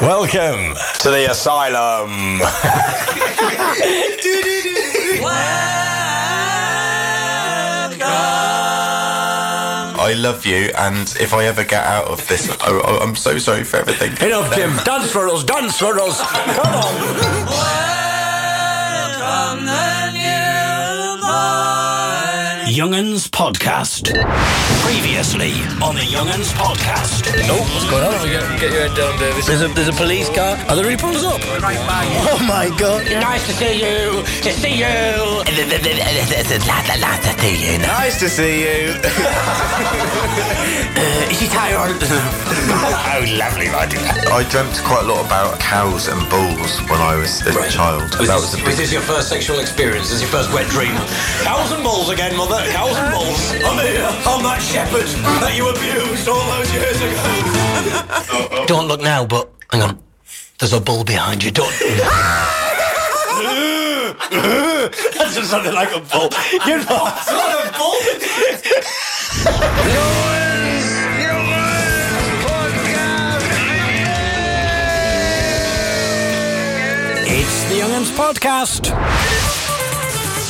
Welcome 0.00 0.76
to 1.00 1.10
the 1.10 1.26
asylum. 1.28 2.40
I 10.00 10.14
love 10.16 10.46
you, 10.46 10.70
and 10.78 11.08
if 11.20 11.34
I 11.34 11.44
ever 11.46 11.64
get 11.64 11.84
out 11.84 12.06
of 12.06 12.26
this, 12.28 12.48
I, 12.60 12.70
I, 12.70 13.02
I'm 13.02 13.16
so 13.16 13.38
sorry 13.38 13.64
for 13.64 13.78
everything. 13.78 14.12
Enough, 14.26 14.54
Jim. 14.54 14.76
Dance 14.84 15.10
for 15.10 15.28
us, 15.28 15.42
dance 15.44 15.76
for 15.78 15.98
us. 15.98 16.20
Come 16.20 16.74
on. 16.74 17.98
Young'uns 22.70 23.28
Podcast. 23.28 24.12
Previously 24.88 25.52
on 25.84 25.94
the 25.96 26.00
Young'uns 26.00 26.48
Podcast. 26.56 27.28
Oh, 27.44 27.60
what's 27.60 27.84
going 27.90 28.08
on? 28.08 28.24
Get, 28.24 28.40
get 28.58 28.72
your 28.72 28.88
head 28.88 28.96
down, 28.96 29.18
Davis. 29.18 29.44
There's 29.46 29.60
a, 29.60 29.68
there's 29.68 29.88
a 29.88 29.92
police 29.92 30.30
car. 30.30 30.56
Are 30.64 30.76
there 30.76 30.86
any 30.86 30.96
pulls 30.96 31.22
up? 31.24 31.42
Oh 31.44 32.40
my 32.48 32.72
god. 32.78 33.04
Nice 33.04 33.44
to 33.48 33.52
see 33.52 33.84
you. 33.84 34.24
To 34.24 34.50
see 34.50 34.80
you. 34.80 34.88
Nice 34.88 35.76
to 37.20 37.36
see 37.36 37.68
you. 37.68 37.78
Nice 37.84 38.18
to 38.20 38.28
see 38.30 38.64
you. 38.64 38.96
Uh, 40.98 41.30
is 41.30 41.38
he 41.38 41.46
tired? 41.46 41.94
oh, 42.02 43.24
lovely, 43.38 43.68
right? 43.68 43.92
I 44.32 44.42
dreamt 44.50 44.82
quite 44.82 45.04
a 45.04 45.06
lot 45.06 45.24
about 45.24 45.60
cows 45.60 46.08
and 46.08 46.18
bulls 46.30 46.80
when 46.90 46.98
I 46.98 47.14
was 47.14 47.42
a 47.46 47.52
child. 47.70 48.02
Was, 48.18 48.26
that 48.26 48.40
this, 48.40 48.54
was 48.54 48.60
a 48.60 48.64
was 48.64 48.76
this 48.78 48.92
your 48.92 49.02
first 49.02 49.28
sexual 49.28 49.60
experience? 49.60 50.08
This 50.08 50.16
is 50.16 50.22
your 50.22 50.30
first 50.30 50.52
wet 50.52 50.66
dream? 50.70 50.96
Cows 51.44 51.70
and 51.72 51.82
bulls 51.84 52.08
again, 52.08 52.34
mother. 52.36 52.58
Cows 52.72 52.96
and 52.96 53.12
bulls. 53.14 53.52
I'm 53.62 53.78
here. 53.84 54.02
I'm 54.26 54.42
that 54.42 54.58
shepherd 54.78 55.08
that 55.42 55.56
you 55.56 55.68
abused 55.68 56.28
all 56.28 56.46
those 56.54 56.72
years 56.72 57.00
ago. 57.02 58.66
Don't 58.72 58.86
look 58.86 59.00
now, 59.00 59.26
but 59.26 59.50
hang 59.72 59.82
on. 59.82 59.98
There's 60.58 60.72
a 60.72 60.80
bull 60.80 61.04
behind 61.04 61.42
you. 61.42 61.50
Don't. 61.50 61.72
That 65.10 65.30
just 65.34 65.50
sounded 65.50 65.74
like 65.74 65.90
a 65.90 66.00
bull. 66.00 66.30
You 66.66 66.76
know, 66.76 67.02
it's 67.10 67.30
not 67.30 67.50
a 67.58 67.72
bull. 67.78 67.96
It's 77.30 77.64
the 77.68 77.76
Young'uns 77.80 78.10
Podcast. 78.12 78.94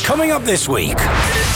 Coming 0.05 0.31
up 0.33 0.45
this 0.45 0.69
week, 0.69 0.97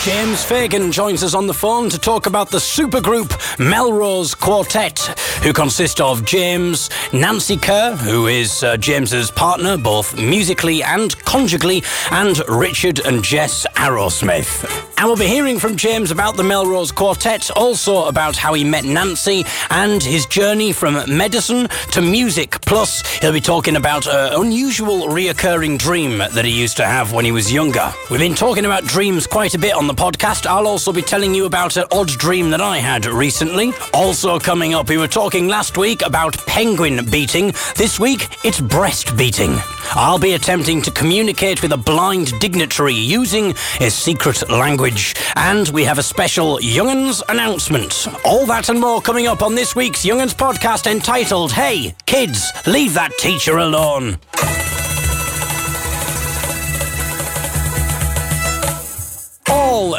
James 0.03 0.45
Fagan 0.45 0.91
joins 0.91 1.23
us 1.23 1.33
on 1.33 1.47
the 1.47 1.55
phone 1.55 1.89
to 1.89 1.97
talk 1.97 2.27
about 2.27 2.51
the 2.51 2.59
supergroup 2.59 3.31
Melrose 3.61 4.35
Quartet, 4.35 4.99
who 5.45 5.53
consist 5.53 6.01
of 6.01 6.25
James, 6.25 6.91
Nancy 7.13 7.57
Kerr, 7.57 7.95
who 7.95 8.27
is 8.27 8.65
uh, 8.65 8.77
James's 8.79 9.31
partner 9.31 9.79
both 9.79 10.19
musically 10.19 10.83
and 10.83 11.17
conjugally, 11.25 11.85
and 12.11 12.43
Richard 12.49 12.99
and 13.07 13.23
Jess 13.23 13.65
Arrowsmith. 13.77 14.92
And 15.03 15.09
we'll 15.09 15.17
be 15.17 15.27
hearing 15.27 15.59
from 15.59 15.75
James 15.75 16.13
about 16.13 16.37
the 16.37 16.45
Melrose 16.45 16.93
Quartet, 16.93 17.51
also 17.57 18.05
about 18.05 18.37
how 18.37 18.55
he 18.55 18.63
met 18.63 18.85
Nancy 18.85 19.45
and 19.69 20.01
his 20.01 20.27
journey 20.27 20.73
from 20.73 20.95
medicine 21.09 21.67
to 21.91 22.01
music. 22.01 22.61
Plus, 22.61 23.05
he'll 23.17 23.33
be 23.33 23.41
talking 23.41 23.75
about 23.75 24.07
an 24.07 24.33
unusual 24.41 25.09
reoccurring 25.09 25.77
dream 25.77 26.19
that 26.19 26.45
he 26.45 26.53
used 26.53 26.77
to 26.77 26.87
have 26.87 27.11
when 27.13 27.25
he 27.25 27.33
was 27.33 27.53
younger. 27.53 27.93
We've 28.13 28.21
been 28.21 28.37
talking 28.37 28.65
about 28.65 28.85
dreams 28.85 29.27
quite 29.27 29.57
a 29.57 29.59
bit 29.59 29.75
on 29.75 29.89
the 29.89 29.93
podcast. 29.93 30.47
I'll 30.47 30.69
also 30.69 30.93
be 30.93 31.03
telling 31.03 31.35
you 31.35 31.47
about 31.47 31.77
an 31.77 31.87
odd 31.91 32.11
dream 32.11 32.51
that 32.51 32.61
I 32.61 32.79
had 32.79 33.05
recently. 33.05 33.73
Also 33.93 34.39
coming 34.39 34.73
up, 34.73 34.89
we 34.89 34.99
were 34.99 35.09
talking 35.09 35.49
last 35.49 35.77
week 35.77 36.07
about 36.07 36.37
penguin 36.47 37.05
beating. 37.11 37.47
This 37.75 37.99
week, 37.99 38.29
it's 38.45 38.61
breast 38.61 39.17
beating. 39.17 39.59
I'll 39.97 40.21
be 40.21 40.35
attempting 40.35 40.81
to 40.83 40.93
communicate 40.93 41.61
with 41.61 41.73
a 41.73 41.77
blind 41.77 42.39
dignitary 42.39 42.95
using 42.95 43.53
a 43.81 43.91
secret 43.91 44.49
language. 44.49 44.92
And 45.37 45.69
we 45.69 45.85
have 45.85 45.99
a 45.99 46.03
special 46.03 46.59
Young'uns 46.59 47.23
announcement. 47.29 48.07
All 48.25 48.47
that 48.47 48.69
and 48.69 48.81
more 48.81 49.01
coming 49.01 49.27
up 49.27 49.43
on 49.43 49.55
this 49.55 49.75
week's 49.75 50.05
Young'uns 50.05 50.35
podcast 50.35 50.91
entitled, 50.91 51.53
Hey, 51.53 51.95
Kids, 52.07 52.51
Leave 52.67 52.95
That 52.95 53.13
Teacher 53.19 53.59
Alone. 53.59 54.19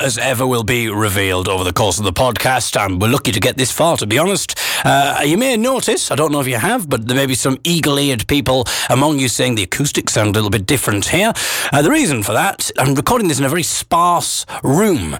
As 0.03 0.17
ever 0.17 0.45
will 0.45 0.63
be 0.63 0.89
revealed 0.89 1.47
over 1.47 1.63
the 1.63 1.71
course 1.71 1.97
of 1.97 2.03
the 2.03 2.11
podcast, 2.11 2.77
and 2.77 3.01
we're 3.01 3.07
lucky 3.07 3.31
to 3.31 3.39
get 3.39 3.55
this 3.55 3.71
far, 3.71 3.95
to 3.95 4.05
be 4.05 4.19
honest. 4.19 4.59
Uh, 4.83 5.21
you 5.25 5.37
may 5.37 5.55
notice, 5.55 6.11
I 6.11 6.15
don't 6.15 6.33
know 6.33 6.41
if 6.41 6.47
you 6.47 6.57
have, 6.57 6.89
but 6.89 7.07
there 7.07 7.15
may 7.15 7.25
be 7.25 7.35
some 7.35 7.57
eagle 7.63 7.97
eared 7.97 8.27
people 8.27 8.65
among 8.89 9.19
you 9.19 9.29
saying 9.29 9.55
the 9.55 9.63
acoustics 9.63 10.13
sound 10.13 10.31
a 10.31 10.33
little 10.33 10.49
bit 10.49 10.65
different 10.65 11.05
here. 11.05 11.31
Uh, 11.71 11.81
the 11.81 11.89
reason 11.89 12.21
for 12.21 12.33
that, 12.33 12.69
I'm 12.77 12.95
recording 12.95 13.29
this 13.29 13.39
in 13.39 13.45
a 13.45 13.49
very 13.49 13.63
sparse 13.63 14.45
room. 14.61 15.17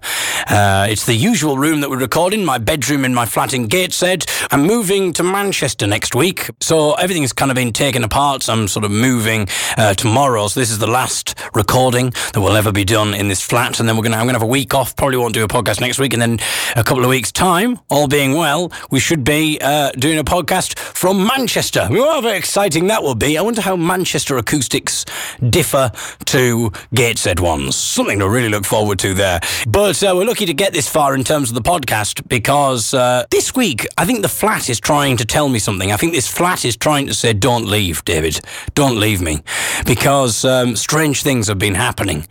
Uh, 0.49 0.88
it's 0.89 1.05
the 1.05 1.13
usual 1.13 1.57
room 1.57 1.79
that 1.79 1.89
we 1.89 1.95
record 1.95 2.33
in, 2.33 2.44
my 2.44 2.57
bedroom 2.57 3.05
in 3.05 3.13
my 3.13 3.25
flat 3.25 3.53
in 3.53 3.67
Gateshead. 3.67 4.25
I'm 4.51 4.63
moving 4.63 5.13
to 5.13 5.23
Manchester 5.23 5.88
next 5.88 6.13
week, 6.13 6.50
so 6.59 6.94
everything's 6.95 7.31
kind 7.31 7.51
of 7.51 7.55
been 7.55 7.71
taken 7.71 8.03
apart. 8.03 8.44
So 8.44 8.53
I'm 8.53 8.67
sort 8.67 8.83
of 8.83 8.91
moving 8.91 9.47
uh, 9.77 9.94
tomorrow, 9.94 10.50
so 10.50 10.59
this 10.59 10.71
is 10.71 10.79
the 10.79 10.88
last 10.88 11.35
recording 11.53 12.13
that 12.33 12.41
will 12.41 12.57
ever 12.57 12.73
be 12.73 12.83
done 12.83 13.13
in 13.13 13.29
this 13.29 13.41
flat, 13.41 13.79
and 13.79 13.88
then 13.88 13.95
we're 13.95 14.03
gonna 14.03 14.17
I'm 14.17 14.25
gonna 14.25 14.39
have 14.39 14.44
a 14.44 14.47
week 14.47 14.72
off. 14.73 14.95
Probably 14.95 15.17
won't 15.17 15.34
do 15.34 15.44
a 15.44 15.47
podcast 15.47 15.81
next 15.81 16.00
week, 16.00 16.13
and 16.13 16.22
then 16.22 16.39
a 16.75 16.84
couple 16.84 17.03
of 17.03 17.09
weeks 17.09 17.31
time, 17.31 17.79
all 17.89 18.07
being 18.07 18.34
well, 18.34 18.72
we 18.91 19.00
should 19.00 19.23
be 19.23 19.59
uh, 19.61 19.91
doing 19.91 20.17
a 20.17 20.23
podcast 20.23 20.78
from 20.78 21.25
Manchester. 21.25 21.88
How 21.89 22.22
very 22.22 22.38
exciting 22.38 22.88
that 22.88 23.01
will 23.01 23.16
be. 23.16 23.38
I 23.38 23.41
wonder 23.41 23.62
how 23.62 23.75
Manchester 23.75 24.38
acoustics 24.38 25.06
differ 25.50 25.91
to 26.25 26.72
Gateshead 26.94 27.39
ones. 27.39 27.75
Something 27.75 28.19
to 28.19 28.29
really 28.29 28.50
look 28.50 28.66
forward 28.66 29.00
to 29.00 29.13
there. 29.13 29.39
But 29.67 30.03
uh, 30.03 30.13
we're 30.16 30.25
lucky 30.25 30.45
to 30.45 30.53
get 30.53 30.73
this 30.73 30.88
far 30.88 31.16
in 31.16 31.23
terms 31.23 31.50
of 31.50 31.56
the 31.56 31.62
podcast 31.62 32.28
because 32.28 32.94
uh, 32.94 33.25
this 33.31 33.56
week 33.56 33.88
I 33.97 34.06
think 34.06 34.22
the 34.22 34.29
flat 34.29 34.69
is 34.69 34.79
trying 34.79 35.17
to 35.17 35.25
tell 35.25 35.50
me 35.50 35.59
something. 35.59 35.91
I 35.91 35.97
think 35.97 36.13
this 36.13 36.28
flat 36.28 36.66
is 36.66 36.78
trying 36.78 37.07
to 37.07 37.13
say, 37.13 37.33
"Don't 37.33 37.66
leave, 37.66 38.06
David. 38.06 38.39
Don't 38.75 39.00
leave 39.00 39.22
me," 39.22 39.41
because 39.85 40.45
um, 40.45 40.75
strange 40.75 41.23
things 41.23 41.47
have 41.47 41.59
been 41.59 41.75
happening. 41.75 42.28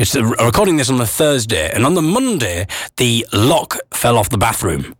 It's 0.00 0.16
recording 0.16 0.78
this 0.78 0.88
on 0.88 0.96
the 0.96 1.04
Thursday, 1.04 1.70
and 1.70 1.84
on 1.84 1.92
the 1.92 2.00
Monday, 2.00 2.66
the 2.96 3.26
lock 3.34 3.76
fell 3.92 4.16
off 4.16 4.30
the 4.30 4.38
bathroom. 4.38 4.94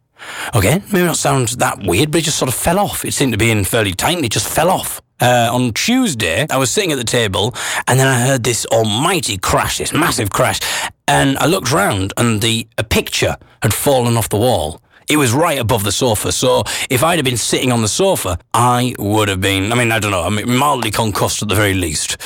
Okay, 0.54 0.82
maybe 0.92 1.06
not 1.06 1.16
sound 1.16 1.48
that 1.56 1.78
weird, 1.82 2.10
but 2.10 2.18
it 2.18 2.24
just 2.24 2.36
sort 2.36 2.50
of 2.50 2.54
fell 2.54 2.78
off. 2.78 3.06
It 3.06 3.14
seemed 3.14 3.32
to 3.32 3.38
be 3.38 3.50
in 3.50 3.64
fairly 3.64 3.94
tight, 3.94 4.16
and 4.16 4.26
it 4.26 4.30
just 4.30 4.46
fell 4.46 4.68
off. 4.68 5.00
Uh, 5.18 5.48
on 5.50 5.72
Tuesday, 5.72 6.46
I 6.50 6.58
was 6.58 6.70
sitting 6.70 6.92
at 6.92 6.98
the 6.98 7.04
table, 7.04 7.54
and 7.88 7.98
then 7.98 8.08
I 8.08 8.20
heard 8.20 8.44
this 8.44 8.66
almighty 8.66 9.38
crash, 9.38 9.78
this 9.78 9.94
massive 9.94 10.28
crash, 10.28 10.60
and 11.08 11.38
I 11.38 11.46
looked 11.46 11.72
round, 11.72 12.12
and 12.18 12.42
the 12.42 12.68
a 12.76 12.84
picture 12.84 13.38
had 13.62 13.72
fallen 13.72 14.18
off 14.18 14.28
the 14.28 14.36
wall. 14.36 14.82
It 15.10 15.16
was 15.16 15.32
right 15.32 15.58
above 15.58 15.82
the 15.82 15.90
sofa, 15.90 16.30
so 16.30 16.62
if 16.88 17.02
I'd 17.02 17.16
have 17.16 17.24
been 17.24 17.36
sitting 17.36 17.72
on 17.72 17.82
the 17.82 17.88
sofa, 17.88 18.38
I 18.54 18.94
would 18.96 19.26
have 19.26 19.40
been, 19.40 19.72
I 19.72 19.74
mean, 19.74 19.90
I 19.90 19.98
don't 19.98 20.12
know, 20.12 20.22
I 20.22 20.30
mean, 20.30 20.56
mildly 20.56 20.92
concussed 20.92 21.42
at 21.42 21.48
the 21.48 21.56
very 21.56 21.74
least. 21.74 22.16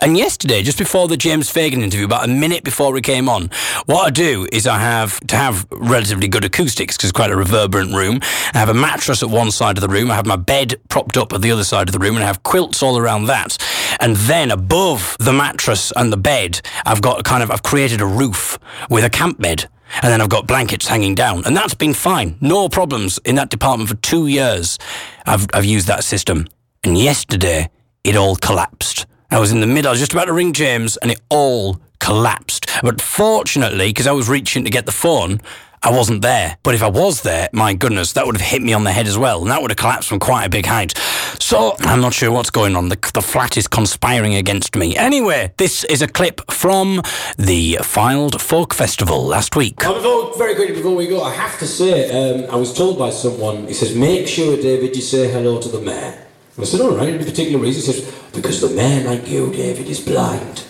And 0.00 0.18
yesterday, 0.18 0.64
just 0.64 0.76
before 0.76 1.06
the 1.06 1.16
James 1.16 1.48
Fagan 1.48 1.82
interview, 1.82 2.04
about 2.04 2.24
a 2.24 2.28
minute 2.28 2.64
before 2.64 2.90
we 2.90 3.00
came 3.00 3.28
on, 3.28 3.48
what 3.86 4.08
I 4.08 4.10
do 4.10 4.48
is 4.50 4.66
I 4.66 4.80
have 4.80 5.20
to 5.28 5.36
have 5.36 5.68
relatively 5.70 6.26
good 6.26 6.44
acoustics 6.44 6.96
because 6.96 7.10
it's 7.10 7.16
quite 7.16 7.30
a 7.30 7.36
reverberant 7.36 7.94
room. 7.94 8.18
I 8.54 8.58
have 8.58 8.68
a 8.68 8.74
mattress 8.74 9.22
at 9.22 9.30
one 9.30 9.52
side 9.52 9.78
of 9.78 9.80
the 9.80 9.88
room, 9.88 10.10
I 10.10 10.16
have 10.16 10.26
my 10.26 10.34
bed 10.34 10.80
propped 10.88 11.16
up 11.16 11.32
at 11.32 11.42
the 11.42 11.52
other 11.52 11.62
side 11.62 11.88
of 11.88 11.92
the 11.92 12.00
room, 12.00 12.16
and 12.16 12.24
I 12.24 12.26
have 12.26 12.42
quilts 12.42 12.82
all 12.82 12.98
around 12.98 13.26
that. 13.26 13.56
And 14.00 14.16
then 14.16 14.50
above 14.50 15.16
the 15.20 15.32
mattress 15.32 15.92
and 15.94 16.12
the 16.12 16.16
bed, 16.16 16.60
I've 16.86 17.02
got 17.02 17.22
kind 17.22 17.44
of, 17.44 17.52
I've 17.52 17.62
created 17.62 18.00
a 18.00 18.06
roof 18.06 18.58
with 18.90 19.04
a 19.04 19.10
camp 19.10 19.40
bed. 19.40 19.68
And 20.00 20.12
then 20.12 20.20
I've 20.20 20.28
got 20.28 20.46
blankets 20.46 20.88
hanging 20.88 21.14
down. 21.14 21.44
And 21.44 21.56
that's 21.56 21.74
been 21.74 21.92
fine. 21.92 22.36
No 22.40 22.68
problems 22.68 23.18
in 23.24 23.34
that 23.34 23.50
department 23.50 23.90
for 23.90 23.96
two 23.96 24.26
years. 24.26 24.78
I've, 25.26 25.46
I've 25.52 25.64
used 25.64 25.86
that 25.88 26.04
system. 26.04 26.46
And 26.84 26.96
yesterday, 26.96 27.68
it 28.04 28.16
all 28.16 28.36
collapsed. 28.36 29.06
I 29.30 29.38
was 29.38 29.52
in 29.52 29.60
the 29.60 29.66
middle, 29.66 29.88
I 29.88 29.92
was 29.92 30.00
just 30.00 30.12
about 30.12 30.26
to 30.26 30.32
ring 30.32 30.52
James, 30.52 30.98
and 30.98 31.10
it 31.10 31.20
all 31.30 31.80
collapsed. 32.00 32.66
But 32.82 33.00
fortunately, 33.00 33.88
because 33.88 34.06
I 34.06 34.12
was 34.12 34.28
reaching 34.28 34.64
to 34.64 34.70
get 34.70 34.84
the 34.84 34.92
phone, 34.92 35.40
I 35.84 35.90
wasn't 35.90 36.22
there. 36.22 36.56
But 36.62 36.74
if 36.74 36.82
I 36.82 36.88
was 36.88 37.22
there, 37.22 37.48
my 37.52 37.74
goodness, 37.74 38.12
that 38.12 38.24
would 38.24 38.36
have 38.36 38.46
hit 38.46 38.62
me 38.62 38.72
on 38.72 38.84
the 38.84 38.92
head 38.92 39.08
as 39.08 39.18
well. 39.18 39.42
And 39.42 39.50
that 39.50 39.60
would 39.60 39.70
have 39.72 39.78
collapsed 39.78 40.08
from 40.08 40.20
quite 40.20 40.44
a 40.44 40.48
big 40.48 40.66
height. 40.66 40.96
So 41.40 41.74
I'm 41.80 42.00
not 42.00 42.14
sure 42.14 42.30
what's 42.30 42.50
going 42.50 42.76
on. 42.76 42.88
The, 42.88 43.10
the 43.14 43.20
flat 43.20 43.56
is 43.56 43.66
conspiring 43.66 44.34
against 44.34 44.76
me. 44.76 44.96
Anyway, 44.96 45.52
this 45.56 45.82
is 45.84 46.00
a 46.00 46.06
clip 46.06 46.40
from 46.50 47.02
the 47.36 47.78
Fylde 47.80 48.40
Folk 48.40 48.74
Festival 48.74 49.24
last 49.24 49.56
week. 49.56 49.78
before, 49.78 50.36
very 50.38 50.54
quickly 50.54 50.76
before 50.76 50.94
we 50.94 51.08
go, 51.08 51.22
I 51.22 51.34
have 51.34 51.58
to 51.58 51.66
say, 51.66 52.10
um, 52.10 52.48
I 52.50 52.56
was 52.56 52.72
told 52.72 52.98
by 52.98 53.10
someone, 53.10 53.66
he 53.66 53.74
says, 53.74 53.96
make 53.96 54.28
sure, 54.28 54.56
David, 54.56 54.94
you 54.94 55.02
say 55.02 55.30
hello 55.32 55.60
to 55.60 55.68
the 55.68 55.80
mayor. 55.80 56.26
I 56.58 56.64
said, 56.64 56.80
all 56.80 56.96
right, 56.96 57.08
any 57.08 57.24
particular 57.24 57.58
reason? 57.58 57.94
He 57.94 58.00
says, 58.00 58.14
because 58.32 58.60
the 58.60 58.70
mayor, 58.70 59.04
like 59.04 59.26
you, 59.26 59.52
David, 59.52 59.88
is 59.88 60.00
blind. 60.00 60.64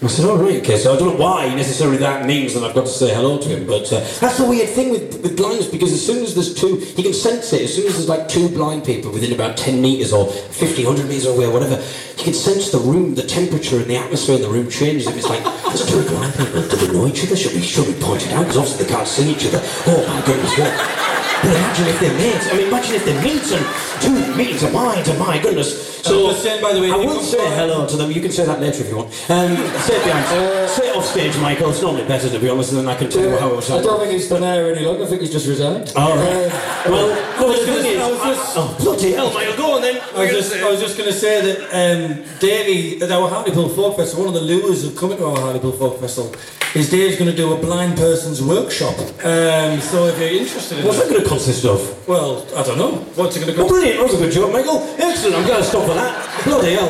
I 0.00 0.06
said, 0.06 0.26
oh, 0.26 0.36
right, 0.36 0.62
okay, 0.62 0.78
so 0.78 0.94
I 0.94 0.96
don't 0.96 1.18
know 1.18 1.24
why 1.24 1.52
necessarily 1.56 1.96
that 1.96 2.24
means 2.24 2.54
that 2.54 2.62
I've 2.62 2.72
got 2.74 2.86
to 2.86 2.92
say 2.92 3.12
hello 3.12 3.36
to 3.36 3.48
him, 3.48 3.66
but 3.66 3.92
uh, 3.92 3.98
that's 4.20 4.38
the 4.38 4.46
weird 4.46 4.68
thing 4.68 4.90
with, 4.90 5.20
with 5.22 5.36
blindness, 5.36 5.66
because 5.66 5.92
as 5.92 6.06
soon 6.06 6.22
as 6.22 6.36
there's 6.36 6.54
two, 6.54 6.76
he 6.76 7.02
can 7.02 7.12
sense 7.12 7.52
it, 7.52 7.62
as 7.62 7.74
soon 7.74 7.88
as 7.88 7.94
there's 7.94 8.08
like 8.08 8.28
two 8.28 8.48
blind 8.48 8.84
people 8.84 9.10
within 9.10 9.32
about 9.32 9.56
10 9.56 9.82
metres 9.82 10.12
or 10.12 10.30
50, 10.30 10.84
100 10.84 11.08
metres 11.08 11.26
away, 11.26 11.46
or 11.46 11.52
whatever, 11.52 11.82
he 12.16 12.22
can 12.22 12.32
sense 12.32 12.70
the 12.70 12.78
room, 12.78 13.16
the 13.16 13.24
temperature 13.24 13.78
and 13.78 13.86
the 13.86 13.96
atmosphere 13.96 14.36
in 14.36 14.42
the 14.42 14.48
room 14.48 14.70
changes. 14.70 15.08
If 15.08 15.16
it's 15.16 15.28
like, 15.28 15.42
there's 15.42 15.84
two 15.84 16.06
blind 16.06 16.32
people, 16.32 16.62
do 16.62 16.76
they 16.76 16.92
know 16.92 17.08
each 17.08 17.24
other? 17.24 17.34
Should 17.34 17.54
we, 17.54 17.62
should 17.62 17.88
we 17.88 17.94
point 17.94 18.24
it 18.24 18.32
out? 18.34 18.42
Because 18.42 18.56
obviously 18.56 18.84
they 18.84 18.92
can't 18.92 19.08
see 19.08 19.32
each 19.32 19.46
other. 19.46 19.60
Oh 19.88 20.06
my 20.06 20.24
goodness, 20.24 20.58
what? 20.58 21.17
But 21.42 21.54
imagine 21.54 21.86
if 21.86 22.00
they 22.00 22.12
meet. 22.16 22.42
I 22.52 22.56
mean, 22.56 22.66
imagine 22.68 22.94
if 22.96 23.04
they 23.04 23.14
meet 23.22 23.46
and 23.52 23.64
two 24.02 24.36
meetings 24.36 24.62
of 24.62 24.72
mind. 24.72 25.06
Oh 25.08 25.18
my 25.18 25.38
goodness. 25.38 25.98
So, 26.02 26.32
saying, 26.32 26.62
by 26.62 26.72
the 26.72 26.80
way, 26.80 26.90
I 26.90 26.96
will 26.96 27.20
say 27.20 27.44
hello 27.56 27.86
to 27.86 27.96
them. 27.96 28.10
You 28.10 28.20
can 28.20 28.30
say 28.30 28.46
that 28.46 28.60
later 28.60 28.82
if 28.82 28.88
you 28.88 28.96
want. 28.96 29.08
Um, 29.28 29.56
say 29.82 29.96
it 29.96 30.04
behind. 30.04 30.26
Uh, 30.26 30.66
say 30.66 30.88
it 30.88 30.96
off 30.96 31.04
stage, 31.04 31.36
Michael. 31.38 31.70
It's 31.70 31.82
normally 31.82 32.06
better 32.06 32.28
to 32.30 32.38
be 32.38 32.48
honest, 32.48 32.72
and 32.72 32.80
then 32.80 32.88
I 32.88 32.96
can 32.96 33.10
tell 33.10 33.22
you 33.22 33.36
how 33.36 33.50
it 33.50 33.56
was. 33.56 33.70
I 33.70 33.82
don't 33.82 34.00
think 34.00 34.12
he's 34.12 34.28
been 34.28 34.40
there 34.40 34.74
any 34.74 34.86
longer. 34.86 35.04
I 35.04 35.06
think 35.06 35.20
he's 35.20 35.32
just 35.32 35.46
resigned. 35.46 35.92
All 35.96 36.16
right. 36.16 36.46
Uh, 36.46 36.50
well, 36.86 37.08
well, 37.40 37.48
the 37.52 37.66
thing 37.66 37.92
is, 37.92 38.00
I 38.00 38.10
was 38.10 38.22
just, 38.22 38.56
oh 38.56 38.76
bloody 38.80 39.12
hell, 39.12 39.32
Michael, 39.32 39.56
go 39.56 39.76
on 39.76 39.82
then. 39.82 40.00
I 40.14 40.20
was 40.20 40.30
just, 40.30 40.54
I 40.54 40.70
was 40.70 40.80
just 40.80 40.96
going 40.96 41.10
to 41.10 41.16
say 41.16 41.40
that 41.40 41.58
um, 41.74 42.24
Davey, 42.38 43.02
at 43.02 43.10
our 43.10 43.28
Hartlepool 43.28 43.68
Folk 43.70 43.96
Festival, 43.96 44.26
one 44.26 44.34
of 44.34 44.40
the 44.40 44.46
lures 44.46 44.84
of 44.84 44.96
coming 44.96 45.18
to 45.18 45.26
our 45.26 45.38
Hartlepool 45.38 45.72
Folk 45.72 46.00
Festival 46.00 46.34
is 46.74 46.90
Dave's 46.90 47.16
going 47.16 47.30
to 47.30 47.36
do 47.36 47.52
a 47.52 47.56
blind 47.56 47.96
person's 47.96 48.42
workshop. 48.42 48.98
Um, 49.24 49.80
so 49.80 50.06
if 50.06 50.18
you're 50.18 50.28
interested 50.42 50.78
in 50.78 50.86
What's 50.86 51.02
that, 51.02 51.18
to 51.18 51.27
consist 51.28 51.64
of? 51.64 51.80
well, 52.08 52.44
I 52.56 52.62
don't 52.62 52.78
know. 52.78 52.92
What's 53.14 53.36
it 53.36 53.40
going 53.40 53.54
to 53.54 53.60
Oh, 53.60 53.64
go? 53.64 53.68
brilliant. 53.68 53.98
That 53.98 54.04
was 54.10 54.14
a 54.14 54.24
good 54.24 54.32
job, 54.32 54.52
Michael. 54.52 54.82
Excellent. 54.98 55.36
I'm 55.36 55.46
going 55.46 55.58
to 55.62 55.64
stop 55.68 55.86
for 55.86 55.94
that. 55.94 56.44
Bloody 56.44 56.74
hell. 56.74 56.88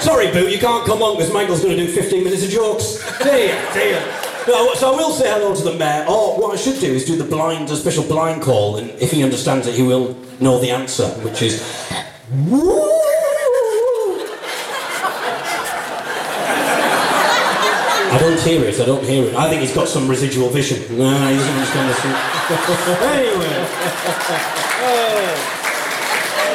Sorry, 0.00 0.30
Boo, 0.32 0.48
you 0.48 0.58
can't 0.58 0.84
come 0.84 1.00
on 1.02 1.16
because 1.16 1.32
Michael's 1.32 1.62
going 1.62 1.76
to 1.78 1.86
do 1.86 1.90
15 1.90 2.24
minutes 2.24 2.44
of 2.44 2.50
jokes. 2.50 2.98
Dear, 3.22 3.56
dear. 3.72 4.00
No, 4.46 4.74
so 4.74 4.92
I 4.92 4.96
will 4.96 5.10
say 5.12 5.30
hello 5.30 5.54
to 5.54 5.62
the 5.62 5.72
mayor. 5.78 6.04
Or 6.06 6.38
what 6.38 6.52
I 6.52 6.56
should 6.56 6.78
do 6.78 6.92
is 6.92 7.06
do 7.06 7.16
the 7.16 7.24
blind, 7.24 7.70
a 7.70 7.76
special 7.76 8.04
blind 8.04 8.42
call, 8.42 8.76
and 8.76 8.90
if 9.00 9.10
he 9.12 9.22
understands 9.24 9.66
it, 9.66 9.74
he 9.74 9.82
will 9.82 10.14
know 10.40 10.58
the 10.60 10.70
answer, 10.70 11.06
which 11.24 11.40
is. 11.40 11.62
I 18.14 18.18
don't 18.18 18.40
hear 18.40 18.62
it, 18.62 18.80
I 18.80 18.84
don't 18.84 19.02
hear 19.02 19.24
it. 19.24 19.34
I 19.34 19.48
think 19.48 19.62
he's 19.62 19.74
got 19.74 19.88
some 19.88 20.06
residual 20.06 20.48
vision. 20.48 20.78
Nah, 20.96 21.30
he 21.30 21.36
doesn't 21.36 21.52
understand 21.52 21.90
this. 21.90 22.04
anyway. 23.02 23.66
Oh. 24.86 25.54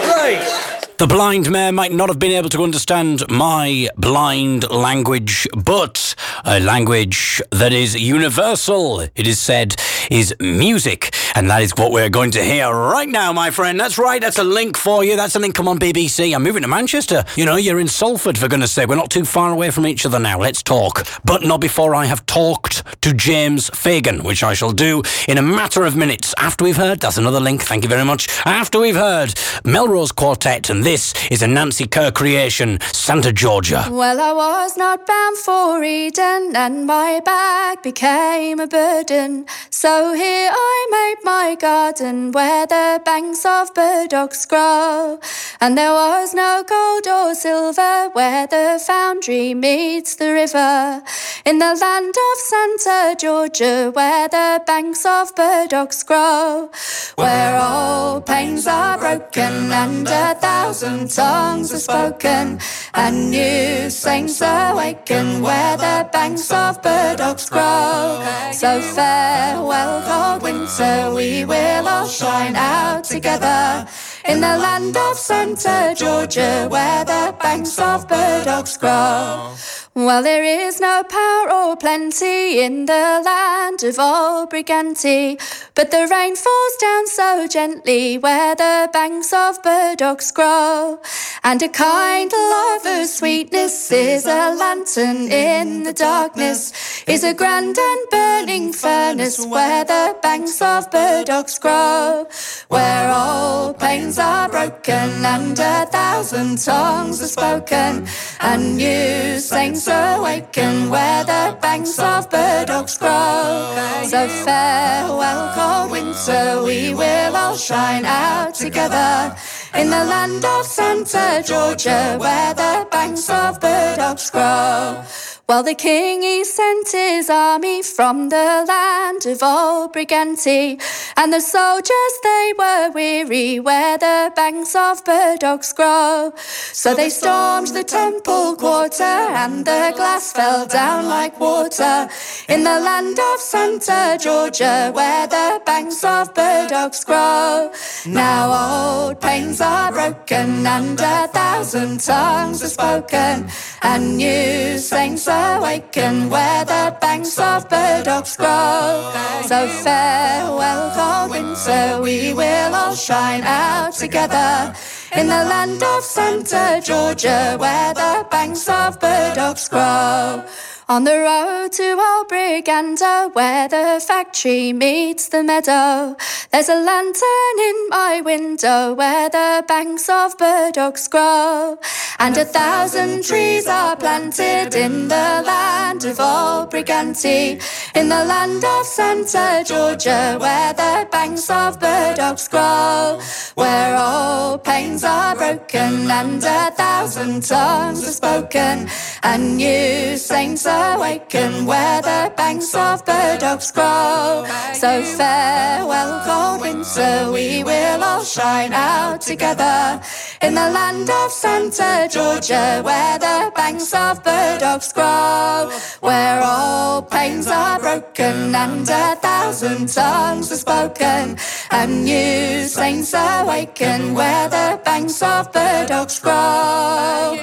Right. 0.08 0.70
The 1.00 1.08
blind 1.08 1.52
mayor 1.52 1.74
might 1.74 1.92
not 1.92 2.08
have 2.08 2.18
been 2.18 2.32
able 2.32 2.48
to 2.50 2.64
understand 2.64 3.24
my 3.30 3.90
blind 3.98 4.70
language, 4.70 5.48
but 5.54 6.16
a 6.46 6.62
language 6.62 7.42
that 7.52 7.74
is 7.74 7.94
universal, 7.96 9.02
it 9.02 9.28
is 9.28 9.40
said, 9.40 9.76
is 10.10 10.34
music. 10.40 11.14
And 11.36 11.50
that 11.50 11.62
is 11.62 11.74
what 11.76 11.92
we're 11.92 12.10
going 12.10 12.32
to 12.32 12.44
hear 12.44 12.72
right 12.72 13.08
now, 13.08 13.32
my 13.34 13.52
friend. 13.52 13.80
That's 13.80 13.98
right, 13.98 14.22
that's 14.22 14.40
a 14.40 14.44
link 14.44 14.78
for 14.78 15.04
you. 15.04 15.16
That's 15.16 15.36
a 15.36 15.40
link. 15.40 15.56
Come 15.56 15.68
on, 15.68 15.80
BBC. 15.80 16.34
I'm 16.34 16.44
moving 16.44 16.62
to 16.64 16.68
Manchester. 16.68 17.24
You 17.36 17.46
know, 17.46 17.56
you're 17.56 17.80
in 17.80 17.88
Salford, 17.88 18.38
for 18.38 18.48
goodness 18.48 18.72
sake. 18.72 18.88
We're 18.88 18.96
not 18.96 19.12
too 19.12 19.26
far 19.26 19.52
away 19.52 19.72
from 19.72 19.86
each 19.86 20.06
other 20.06 20.20
now. 20.20 20.40
Let's 20.40 20.64
talk. 20.64 21.08
But 21.24 21.44
not 21.44 21.62
before 21.62 21.96
I 21.96 22.06
have 22.06 22.26
talked 22.26 22.84
to 23.02 23.14
James 23.14 23.70
Fagan, 23.70 24.24
which 24.24 24.44
I 24.44 24.54
shall 24.54 24.72
do 24.72 25.04
in 25.28 25.38
a 25.38 25.42
matter 25.42 25.84
of 25.86 25.96
minutes. 25.96 26.34
After 26.38 26.64
we've 26.64 26.78
heard, 26.78 27.00
that's 27.00 27.18
another 27.18 27.40
link. 27.40 27.62
Thank 27.62 27.84
you 27.84 27.90
very 27.90 28.06
much. 28.06 28.28
After 28.46 28.80
we've 28.80 28.96
heard 28.96 29.34
Melrose 29.64 30.12
Quartet, 30.12 30.70
and 30.70 30.84
this 30.84 31.14
is 31.30 31.42
a 31.42 31.48
Nancy 31.48 31.88
Kerr 31.88 32.12
creation, 32.12 32.80
Santa 32.94 33.32
Georgia. 33.32 33.88
Well, 33.90 34.20
I 34.20 34.34
was 34.34 34.78
not 34.78 35.06
bound 35.06 35.38
for 35.38 35.84
Eden, 35.84 36.56
and 36.56 36.86
my 36.86 37.22
back 37.24 37.84
became 37.84 38.60
a 38.60 38.68
burden. 38.68 39.46
So 39.70 40.14
here 40.14 40.52
I 40.54 40.88
made 40.92 41.19
my 41.24 41.56
garden 41.60 42.32
where 42.32 42.66
the 42.68 43.02
banks 43.04 43.46
of 43.46 43.74
burdocks 43.74 44.48
grow. 44.48 45.20
And 45.62 45.78
there 45.78 45.92
was 45.92 46.34
no 46.34 46.64
gold 46.68 47.08
or 47.08 47.36
silver 47.36 48.10
where 48.14 48.48
the 48.48 48.82
foundry 48.86 49.54
meets 49.54 50.16
the 50.16 50.32
river. 50.32 51.02
In 51.46 51.60
the 51.60 51.76
land 51.76 52.16
of 52.28 52.38
Santa 52.38 53.16
Georgia, 53.18 53.92
where 53.94 54.28
the 54.28 54.62
banks 54.66 55.06
of 55.06 55.34
burdocks 55.36 56.06
grow. 56.06 56.70
Where 57.16 57.56
all 57.58 58.22
pains 58.22 58.68
are 58.68 58.98
broken 58.98 59.72
and 59.72 60.08
a 60.08 60.36
thousand 60.36 61.10
tongues 61.10 61.74
are 61.74 61.80
spoken. 61.80 62.60
And 62.94 63.32
new 63.32 63.90
saints 63.90 64.42
awaken 64.42 65.42
where 65.42 65.78
the 65.78 66.08
banks 66.12 66.52
of 66.52 66.82
burdocks 66.82 67.50
grow. 67.50 68.24
So 68.52 68.82
farewell, 68.82 70.02
cold 70.08 70.44
winter, 70.44 71.09
we 71.16 71.46
will 71.46 71.88
all 71.88 72.08
shine 72.08 72.56
out 72.56 73.04
together. 73.04 73.88
In 74.28 74.42
the 74.42 74.58
land 74.58 74.96
of 74.96 75.18
Santa 75.18 75.94
Georgia, 75.96 76.68
where 76.70 77.06
the 77.06 77.36
banks 77.42 77.78
of 77.80 78.08
burdocks 78.08 78.80
grow. 78.80 79.56
Well, 79.96 80.22
there 80.22 80.44
is 80.44 80.80
no 80.80 81.04
power 81.04 81.52
or 81.52 81.76
plenty 81.76 82.62
in 82.62 82.86
the 82.86 83.22
land 83.26 83.84
of 83.84 83.98
old 83.98 84.52
Briganti, 84.52 85.36
but 85.74 85.90
the 85.90 86.08
rain 86.08 86.36
falls 86.36 86.76
down 86.80 87.08
so 87.08 87.48
gently 87.48 88.20
where 88.20 88.54
the 88.54 88.88
banks 88.94 89.34
of 89.34 89.60
burdocks 89.64 90.32
grow. 90.32 91.02
And 91.44 91.62
a 91.64 91.70
kind 91.70 92.32
love 92.32 92.70
lover's 92.86 93.14
sweetness 93.14 93.92
is 93.92 94.26
a 94.26 94.54
lantern 94.54 95.32
in 95.32 95.84
the 95.84 95.94
darkness, 95.94 97.04
is 97.08 97.24
a 97.24 97.34
grand 97.34 97.78
and 97.78 98.10
burning 98.12 98.74
furnace 98.74 99.44
where 99.46 99.84
the 99.84 100.16
banks 100.22 100.62
of 100.62 100.90
burdocks 100.92 101.60
grow. 101.60 102.28
Where 102.68 103.10
all 103.10 103.74
pains 103.74 104.20
are 104.20 104.50
broken 104.50 105.26
and 105.26 105.58
a 105.60 105.86
thousand 105.88 106.60
tongues 106.60 107.22
are 107.22 107.28
spoken, 107.28 108.08
and 108.40 108.78
new 108.78 109.40
saints 109.40 109.88
awaken 109.88 110.90
where 110.90 111.24
the 111.24 111.58
banks 111.62 112.00
of 112.00 112.30
burdocks 112.30 112.98
grow. 112.98 114.06
So 114.08 114.28
farewell, 114.46 115.52
cold 115.56 115.92
winter, 115.92 116.64
we 116.64 116.94
will 116.94 117.36
all 117.36 117.58
shine 117.58 118.06
out 118.06 118.56
together. 118.56 119.36
In 119.76 119.90
the 119.90 120.04
land 120.06 120.44
of 120.44 120.66
Santa 120.66 121.44
Georgia, 121.46 122.18
where 122.20 122.54
the 122.54 122.88
banks 122.90 123.30
of 123.30 123.60
burdocks 123.60 124.32
grow. 124.32 125.04
Well, 125.50 125.64
the 125.64 125.74
king 125.74 126.22
he 126.22 126.44
sent 126.44 126.92
his 126.92 127.28
army 127.28 127.82
from 127.82 128.30
the 128.30 128.64
land 128.68 129.26
of 129.26 129.42
old 129.42 129.94
Briganti, 129.94 130.80
and 131.18 131.34
the 131.34 131.42
soldiers 131.42 132.14
they 132.22 132.54
were 132.56 132.92
weary 132.92 133.60
where 133.60 133.98
the 133.98 134.32
banks 134.36 134.76
of 134.76 135.04
burdocks 135.04 135.76
grow. 135.76 136.34
So 136.72 136.94
they 136.94 137.10
stormed 137.10 137.70
the 137.70 137.84
temple 137.84 138.58
quarter, 138.58 139.04
and 139.04 139.66
the 139.66 139.92
glass 139.96 140.34
fell 140.34 140.68
down 140.68 141.08
like 141.08 141.40
water. 141.40 142.08
In 142.48 142.64
the 142.64 142.80
land 142.80 143.18
of 143.18 143.40
Santa 143.40 144.20
Georgia, 144.22 144.92
where 144.94 145.26
the 145.26 145.60
banks 145.66 146.04
of 146.04 146.32
burdocks 146.36 147.04
grow. 147.04 147.72
Now 148.06 149.08
old 149.08 149.20
pains 149.20 149.62
are 149.62 149.92
broken, 149.92 150.68
and 150.68 151.00
a 151.00 151.28
thousand 151.28 152.02
tongues 152.02 152.62
are 152.62 152.68
spoken, 152.68 153.50
and 153.82 154.18
new 154.18 154.78
saints 154.78 155.28
awaken 155.28 156.30
where 156.30 156.66
the 156.66 156.96
banks 157.00 157.38
of 157.40 157.68
burdocks 157.70 158.38
grow. 158.38 159.12
So 159.48 159.68
farewell, 159.84 160.92
cold 160.96 161.32
winter, 161.32 162.02
we 162.02 162.34
will 162.34 162.76
all 162.76 162.96
shine 162.96 163.44
out 163.44 163.94
together. 163.94 164.74
In 165.16 165.28
the 165.28 165.44
land 165.52 165.82
of 165.82 166.04
Santa 166.04 166.82
Georgia, 166.84 167.56
where 167.60 167.94
the 167.94 168.28
banks 168.30 168.68
of 168.68 169.00
burdocks 169.00 169.70
grow. 169.70 170.44
On 170.90 171.04
the 171.04 171.20
road 171.20 171.72
to 171.74 171.92
Old 171.92 172.30
Briganda, 172.30 173.32
where 173.36 173.68
the 173.68 174.04
factory 174.04 174.74
meets 174.74 175.30
the 175.30 175.44
meadow, 175.44 176.16
there's 176.52 176.68
a 176.68 176.82
lantern 176.82 177.58
in 177.62 177.90
my 177.90 178.22
window 178.26 178.96
where 178.96 179.30
the 179.30 179.64
banks 179.68 180.10
of 180.10 180.36
burdocks 180.40 181.08
grow. 181.08 181.78
And 182.18 182.36
a 182.38 182.44
thousand 182.44 183.24
trees 183.24 183.68
are 183.68 183.96
planted 183.98 184.74
in 184.74 185.10
the 185.10 185.44
land 185.46 186.06
of 186.06 186.20
Old 186.20 186.72
Briganti, 186.72 187.62
in 187.96 188.10
the 188.10 188.26
land 188.26 188.66
of 188.66 188.84
Santa 188.84 189.64
Georgia, 189.64 190.38
where 190.40 190.74
the 190.74 191.08
banks 191.12 191.52
of 191.52 191.78
burdocks 191.80 192.50
grow. 192.50 193.22
Where 193.54 193.96
all 193.96 194.58
pains 194.58 195.04
are 195.04 195.36
broken 195.36 196.10
and 196.10 196.44
a 196.44 196.72
thousand 196.72 197.44
tongues 197.44 198.04
are 198.08 198.12
spoken, 198.12 198.90
and 199.24 199.58
new 199.58 200.18
saints 200.18 200.66
awaken 200.66 201.66
where 201.66 202.02
the 202.02 202.32
banks 202.36 202.74
of 202.74 203.04
burdocks 203.06 203.74
grow. 203.74 204.46
So 204.74 205.04
farewell, 205.04 206.22
cold 206.26 206.62
winter, 206.62 207.32
we 207.32 207.64
will 207.64 208.04
all 208.04 208.24
shine 208.24 208.74
out 208.74 209.22
together. 209.22 210.02
In 210.42 210.54
the 210.56 210.70
land 210.70 211.10
of 211.10 211.32
Santa 211.32 212.08
Georgia, 212.10 212.82
where 212.84 213.20
the 213.20 213.52
banks 213.56 213.94
of 213.94 214.24
burdocks 214.24 214.94
grow, 214.94 215.70
where 216.00 216.42
all 216.44 217.02
pains 217.02 217.48
are 217.48 217.80
broken 217.80 218.56
and 218.56 218.88
a 218.90 219.16
thousand 219.16 219.90
tongues 219.90 220.52
are 220.52 220.56
spoken, 220.56 221.38
and 221.72 222.06
new 222.06 222.64
saints 222.66 223.14
awaken, 223.14 224.14
where 224.14 224.50
the 224.50 224.80
banks 224.84 225.22
of 225.22 225.52
burdocks 225.52 226.22
grow. 226.22 227.38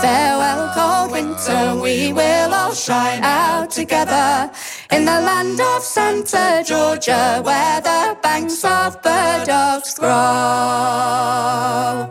Farewell, 0.00 0.72
cold 0.74 1.12
winter, 1.12 1.80
we 1.80 2.12
will 2.12 2.54
all 2.54 2.74
shine 2.74 3.22
out 3.22 3.70
together 3.70 4.50
in 4.90 5.04
the 5.04 5.20
land 5.20 5.60
of 5.60 5.82
Santa 5.82 6.62
Georgia, 6.66 7.40
where 7.44 7.80
the 7.80 8.16
banks 8.22 8.64
of 8.64 9.00
burdocks 9.02 9.98
grow. 9.98 10.08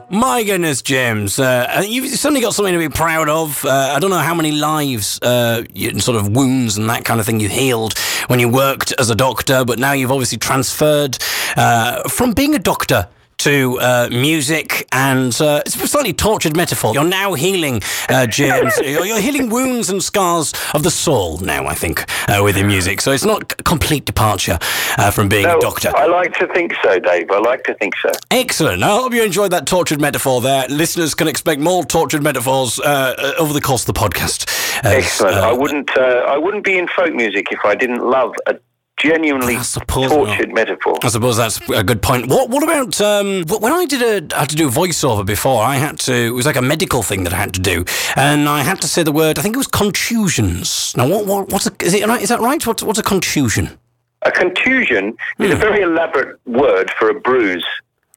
My 0.10 0.44
goodness, 0.44 0.82
James, 0.82 1.40
uh, 1.40 1.84
you've 1.88 2.10
suddenly 2.10 2.42
got 2.42 2.54
something 2.54 2.74
to 2.74 2.80
be 2.80 2.90
proud 2.90 3.30
of. 3.30 3.64
Uh, 3.66 3.94
I 3.96 4.00
don't 4.00 4.10
know 4.10 4.18
how 4.20 4.36
many 4.36 4.52
lives, 4.52 5.20
uh, 5.22 5.64
you- 5.74 6.00
sort 6.00 6.18
of 6.18 6.30
wounds 6.36 6.78
and 6.78 6.90
that 6.90 7.06
kind 7.06 7.20
of 7.20 7.26
thing 7.26 7.40
you 7.40 7.50
healed 7.50 7.98
when 8.28 8.40
you 8.40 8.50
worked 8.50 8.94
as 9.00 9.10
a 9.10 9.16
doctor, 9.16 9.64
but 9.66 9.80
now 9.80 9.94
you've 9.94 10.12
obviously 10.12 10.38
transferred 10.38 11.18
uh, 11.58 12.08
from 12.10 12.34
being 12.34 12.54
a 12.56 12.60
doctor 12.60 13.08
to 13.46 13.78
uh, 13.80 14.08
music 14.10 14.88
and 14.92 15.40
uh, 15.40 15.62
it's 15.64 15.76
a 15.80 15.88
slightly 15.88 16.14
tortured 16.14 16.58
metaphor. 16.58 16.96
You're 16.96 17.04
now 17.04 17.36
healing, 17.36 17.80
uh, 18.10 18.26
James. 18.26 18.74
you're, 18.84 19.06
you're 19.06 19.20
healing 19.20 19.52
wounds 19.52 19.88
and 19.92 20.02
scars 20.02 20.52
of 20.74 20.82
the 20.82 20.90
soul 20.90 21.38
now, 21.38 21.68
I 21.68 21.76
think, 21.76 22.06
uh, 22.28 22.42
with 22.44 22.58
your 22.58 22.66
music. 22.66 23.02
So 23.02 23.12
it's 23.12 23.24
not 23.24 23.54
a 23.54 23.56
complete 23.58 24.04
departure 24.04 24.58
uh, 24.98 25.12
from 25.12 25.30
being 25.30 25.44
No, 25.44 25.60
a 25.60 25.62
doctor. 25.62 25.96
I 25.96 26.08
like 26.08 26.34
to 26.40 26.48
think 26.56 26.74
so, 26.82 26.98
Dave. 26.98 27.30
I 27.30 27.38
like 27.38 27.64
to 27.66 27.76
think 27.76 27.94
so. 28.02 28.10
Excellent. 28.32 28.82
I 28.82 28.88
hope 28.88 29.14
you 29.14 29.24
enjoyed 29.24 29.52
that 29.52 29.68
tortured 29.68 30.02
metaphor 30.02 30.42
there. 30.42 30.68
Listeners 30.68 31.14
can 31.14 31.28
expect 31.28 31.62
more 31.62 31.86
tortured 31.86 32.24
metaphors 32.24 32.80
uh, 32.80 33.36
over 33.38 33.54
the 33.54 33.62
course 33.62 33.88
of 33.88 33.94
the 33.94 34.00
podcast. 34.00 34.50
As, 34.84 35.04
Excellent. 35.06 35.36
uh, 35.38 35.50
I 35.50 35.54
wouldn't. 35.54 35.96
Uh, 35.96 36.02
I 36.02 36.38
wouldn't 36.40 36.64
be 36.64 36.80
in 36.80 36.88
folk 36.88 37.14
music 37.14 37.52
if 37.52 37.60
I 37.64 37.76
didn't 37.76 38.02
love 38.02 38.34
a 38.48 38.56
genuinely 38.98 39.56
I 39.58 39.62
suppose 39.62 40.10
tortured 40.10 40.50
not. 40.50 40.56
metaphor. 40.56 40.98
I 41.04 41.08
suppose 41.10 41.38
that's 41.38 41.60
a 41.70 41.84
good 41.84 42.02
point. 42.02 42.28
What 42.28 42.50
What 42.50 42.64
about 42.64 43.00
um, 43.02 43.44
when 43.60 43.72
I 43.74 43.86
did 43.86 44.02
a 44.02 44.36
I 44.36 44.40
had 44.42 44.50
to 44.50 44.56
do 44.56 44.68
a 44.68 44.72
voiceover 44.72 45.26
before? 45.26 45.64
I 45.64 45.76
had 45.76 46.00
to. 46.02 46.14
It 46.14 46.30
was 46.32 46.46
like 46.46 46.56
a 46.56 46.62
medical 46.62 47.04
thing 47.04 47.24
that 47.26 47.34
I 47.34 47.38
had 47.38 47.54
to 47.56 47.60
do, 47.62 47.86
and 48.16 48.48
I 48.48 48.62
had 48.62 48.82
to 48.82 48.88
say 48.88 49.04
the 49.04 49.12
word. 49.12 49.38
I 49.40 49.42
think 49.42 49.56
it 49.56 49.58
was 49.58 49.68
contusions. 49.68 50.94
Now, 50.98 51.08
what, 51.08 51.26
what 51.26 51.50
what's 51.52 51.68
a, 51.68 51.72
is 51.82 51.94
it? 51.94 52.10
Is 52.22 52.30
that 52.30 52.40
right? 52.40 52.66
What's 52.66 52.84
what's 52.84 53.00
a 53.00 53.04
contusion? 53.04 53.78
A 54.24 54.32
contusion 54.32 55.16
is 55.40 55.52
Hmm. 55.52 55.54
a 55.54 55.56
very 55.56 55.82
elaborate 55.82 56.40
word 56.46 56.90
for 56.98 57.10
a 57.10 57.14
bruise. 57.20 57.66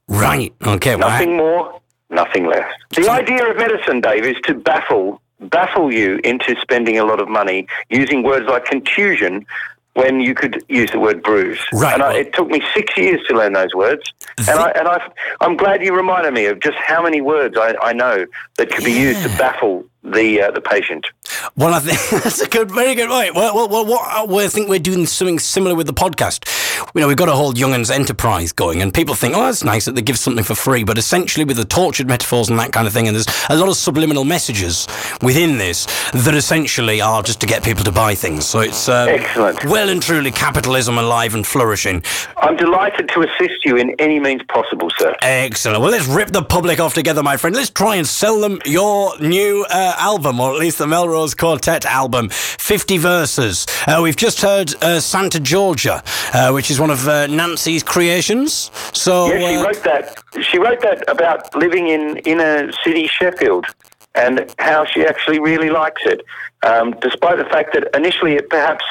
Right. 0.08 0.54
Okay. 0.66 0.97
well, 0.97 1.08
I- 1.08 1.18
Nothing 1.18 1.37
more, 1.37 1.80
nothing 2.08 2.47
less. 2.47 2.70
The 2.97 3.11
idea 3.11 3.47
of 3.50 3.56
medicine, 3.58 4.00
Dave, 4.00 4.25
is 4.25 4.37
to 4.44 4.54
baffle 4.54 5.20
baffle 5.40 5.92
you 5.92 6.18
into 6.25 6.56
spending 6.62 6.99
a 6.99 7.04
lot 7.04 7.20
of 7.20 7.28
money 7.28 7.66
using 7.90 8.23
words 8.25 8.47
like 8.49 8.64
contusion 8.64 9.44
when 9.99 10.21
you 10.21 10.33
could 10.33 10.64
use 10.69 10.93
the 10.93 11.00
word 11.00 11.25
bruise. 11.25 11.59
Right, 11.73 11.95
And 11.95 12.02
I, 12.05 12.19
it 12.19 12.33
took 12.33 12.49
me 12.49 12.62
six 12.73 12.97
years 12.97 13.21
to 13.26 13.37
learn 13.37 13.52
those 13.52 13.75
words. 13.75 14.12
And, 14.38 14.50
I, 14.50 14.71
and 14.71 14.87
I, 14.87 15.11
I'm 15.40 15.57
glad 15.57 15.83
you 15.83 15.93
reminded 15.93 16.35
me 16.35 16.47
of 16.47 16.61
just 16.61 16.76
how 16.76 17.02
many 17.02 17.21
words 17.21 17.57
I, 17.59 17.75
I 17.83 17.93
know 17.93 18.25
that 18.59 18.71
could 18.71 18.85
be 18.85 18.93
used 18.93 19.23
to 19.23 19.28
baffle 19.31 19.85
the 20.02 20.43
uh, 20.43 20.50
the 20.50 20.61
patient. 20.61 21.07
Well, 21.57 21.75
I 21.75 21.81
think 21.81 22.23
that's 22.25 22.40
a 22.40 22.49
good, 22.49 22.71
very 22.71 22.95
good 22.95 23.09
point. 23.09 23.35
Well, 23.35 23.55
well, 23.55 23.69
well 23.69 23.87
what, 23.87 24.28
well, 24.28 24.45
I 24.45 24.49
think 24.49 24.69
we're 24.69 24.78
doing 24.78 25.07
something 25.07 25.38
similar 25.38 25.75
with 25.75 25.87
the 25.87 25.93
podcast. 25.93 26.47
You 26.95 27.00
know, 27.00 27.09
we've 27.09 27.17
got 27.17 27.28
a 27.28 27.33
whole 27.33 27.52
Young'uns 27.55 27.90
enterprise 27.90 28.52
going, 28.52 28.81
and 28.83 28.95
people 28.95 29.14
think, 29.14 29.35
oh, 29.35 29.47
that's 29.47 29.64
nice 29.64 29.85
that 29.87 29.95
they 29.95 30.02
give 30.02 30.19
something 30.19 30.45
for 30.45 30.55
free. 30.55 30.85
But 30.85 30.99
essentially, 30.99 31.45
with 31.45 31.57
the 31.57 31.64
tortured 31.64 32.07
metaphors 32.09 32.49
and 32.49 32.59
that 32.59 32.73
kind 32.73 32.87
of 32.87 32.93
thing, 32.93 33.09
and 33.09 33.14
there's 33.14 33.26
a 33.50 33.57
lot 33.57 33.69
of 33.69 33.76
subliminal 33.76 34.25
messages 34.25 34.87
within 35.23 35.59
this 35.59 35.87
that 36.12 36.35
essentially 36.35 37.00
are 37.00 37.23
just 37.23 37.40
to 37.40 37.47
get 37.47 37.64
people 37.64 37.85
to 37.85 37.93
buy 37.93 38.14
things. 38.14 38.47
So 38.47 38.61
it's 38.61 38.88
um, 38.88 39.09
Excellent. 39.09 39.64
well 39.64 39.88
and 39.88 40.02
truly 40.02 40.31
capitalism 40.31 40.99
alive 40.99 41.35
and 41.35 41.47
flourishing. 41.47 42.02
I'm 42.37 42.57
delighted 42.57 43.09
to 43.11 43.21
assist 43.23 43.64
you 43.64 43.76
in 43.76 43.95
any 43.99 44.21
means 44.21 44.43
possible, 44.49 44.88
sir. 44.99 45.14
Excellent. 45.23 45.81
Well, 45.81 45.90
let's 45.90 46.07
rip 46.07 46.31
the 46.31 46.43
public 46.43 46.81
off 46.81 46.95
together, 46.95 47.23
my 47.23 47.37
friend. 47.37 47.55
Let's 47.55 47.71
try 47.71 47.97
and 47.97 48.07
sell 48.07 48.40
them 48.40 48.61
your 48.64 49.19
new 49.19 49.67
uh, 49.71 49.88
album, 49.99 50.40
or 50.40 50.52
at 50.52 50.59
least 50.59 50.78
the 50.78 50.87
Melrose 50.87 51.35
Quartet 51.35 51.85
album, 51.87 52.28
50 52.30 52.99
verses. 52.99 53.66
Uh, 53.87 54.00
we've 54.02 54.16
just 54.16 54.40
heard 54.40 54.75
uh, 54.83 55.00
Santa 55.00 55.40
Georgia, 55.40 56.02
uh, 56.35 56.50
which 56.50 56.71
is 56.71 56.80
one 56.80 56.90
of 56.90 57.07
uh, 57.09 57.26
Nancy's 57.26 57.83
creations. 57.83 58.71
So, 58.92 59.33
Yeah, 59.33 59.38
she 59.38 59.57
uh, 59.57 59.64
wrote 59.64 59.83
that. 59.85 60.23
She 60.42 60.59
wrote 60.59 60.80
that 60.80 61.09
about 61.09 61.54
living 61.54 61.88
in 61.88 62.18
inner 62.18 62.71
city 62.85 63.07
Sheffield 63.07 63.66
and 64.14 64.52
how 64.59 64.85
she 64.85 65.04
actually 65.04 65.38
really 65.38 65.71
likes 65.71 66.02
it, 66.04 66.23
um, 66.64 66.95
despite 67.00 67.38
the 67.38 67.45
fact 67.45 67.73
that 67.75 67.88
initially 67.95 68.35
it 68.35 68.50
perhaps 68.50 68.85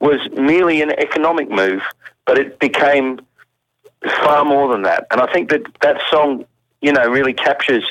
was 0.00 0.20
merely 0.32 0.82
an 0.82 0.90
economic 0.98 1.50
move, 1.50 1.82
but 2.26 2.38
it 2.38 2.58
became 2.58 3.20
far 4.22 4.44
more 4.44 4.70
than 4.70 4.82
that. 4.82 5.06
And 5.10 5.20
I 5.20 5.32
think 5.32 5.50
that 5.50 5.62
that 5.80 6.00
song, 6.10 6.44
you 6.82 6.92
know, 6.92 7.06
really 7.08 7.32
captures 7.32 7.84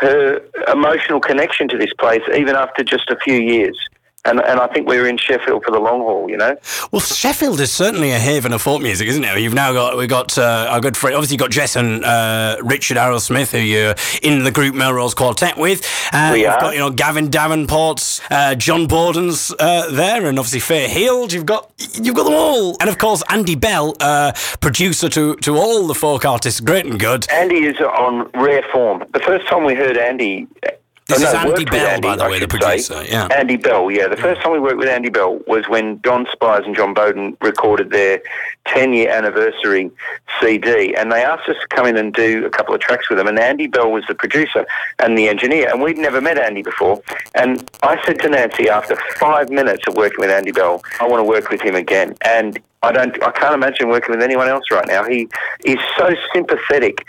her 0.00 0.40
emotional 0.72 1.20
connection 1.20 1.68
to 1.68 1.78
this 1.78 1.92
place, 1.98 2.22
even 2.34 2.56
after 2.56 2.82
just 2.82 3.10
a 3.10 3.16
few 3.16 3.34
years. 3.34 3.78
And, 4.26 4.38
and 4.40 4.60
I 4.60 4.66
think 4.66 4.86
we're 4.86 5.06
in 5.08 5.16
Sheffield 5.16 5.64
for 5.64 5.70
the 5.70 5.78
long 5.78 6.00
haul, 6.00 6.28
you 6.28 6.36
know. 6.36 6.54
Well, 6.92 7.00
Sheffield 7.00 7.58
is 7.58 7.72
certainly 7.72 8.10
a 8.10 8.18
haven 8.18 8.52
of 8.52 8.60
folk 8.60 8.82
music, 8.82 9.08
isn't 9.08 9.24
it? 9.24 9.38
You've 9.38 9.54
now 9.54 9.72
got 9.72 9.96
we've 9.96 10.10
got 10.10 10.36
uh, 10.36 10.66
our 10.70 10.78
good 10.80 10.94
friend. 10.94 11.16
Obviously, 11.16 11.36
you've 11.36 11.40
got 11.40 11.50
Jess 11.50 11.74
and 11.74 12.04
uh, 12.04 12.58
Richard 12.62 12.98
Arrowsmith, 12.98 13.50
who 13.52 13.58
you're 13.58 13.94
in 14.22 14.44
the 14.44 14.50
group 14.50 14.74
Melrose 14.74 15.14
Quartet 15.14 15.56
with. 15.56 15.86
Uh, 16.12 16.30
We 16.34 16.40
you've 16.42 16.50
are. 16.50 16.60
got 16.60 16.74
you 16.74 16.80
know 16.80 16.90
Gavin 16.90 17.30
Davenport's, 17.30 18.20
uh, 18.30 18.54
Jon 18.56 18.86
Boden's 18.86 19.54
uh, 19.58 19.90
there, 19.90 20.26
and 20.26 20.38
obviously 20.38 20.60
Fay 20.60 20.86
Hield. 20.88 21.32
You've 21.32 21.46
got 21.46 21.70
you've 21.94 22.14
got 22.14 22.24
them 22.24 22.34
all, 22.34 22.76
and 22.78 22.90
of 22.90 22.98
course 22.98 23.22
Andy 23.30 23.54
Bell, 23.54 23.96
uh, 24.00 24.32
producer 24.60 25.08
to 25.08 25.34
to 25.36 25.56
all 25.56 25.86
the 25.86 25.94
folk 25.94 26.26
artists, 26.26 26.60
great 26.60 26.84
and 26.84 27.00
good. 27.00 27.26
Andy 27.30 27.64
is 27.64 27.80
on 27.80 28.30
rare 28.34 28.64
form. 28.70 29.02
The 29.14 29.20
first 29.20 29.48
time 29.48 29.64
we 29.64 29.74
heard 29.74 29.96
Andy. 29.96 30.46
This 31.10 31.22
is 31.22 31.34
Andy 31.34 31.64
Bell, 31.64 32.00
by 32.00 32.16
the 32.16 32.24
way, 32.28 32.38
the 32.38 32.46
producer, 32.46 33.04
say. 33.04 33.10
yeah. 33.10 33.26
Andy 33.34 33.56
Bell, 33.56 33.90
yeah. 33.90 34.06
The 34.06 34.16
first 34.16 34.40
time 34.42 34.52
we 34.52 34.60
worked 34.60 34.78
with 34.78 34.88
Andy 34.88 35.10
Bell 35.10 35.40
was 35.46 35.68
when 35.68 36.00
John 36.02 36.26
Spiers 36.30 36.64
and 36.64 36.76
Jon 36.76 36.94
Boden 36.94 37.36
recorded 37.40 37.90
their 37.90 38.22
10 38.66 38.92
year 38.92 39.10
anniversary 39.10 39.90
CD. 40.40 40.94
And 40.94 41.10
they 41.10 41.24
asked 41.24 41.48
us 41.48 41.56
to 41.60 41.66
come 41.68 41.86
in 41.86 41.96
and 41.96 42.14
do 42.14 42.46
a 42.46 42.50
couple 42.50 42.74
of 42.74 42.80
tracks 42.80 43.08
with 43.08 43.18
them. 43.18 43.26
And 43.26 43.38
Andy 43.38 43.66
Bell 43.66 43.90
was 43.90 44.04
the 44.06 44.14
producer 44.14 44.64
and 45.00 45.18
the 45.18 45.28
engineer. 45.28 45.68
And 45.68 45.82
we'd 45.82 45.98
never 45.98 46.20
met 46.20 46.38
Andy 46.38 46.62
before. 46.62 47.02
And 47.34 47.68
I 47.82 48.00
said 48.06 48.20
to 48.20 48.28
Nancy 48.28 48.68
after 48.68 48.96
five 49.18 49.50
minutes 49.50 49.82
of 49.88 49.96
working 49.96 50.20
with 50.20 50.30
Andy 50.30 50.52
Bell, 50.52 50.80
I 51.00 51.08
want 51.08 51.20
to 51.20 51.24
work 51.24 51.50
with 51.50 51.60
him 51.60 51.74
again. 51.74 52.14
And 52.22 52.60
I 52.82 52.92
don't, 52.92 53.20
I 53.22 53.32
can't 53.32 53.54
imagine 53.54 53.88
working 53.88 54.14
with 54.14 54.22
anyone 54.22 54.48
else 54.48 54.64
right 54.70 54.86
now. 54.86 55.04
He 55.04 55.28
is 55.64 55.78
so 55.98 56.14
sympathetic 56.32 57.04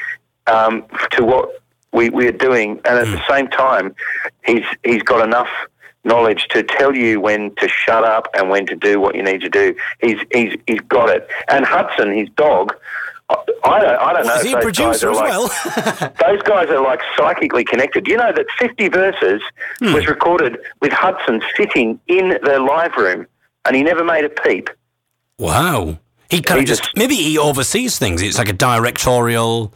um, 0.47 0.85
to 1.11 1.23
what 1.23 1.60
we, 1.93 2.09
we're 2.09 2.31
doing, 2.31 2.79
and 2.85 2.99
at 2.99 3.05
the 3.07 3.21
same 3.29 3.47
time, 3.49 3.95
he's 4.45 4.63
he's 4.83 5.03
got 5.03 5.23
enough 5.25 5.49
knowledge 6.03 6.47
to 6.49 6.63
tell 6.63 6.95
you 6.95 7.19
when 7.19 7.53
to 7.55 7.67
shut 7.67 8.03
up 8.03 8.27
and 8.35 8.49
when 8.49 8.65
to 8.65 8.75
do 8.75 8.99
what 8.99 9.13
you 9.15 9.21
need 9.23 9.41
to 9.41 9.49
do. 9.49 9.75
He's 10.01 10.17
he's 10.33 10.55
he's 10.67 10.79
got 10.81 11.09
it. 11.09 11.27
And 11.47 11.65
Hudson, 11.65 12.11
his 12.17 12.29
dog, 12.37 12.73
I 13.29 13.35
I 13.63 13.79
don't 13.79 13.99
I 14.01 14.13
don't 14.13 14.25
know. 14.25 14.35
Is 14.35 14.41
if 14.41 14.47
he 14.47 14.51
a 14.53 14.55
those 14.55 14.63
producer 14.63 15.11
as 15.11 15.17
like, 15.17 15.29
well? 15.29 15.47
those 16.27 16.41
guys 16.43 16.69
are 16.69 16.81
like 16.81 17.01
psychically 17.17 17.63
connected. 17.63 18.07
You 18.07 18.17
know 18.17 18.31
that 18.33 18.45
50 18.57 18.87
Verses 18.89 19.41
Hmm. 19.79 19.93
was 19.93 20.07
recorded 20.07 20.57
with 20.81 20.91
Hudson 20.93 21.41
sitting 21.57 21.99
in 22.07 22.37
their 22.43 22.59
live 22.59 22.95
room, 22.97 23.27
and 23.65 23.75
he 23.75 23.83
never 23.83 24.03
made 24.03 24.25
a 24.25 24.29
peep. 24.29 24.69
wow. 25.37 25.97
He 26.29 26.41
kind 26.41 26.61
of 26.61 26.65
just 26.65 26.83
just- 26.83 26.95
maybe 26.95 27.15
he 27.15 27.37
oversees 27.37 27.99
things. 27.99 28.21
It's 28.21 28.37
like 28.37 28.47
a 28.47 28.53
directorial. 28.53 29.73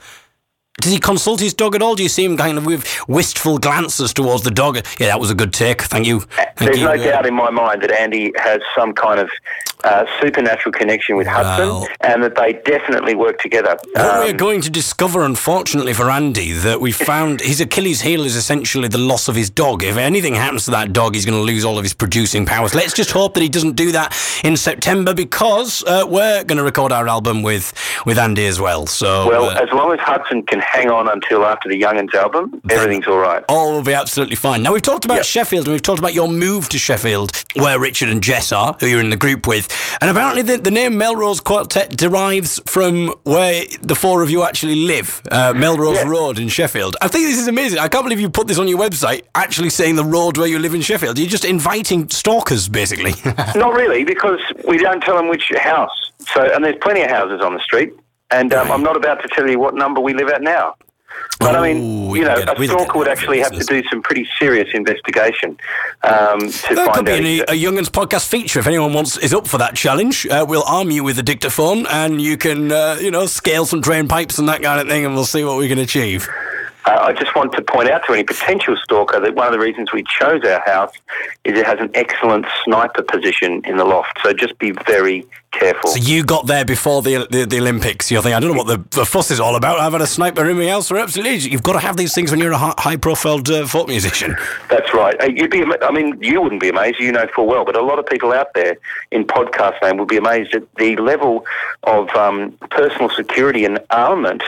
Does 0.82 0.92
he 0.92 1.00
consult 1.00 1.40
his 1.40 1.54
dog 1.54 1.74
at 1.76 1.82
all? 1.82 1.96
Do 1.96 2.04
you 2.04 2.10
see 2.10 2.26
him 2.26 2.38
kind 2.38 2.58
of 2.58 2.66
with 2.66 2.86
wistful 3.08 3.58
glances 3.58 4.14
towards 4.14 4.44
the 4.44 4.52
dog? 4.52 4.76
Yeah, 5.00 5.08
that 5.08 5.20
was 5.20 5.32
a 5.32 5.36
good 5.36 5.54
take. 5.54 5.82
Thank 5.82 6.06
you. 6.06 6.20
Thank 6.20 6.58
There's 6.58 6.80
you. 6.80 6.86
no 6.86 6.98
doubt 6.98 7.26
in 7.26 7.34
my 7.34 7.50
mind 7.50 7.82
that 7.82 7.92
Andy 7.92 8.34
has 8.38 8.60
some 8.78 8.94
kind 8.94 9.20
of 9.20 9.30
uh, 9.86 10.06
supernatural 10.22 10.74
connection 10.74 11.16
with 11.16 11.28
Hudson, 11.28 11.88
and 12.02 12.24
that 12.24 12.36
they 12.36 12.54
definitely 12.66 13.16
work 13.16 13.40
together. 13.40 13.78
What 13.94 14.20
we're 14.20 14.32
Um, 14.32 14.38
going 14.38 14.62
to 14.62 14.70
discover, 14.70 15.24
unfortunately 15.24 15.94
for 15.94 16.10
Andy, 16.10 16.52
that 16.54 16.82
we 16.82 16.92
found 16.92 17.42
his 17.42 17.62
Achilles 17.62 18.02
heel 18.02 18.26
is 18.26 18.36
essentially 18.36 18.88
the 18.88 18.98
loss 18.98 19.28
of 19.28 19.36
his 19.36 19.50
dog. 19.50 19.84
If 19.84 19.98
anything 19.98 20.36
happens 20.36 20.66
to 20.66 20.72
that 20.72 20.92
dog, 20.92 21.14
he's 21.16 21.26
going 21.26 21.38
to 21.38 21.44
lose 21.44 21.64
all 21.64 21.78
of 21.78 21.84
his 21.84 21.94
producing 21.94 22.46
powers. 22.46 22.74
Let's 22.76 22.94
just 22.94 23.12
hope 23.12 23.34
that 23.36 23.42
he 23.44 23.50
doesn't 23.50 23.76
do 23.76 23.92
that 23.94 24.16
in 24.44 24.58
September 24.58 25.14
because 25.14 25.84
uh, 25.86 26.06
we're 26.08 26.44
going 26.44 26.58
to 26.58 26.64
record 26.64 26.92
our 26.92 27.08
album 27.08 27.44
with, 27.44 27.74
with 28.06 28.18
Andy 28.18 28.46
as 28.48 28.60
well. 28.60 28.88
So 28.88 29.28
well, 29.30 29.50
uh, 29.50 29.62
as 29.62 29.70
long 29.72 29.94
as 29.94 30.00
Hudson 30.00 30.44
can 30.44 30.60
hang 30.60 30.90
on 30.90 31.08
until 31.08 31.46
after 31.46 31.70
the 31.70 31.80
Young'uns 31.80 32.14
album, 32.14 32.60
everything's 32.70 33.08
all 33.08 33.18
right. 33.20 33.44
all 33.50 33.72
will 33.74 33.84
be 33.84 33.94
absolutely 33.94 34.36
fine. 34.36 34.64
Now, 34.64 34.74
we've 34.74 34.82
talked 34.82 35.06
about 35.06 35.16
Yep. 35.18 35.26
Sheffield 35.26 35.66
and 35.68 35.74
we've 35.74 35.82
talked 35.82 36.00
about 36.00 36.14
your 36.14 36.28
move 36.28 36.70
to 36.70 36.78
Sheffield, 36.80 37.32
where 37.56 37.80
Richard 37.80 38.10
and 38.10 38.22
Jess 38.24 38.52
are, 38.52 38.76
who 38.80 38.88
you're 38.88 39.00
in 39.00 39.10
the 39.12 39.18
group 39.18 39.48
with. 39.48 39.68
And 40.02 40.10
apparently, 40.10 40.42
the, 40.42 40.58
the 40.58 40.72
name 40.72 40.98
Melrose 40.98 41.40
Quartet 41.40 41.96
derives 41.96 42.60
from 42.66 43.14
where 43.24 43.64
the 43.82 43.96
four 43.96 44.22
of 44.22 44.30
you 44.30 44.44
actually 44.44 44.76
live, 44.76 45.22
uh, 45.32 45.54
Melrose 45.56 45.98
Yeah. 45.98 46.08
Road 46.10 46.40
in 46.40 46.48
Sheffield. 46.50 46.98
I 47.02 47.08
think 47.08 47.26
this 47.28 47.40
is 47.40 47.48
amazing. 47.48 47.80
I 47.80 47.88
can't 47.88 48.04
believe 48.06 48.20
you 48.20 48.30
put 48.30 48.48
this 48.48 48.60
on 48.60 48.68
your 48.68 48.80
website, 48.80 49.24
actually 49.36 49.70
saying 49.70 49.96
the 49.96 50.04
road 50.04 50.38
where 50.38 50.48
you 50.48 50.60
live 50.60 50.74
in 50.74 50.82
Sheffield. 50.82 51.18
You're 51.18 51.30
just 51.30 51.46
inviting 51.46 52.10
stalkers, 52.10 52.68
basically. 52.68 53.14
Not 53.56 53.74
really, 53.74 54.04
because 54.04 54.40
we 54.68 54.78
don't 54.78 55.02
tell 55.02 55.16
them 55.16 55.28
which 55.30 55.52
house. 55.58 56.12
So, 56.34 56.42
and 56.54 56.64
there's 56.64 56.78
plenty 56.82 57.02
of 57.04 57.10
houses 57.10 57.42
on 57.42 57.54
the 57.54 57.60
street, 57.62 57.94
and 58.32 58.54
um, 58.54 58.72
I'm 58.72 58.82
not 58.84 58.96
about 58.98 59.22
to 59.22 59.28
tell 59.30 59.50
you 59.50 59.60
what 59.60 59.76
number 59.76 60.02
we 60.02 60.14
live 60.14 60.30
at 60.30 60.42
now. 60.42 60.76
But 61.40 61.56
I 61.56 61.74
mean, 61.74 62.10
you 62.16 62.24
know, 62.24 62.36
a 62.36 62.66
stalker 62.66 62.98
would 62.98 63.10
actually 63.10 63.40
have 63.40 63.52
to 63.52 63.64
do 63.66 63.84
some 63.90 64.02
pretty 64.02 64.28
serious 64.40 64.70
investigation 64.74 65.58
um, 66.04 66.40
to 66.40 66.76
That 66.76 66.94
could 66.94 67.06
be 67.06 67.12
out. 67.42 67.48
exa- 67.50 67.50
a 67.50 67.54
Young'uns 67.56 67.90
podcast 67.90 68.28
feature. 68.30 68.60
If 68.60 68.68
anyone 68.68 68.94
wants 68.94 69.18
is 69.18 69.34
up 69.34 69.46
for 69.46 69.58
that 69.58 69.76
challenge, 69.76 70.26
uh, 70.28 70.46
we'll 70.48 70.64
arm 70.64 70.92
you 70.92 71.04
with 71.04 71.20
a 71.20 71.24
dictaphone, 71.24 71.88
and 71.88 72.22
you 72.22 72.38
can, 72.38 72.72
uh, 72.72 72.98
you 73.02 73.12
know, 73.12 73.26
scale 73.26 73.66
some 73.66 73.82
drain 73.82 74.08
pipes 74.08 74.40
and 74.40 74.48
that 74.48 74.62
kind 74.64 74.80
of 74.80 74.88
thing, 74.88 75.06
and 75.06 75.14
we'll 75.14 75.26
see 75.26 75.44
what 75.44 75.58
we 75.58 75.68
can 75.68 75.78
achieve. 75.78 76.28
Uh, 76.86 77.00
I 77.02 77.14
just 77.14 77.36
want 77.36 77.52
to 77.54 77.62
point 77.64 77.90
out 77.90 78.04
to 78.06 78.14
any 78.14 78.24
potential 78.24 78.78
stalker 78.78 79.20
that 79.20 79.34
one 79.36 79.48
of 79.48 79.54
the 79.54 79.60
reasons 79.60 79.92
we 79.92 80.04
chose 80.20 80.44
our 80.46 80.62
house 80.66 80.94
is 81.44 81.58
it 81.58 81.66
has 81.66 81.80
an 81.80 81.90
excellent 81.96 82.46
sniper 82.64 83.02
position 83.02 83.62
in 83.66 83.78
the 83.78 83.86
loft. 83.86 84.20
So 84.24 84.34
just 84.34 84.58
be 84.60 84.72
very 84.86 85.26
careful. 85.60 85.90
So 85.90 85.98
you 85.98 86.24
got 86.24 86.48
there 86.48 86.66
before 86.66 87.02
the 87.02 87.28
the, 87.30 87.46
the 87.46 87.60
Olympics. 87.60 88.12
You're 88.12 88.22
thinking, 88.22 88.36
I 88.36 88.40
don't 88.40 88.52
know 88.52 88.58
what 88.64 88.68
the, 88.68 88.98
the 88.98 89.06
fuss 89.06 89.32
is 89.32 89.40
all 89.40 89.56
about. 89.56 89.80
I've 89.80 89.92
had 89.92 90.02
a 90.02 90.08
sniper 90.08 90.50
in 90.50 90.58
my 90.58 90.68
house 90.68 90.88
for 90.88 90.98
absolutely. 90.98 91.50
You've 91.50 91.64
got 91.64 91.74
to 91.74 91.80
have 91.80 91.98
these 91.98 92.14
things 92.14 92.32
when 92.32 92.40
you're 92.40 92.54
a 92.54 92.58
high 92.58 92.98
profile 92.98 93.42
uh, 93.48 93.68
folk 93.68 93.88
musician. 93.88 94.36
That's 94.70 94.94
right. 94.94 95.16
You'd 95.36 95.52
be, 95.52 95.64
I 95.82 95.92
mean, 95.92 96.18
you 96.22 96.42
wouldn't 96.42 96.62
be 96.62 96.70
amazed, 96.70 97.00
you 97.00 97.12
know 97.12 97.28
full 97.34 97.48
well, 97.48 97.66
but 97.66 97.76
a 97.76 97.82
lot 97.82 98.00
of 98.00 98.06
people 98.06 98.34
out 98.34 98.54
there 98.54 98.78
in 99.12 99.26
podcast 99.26 99.82
land 99.82 100.00
would 100.00 100.08
be 100.08 100.18
amazed 100.18 100.54
at 100.54 100.64
the 100.76 100.96
level 100.98 101.46
of 101.84 102.10
um, 102.10 102.52
personal 102.70 103.10
security 103.10 103.66
and 103.66 103.80
armament 103.90 104.44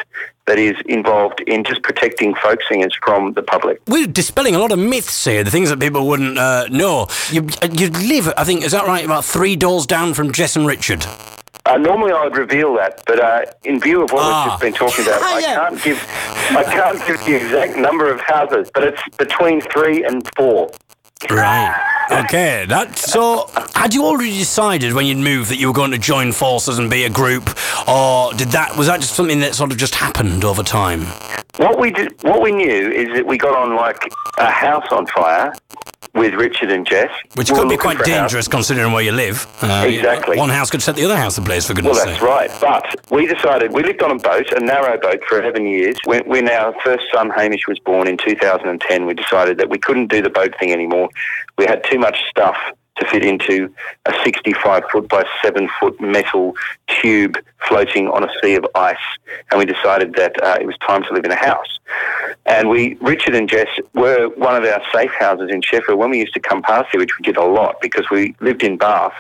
that 0.48 0.58
is 0.58 0.78
involved 0.86 1.42
in 1.42 1.64
just 1.66 1.84
protecting 1.84 2.34
folk 2.36 2.60
singers 2.70 2.96
from 3.04 3.34
the 3.34 3.44
public. 3.44 3.82
We're 3.86 4.08
dispelling 4.08 4.56
a 4.56 4.60
lot 4.60 4.72
of 4.72 4.80
myths 4.80 5.26
here, 5.26 5.44
the 5.44 5.52
things 5.52 5.70
that 5.70 5.80
people 5.80 6.08
wouldn't 6.08 6.38
uh, 6.38 6.68
know. 6.70 7.08
You, 7.32 7.48
you 7.74 7.90
live, 7.90 8.34
I 8.38 8.46
think, 8.46 8.64
is 8.64 8.72
that 8.72 8.88
right, 8.88 9.04
about 9.04 9.26
three 9.26 9.58
doors 9.58 9.86
down 9.86 10.14
from 10.14 10.32
Jess 10.32 10.56
and 10.56 10.66
Richard? 10.66 10.97
Uh, 11.66 11.78
normally, 11.78 12.14
I 12.14 12.24
would 12.24 12.38
reveal 12.38 12.74
that, 12.76 13.04
but 13.06 13.20
uh, 13.20 13.42
in 13.66 13.80
view 13.82 14.02
of 14.02 14.12
what 14.12 14.24
Ah. 14.24 14.44
we've 14.44 14.52
just 14.52 14.62
been 14.62 14.74
talking 14.74 15.06
about, 15.06 15.22
I 15.22 15.40
Yeah. 15.40 15.56
can't 15.56 15.84
give 15.84 16.08
I 16.52 16.64
can't 16.64 17.06
give 17.06 17.20
the 17.26 17.36
exact 17.36 17.76
number 17.76 18.10
of 18.10 18.22
houses, 18.22 18.70
but 18.74 18.84
it's 18.86 19.02
between 19.18 19.60
three 19.62 20.04
and 20.06 20.28
four. 20.38 20.72
Right. 21.30 21.76
Okay. 22.12 22.66
That 22.70 22.98
so. 22.98 23.50
Had 23.76 23.94
you 23.94 24.06
already 24.06 24.38
decided 24.38 24.94
when 24.94 25.06
you'd 25.08 25.18
moved 25.18 25.50
that 25.50 25.58
you 25.58 25.68
were 25.68 25.74
going 25.74 25.92
to 25.92 25.98
join 25.98 26.32
forces 26.32 26.78
and 26.80 26.90
be 26.90 27.04
a 27.04 27.10
group, 27.10 27.50
or 27.88 28.32
did 28.34 28.50
that 28.52 28.78
was 28.78 28.88
that 28.88 29.02
just 29.02 29.14
something 29.16 29.40
that 29.42 29.54
sort 29.56 29.72
of 29.72 29.78
just 29.78 29.96
happened 29.96 30.46
over 30.46 30.64
time? 30.64 31.02
What 31.58 31.80
we 31.80 31.92
did, 31.92 32.14
what 32.24 32.42
we 32.42 32.52
knew 32.54 32.92
is 32.92 33.08
that 33.16 33.26
we 33.26 33.38
got 33.38 33.56
on 33.58 33.76
like 33.76 33.98
a 34.38 34.50
house 34.50 34.86
on 34.92 35.06
fire 35.08 35.54
with 36.18 36.34
Richard 36.34 36.72
and 36.72 36.86
Jess, 36.86 37.10
Which 37.36 37.50
were 37.52 37.58
could 37.60 37.70
be 37.70 37.78
quite 37.78 37.98
for 37.98 38.04
a 38.04 38.10
house. 38.10 38.20
dangerous 38.22 38.48
considering 38.48 38.92
where 38.92 39.04
you 39.04 39.12
live. 39.12 39.46
Uh, 39.62 39.86
you 39.88 40.02
know, 40.02 40.10
Exactly. 40.12 40.38
one 40.38 40.50
house 40.50 40.70
could 40.70 40.82
set 40.82 40.96
the 40.96 41.06
other 41.06 41.16
house 41.18 41.38
ablaze, 41.38 41.66
for 41.68 41.74
goodness. 41.74 41.98
sake. 41.98 42.22
Well, 42.22 42.40
that's 42.40 42.54
sake. 42.60 42.62
right. 42.62 42.84
But 43.02 43.12
we 43.12 43.28
decided 43.28 43.72
we 43.74 43.84
lived 43.84 44.02
on 44.04 44.12
a 44.12 44.16
boat, 44.20 44.52
a 44.52 44.60
narrow 44.60 44.98
boat, 45.00 45.22
for 45.30 45.40
11 45.42 45.66
years. 45.68 45.96
When, 46.06 46.28
when 46.28 46.50
our 46.50 46.74
first 46.84 47.06
son 47.14 47.30
Hamish 47.30 47.68
was 47.68 47.80
born 47.80 48.08
in 48.08 48.18
2010, 48.18 49.06
we 49.06 49.14
decided 49.14 49.58
that 49.60 49.70
we 49.70 49.78
couldn't 49.78 50.08
do 50.08 50.22
the 50.22 50.30
boat 50.30 50.54
thing 50.60 50.72
anymore. 50.72 51.10
We 51.58 51.66
had 51.66 51.84
too 51.84 52.00
much 52.00 52.18
stuff 52.30 52.58
to 53.00 53.06
fit 53.06 53.24
into 53.24 53.74
a 54.06 54.14
65 54.24 54.84
foot 54.92 55.08
by 55.08 55.24
7 55.44 55.70
foot 55.80 56.00
metal 56.00 56.56
tube 56.88 57.38
floating 57.68 58.08
on 58.08 58.24
a 58.24 58.30
sea 58.42 58.56
of 58.56 58.66
ice. 58.76 58.96
And 59.52 59.60
we 59.60 59.66
decided 59.66 60.14
that 60.16 60.42
uh, 60.42 60.58
it 60.60 60.66
was 60.66 60.78
time 60.78 61.04
to 61.04 61.14
live 61.14 61.26
in 61.26 61.32
a 61.32 61.36
house. 61.36 61.80
And 62.46 62.70
we, 62.70 62.96
Richard 63.02 63.36
and 63.36 63.50
Jess, 63.50 63.68
were 63.94 64.30
one 64.30 64.56
of 64.56 64.64
our 64.64 64.82
safe 64.94 65.12
houses 65.12 65.50
in 65.52 65.62
Sheffield. 65.62 66.00
When 66.00 66.10
we 66.10 66.20
used 66.20 66.34
to 66.34 66.40
come 66.40 66.62
past 66.62 66.90
here, 66.92 67.00
which 67.00 67.18
we 67.20 67.24
did 67.24 67.38
a 67.38 67.44
lot 67.44 67.76
because 67.82 68.10
we 68.10 68.36
lived 68.40 68.64
in 68.64 68.78
Bath, 68.78 69.14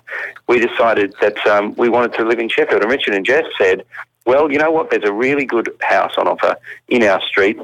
we 0.47 0.59
decided 0.59 1.13
that 1.21 1.45
um, 1.45 1.75
we 1.75 1.89
wanted 1.89 2.13
to 2.13 2.23
live 2.23 2.39
in 2.39 2.49
Sheffield. 2.49 2.81
And 2.81 2.91
Richard 2.91 3.13
and 3.13 3.25
Jess 3.25 3.45
said, 3.57 3.83
well, 4.25 4.51
you 4.51 4.57
know 4.57 4.71
what? 4.71 4.89
There's 4.91 5.07
a 5.07 5.13
really 5.13 5.45
good 5.45 5.73
house 5.81 6.13
on 6.17 6.27
offer 6.27 6.57
in 6.89 7.03
our 7.03 7.21
street 7.21 7.57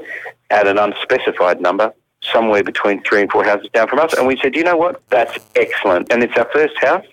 at 0.50 0.68
an 0.68 0.78
unspecified 0.78 1.60
number, 1.60 1.94
somewhere 2.32 2.64
between 2.64 3.02
three 3.04 3.22
and 3.22 3.32
four 3.32 3.44
houses 3.44 3.70
down 3.74 3.88
from 3.88 4.00
us. 4.00 4.14
And 4.14 4.28
we 4.28 4.38
said, 4.38 4.56
you 4.56 4.64
know 4.64 4.78
what? 4.78 5.02
That's 5.10 5.38
excellent. 5.56 6.12
And 6.12 6.24
it's 6.24 6.38
our 6.38 6.50
first 6.54 6.76
house. 6.78 7.06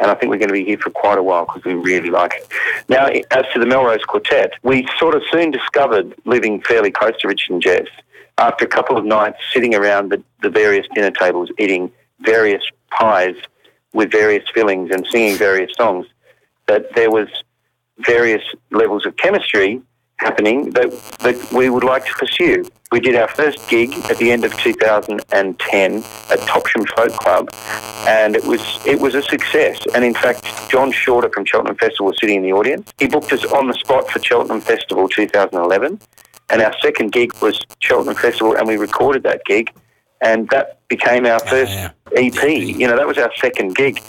And 0.00 0.10
I 0.10 0.14
think 0.14 0.30
we're 0.30 0.38
going 0.38 0.48
to 0.48 0.54
be 0.54 0.64
here 0.64 0.78
for 0.78 0.90
quite 0.90 1.18
a 1.18 1.22
while 1.22 1.46
because 1.46 1.64
we 1.64 1.74
really 1.74 2.10
like 2.10 2.34
it. 2.34 2.48
Now, 2.88 3.06
as 3.06 3.44
to 3.52 3.60
the 3.60 3.66
Melrose 3.66 4.04
Quartet, 4.04 4.54
we 4.62 4.88
sort 4.98 5.14
of 5.14 5.22
soon 5.30 5.50
discovered 5.50 6.14
living 6.24 6.60
fairly 6.62 6.90
close 6.90 7.16
to 7.20 7.28
Richard 7.28 7.52
and 7.52 7.62
Jess 7.62 7.86
after 8.38 8.64
a 8.64 8.68
couple 8.68 8.96
of 8.96 9.04
nights 9.04 9.38
sitting 9.52 9.74
around 9.74 10.10
the, 10.10 10.22
the 10.42 10.50
various 10.50 10.86
dinner 10.94 11.12
tables 11.12 11.50
eating 11.58 11.92
various 12.20 12.62
pies 12.90 13.36
with 13.92 14.10
various 14.10 14.44
fillings 14.52 14.90
and 14.90 15.06
singing 15.06 15.36
various 15.36 15.70
songs 15.76 16.06
that 16.66 16.92
there 16.94 17.10
was 17.10 17.28
various 17.98 18.42
levels 18.72 19.06
of 19.06 19.16
chemistry 19.16 19.80
happening 20.18 20.70
that, 20.70 20.90
that 21.20 21.52
we 21.52 21.68
would 21.70 21.84
like 21.84 22.04
to 22.06 22.12
pursue. 22.12 22.64
We 22.92 23.00
did 23.00 23.16
our 23.16 23.28
first 23.28 23.68
gig 23.68 23.92
at 24.10 24.18
the 24.18 24.30
end 24.30 24.44
of 24.44 24.56
2010 24.58 25.94
at 25.96 26.38
Topsham 26.40 26.86
Folk 26.96 27.12
Club, 27.18 27.50
and 28.06 28.36
it 28.36 28.44
was 28.44 28.60
it 28.86 29.00
was 29.00 29.14
a 29.16 29.22
success. 29.22 29.80
And 29.94 30.04
in 30.04 30.14
fact, 30.14 30.46
John 30.70 30.92
Shorter 30.92 31.28
from 31.30 31.44
Cheltenham 31.44 31.76
Festival 31.76 32.06
was 32.06 32.16
sitting 32.20 32.36
in 32.36 32.42
the 32.42 32.52
audience. 32.52 32.92
He 32.98 33.08
booked 33.08 33.32
us 33.32 33.44
on 33.46 33.66
the 33.66 33.74
spot 33.74 34.08
for 34.08 34.20
Cheltenham 34.22 34.60
Festival 34.60 35.08
2011, 35.08 35.98
and 36.50 36.62
our 36.62 36.74
second 36.80 37.10
gig 37.12 37.34
was 37.42 37.60
Cheltenham 37.80 38.14
Festival, 38.14 38.54
and 38.56 38.68
we 38.68 38.76
recorded 38.76 39.24
that 39.24 39.44
gig, 39.44 39.72
and 40.20 40.48
that 40.50 40.78
became 40.88 41.26
our 41.26 41.40
first 41.40 41.72
yeah. 41.72 41.90
EP. 42.16 42.42
You 42.48 42.86
know, 42.86 42.96
that 42.96 43.08
was 43.08 43.18
our 43.18 43.32
second 43.40 43.74
gig. 43.74 44.00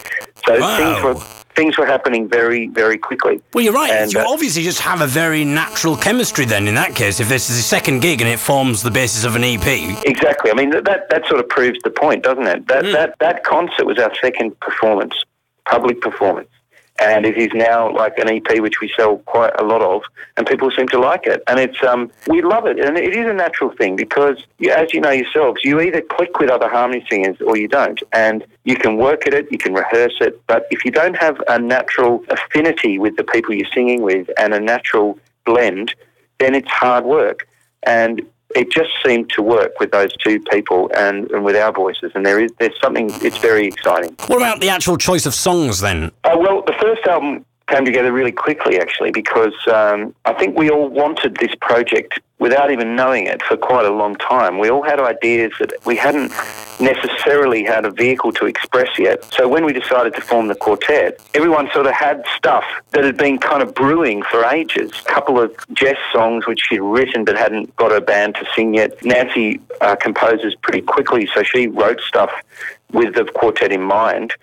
So 0.45 0.59
Wow. 0.59 0.77
things 0.77 1.03
were 1.03 1.44
things 1.55 1.77
were 1.77 1.85
happening 1.85 2.27
very 2.27 2.67
very 2.67 2.97
quickly. 2.97 3.41
Well, 3.53 3.63
you're 3.63 3.73
right. 3.73 3.91
And, 3.91 4.13
you 4.13 4.19
uh, 4.19 4.25
obviously 4.27 4.63
just 4.63 4.81
have 4.81 5.01
a 5.01 5.07
very 5.07 5.45
natural 5.45 5.95
chemistry 5.95 6.45
then, 6.45 6.67
in 6.67 6.75
that 6.75 6.95
case, 6.95 7.19
if 7.19 7.29
this 7.29 7.49
is 7.49 7.57
a 7.57 7.63
second 7.63 8.01
gig 8.01 8.21
and 8.21 8.29
it 8.29 8.39
forms 8.39 8.83
the 8.83 8.91
basis 8.91 9.23
of 9.23 9.35
an 9.35 9.43
EP. 9.43 9.65
Exactly. 10.05 10.51
I 10.51 10.53
mean, 10.53 10.71
that, 10.71 11.09
that, 11.09 11.25
sort 11.27 11.39
of 11.39 11.49
proves 11.49 11.79
the 11.83 11.89
point, 11.89 12.23
doesn't 12.23 12.45
it? 12.45 12.67
That, 12.67 12.83
that, 12.91 13.15
that 13.19 13.43
concert 13.43 13.85
was 13.85 13.97
our 13.97 14.13
second 14.21 14.59
performance, 14.59 15.13
public 15.65 16.01
performance. 16.01 16.49
And 16.99 17.25
it 17.25 17.37
is 17.37 17.49
now 17.53 17.93
like 17.93 18.17
an 18.17 18.29
EP 18.29 18.59
which 18.61 18.79
we 18.79 18.91
sell 18.95 19.17
quite 19.17 19.51
a 19.59 19.65
lot 19.65 19.81
of, 19.81 20.03
and 20.37 20.47
people 20.47 20.71
seem 20.71 20.87
to 20.89 20.99
like 20.99 21.27
it. 21.27 21.43
And 21.47 21.59
it's 21.59 21.83
um, 21.83 22.09
we 22.27 22.41
love 22.41 22.65
it, 22.65 22.79
and 22.79 22.97
it 22.97 23.15
is 23.15 23.27
a 23.27 23.33
natural 23.33 23.71
thing 23.71 23.97
because, 23.97 24.37
you, 24.59 24.71
as 24.71 24.93
you 24.93 25.01
know 25.01 25.11
yourselves, 25.11 25.61
you 25.63 25.81
either 25.81 26.01
click 26.01 26.39
with 26.39 26.49
other 26.49 26.69
harmony 26.69 27.05
singers 27.09 27.37
or 27.41 27.57
you 27.57 27.67
don't, 27.67 28.01
and 28.13 28.45
you 28.63 28.77
can 28.77 28.95
work 28.95 29.27
at 29.27 29.33
it, 29.33 29.51
you 29.51 29.57
can 29.57 29.73
rehearse 29.73 30.15
it, 30.21 30.41
but 30.47 30.67
if 30.71 30.85
you 30.85 30.91
don't 30.91 31.17
have 31.17 31.41
a 31.49 31.59
natural 31.59 32.23
affinity 32.29 32.97
with 32.97 33.17
the 33.17 33.23
people 33.25 33.53
you're 33.53 33.67
singing 33.73 34.01
with 34.01 34.29
and 34.37 34.53
a 34.53 34.59
natural 34.59 35.19
blend, 35.45 35.93
then 36.39 36.55
it's 36.55 36.69
hard 36.69 37.03
work. 37.03 37.47
And 37.83 38.21
it 38.55 38.71
just 38.71 38.89
seemed 39.05 39.29
to 39.31 39.41
work 39.41 39.79
with 39.79 39.91
those 39.91 40.15
two 40.17 40.39
people 40.51 40.89
and, 40.95 41.29
and 41.31 41.43
with 41.43 41.55
our 41.55 41.71
voices. 41.71 42.11
And 42.15 42.25
there 42.25 42.39
is 42.39 42.51
there's 42.59 42.79
something. 42.81 43.09
It's 43.21 43.37
very 43.37 43.67
exciting. 43.67 44.15
What 44.27 44.37
about 44.37 44.61
the 44.61 44.69
actual 44.69 44.97
choice 44.97 45.25
of 45.25 45.33
songs 45.33 45.81
then? 45.81 46.11
Uh, 46.23 46.37
well, 46.37 46.63
the 46.65 46.75
first 46.81 47.05
album 47.05 47.45
came 47.67 47.85
together 47.85 48.11
really 48.11 48.31
quickly, 48.31 48.79
actually, 48.79 49.11
because 49.11 49.53
um, 49.71 50.13
I 50.25 50.33
think 50.33 50.57
we 50.57 50.69
all 50.69 50.87
wanted 50.87 51.37
this 51.37 51.53
project 51.61 52.19
without 52.37 52.69
even 52.69 52.95
knowing 52.95 53.27
it 53.27 53.41
for 53.41 53.55
quite 53.55 53.85
a 53.85 53.89
long 53.89 54.15
time. 54.15 54.59
We 54.59 54.69
all 54.69 54.83
had 54.83 54.99
ideas 54.99 55.53
that 55.59 55.73
we 55.85 55.95
hadn't 55.95 56.31
necessarily 56.79 57.63
had 57.63 57.85
a 57.85 57.91
vehicle 57.91 58.33
to 58.33 58.45
express 58.45 58.99
yet. 58.99 59.23
So 59.33 59.47
when 59.47 59.63
we 59.65 59.71
decided 59.71 60.13
to 60.15 60.21
form 60.21 60.47
the 60.47 60.55
quartet, 60.55 61.19
everyone 61.33 61.69
sort 61.73 61.87
of 61.87 61.93
had 61.93 62.23
stuff 62.35 62.65
that 62.91 63.05
had 63.05 63.17
been 63.17 63.37
kind 63.39 63.63
of 63.63 63.73
brewing 63.73 64.21
for 64.23 64.43
ages. 64.45 64.91
A 65.07 65.11
couple 65.11 65.39
of 65.39 65.55
Jess 65.73 65.97
songs 66.11 66.45
which 66.45 66.59
she'd 66.67 66.81
written 66.81 67.23
but 67.23 67.37
hadn't 67.37 67.73
got 67.77 67.91
her 67.91 68.01
band 68.01 68.35
to 68.35 68.45
sing 68.53 68.75
yet. 68.75 69.03
Nancy 69.03 69.61
uh, 69.79 69.95
composes 69.95 70.55
pretty 70.61 70.81
quickly, 70.81 71.27
so 71.33 71.41
she 71.41 71.67
wrote 71.67 72.01
stuff 72.01 72.31
with 72.91 73.15
the 73.15 73.25
quartet 73.25 73.71
in 73.71 73.81
mind. 73.81 74.33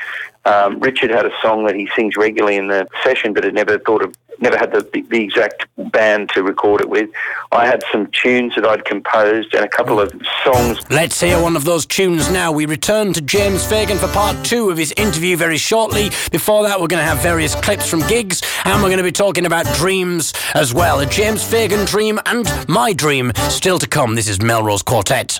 Um, 0.44 0.80
Richard 0.80 1.10
had 1.10 1.24
a 1.24 1.32
song 1.40 1.64
that 1.66 1.74
he 1.74 1.88
sings 1.94 2.16
regularly 2.16 2.56
in 2.56 2.68
the 2.68 2.86
session, 3.04 3.32
but 3.32 3.44
had 3.44 3.54
never 3.54 3.78
thought 3.78 4.02
of, 4.02 4.14
never 4.40 4.56
had 4.56 4.72
the, 4.72 4.82
the 5.08 5.22
exact 5.22 5.66
band 5.92 6.30
to 6.30 6.42
record 6.42 6.80
it 6.80 6.88
with. 6.88 7.08
I 7.52 7.66
had 7.66 7.82
some 7.92 8.08
tunes 8.08 8.54
that 8.56 8.66
I'd 8.66 8.84
composed 8.84 9.54
and 9.54 9.64
a 9.64 9.68
couple 9.68 10.00
of 10.00 10.12
songs. 10.44 10.78
Let's 10.90 11.20
hear 11.20 11.40
one 11.40 11.54
of 11.54 11.64
those 11.64 11.86
tunes 11.86 12.28
now. 12.30 12.50
We 12.50 12.66
return 12.66 13.12
to 13.12 13.20
James 13.20 13.64
Fagan 13.64 13.98
for 13.98 14.08
part 14.08 14.44
two 14.44 14.70
of 14.70 14.78
his 14.78 14.92
interview 14.96 15.36
very 15.36 15.58
shortly. 15.58 16.10
Before 16.32 16.64
that, 16.64 16.80
we're 16.80 16.88
going 16.88 17.02
to 17.02 17.08
have 17.08 17.22
various 17.22 17.54
clips 17.54 17.88
from 17.88 18.00
gigs, 18.08 18.42
and 18.64 18.82
we're 18.82 18.88
going 18.88 18.98
to 18.98 19.04
be 19.04 19.12
talking 19.12 19.46
about 19.46 19.66
dreams 19.76 20.32
as 20.54 20.74
well. 20.74 20.98
A 21.00 21.06
James 21.06 21.44
Fagan 21.44 21.84
dream 21.84 22.18
and 22.26 22.48
my 22.68 22.92
dream 22.92 23.32
still 23.48 23.78
to 23.78 23.86
come. 23.86 24.16
This 24.16 24.28
is 24.28 24.40
Melrose 24.42 24.82
Quartet. 24.82 25.38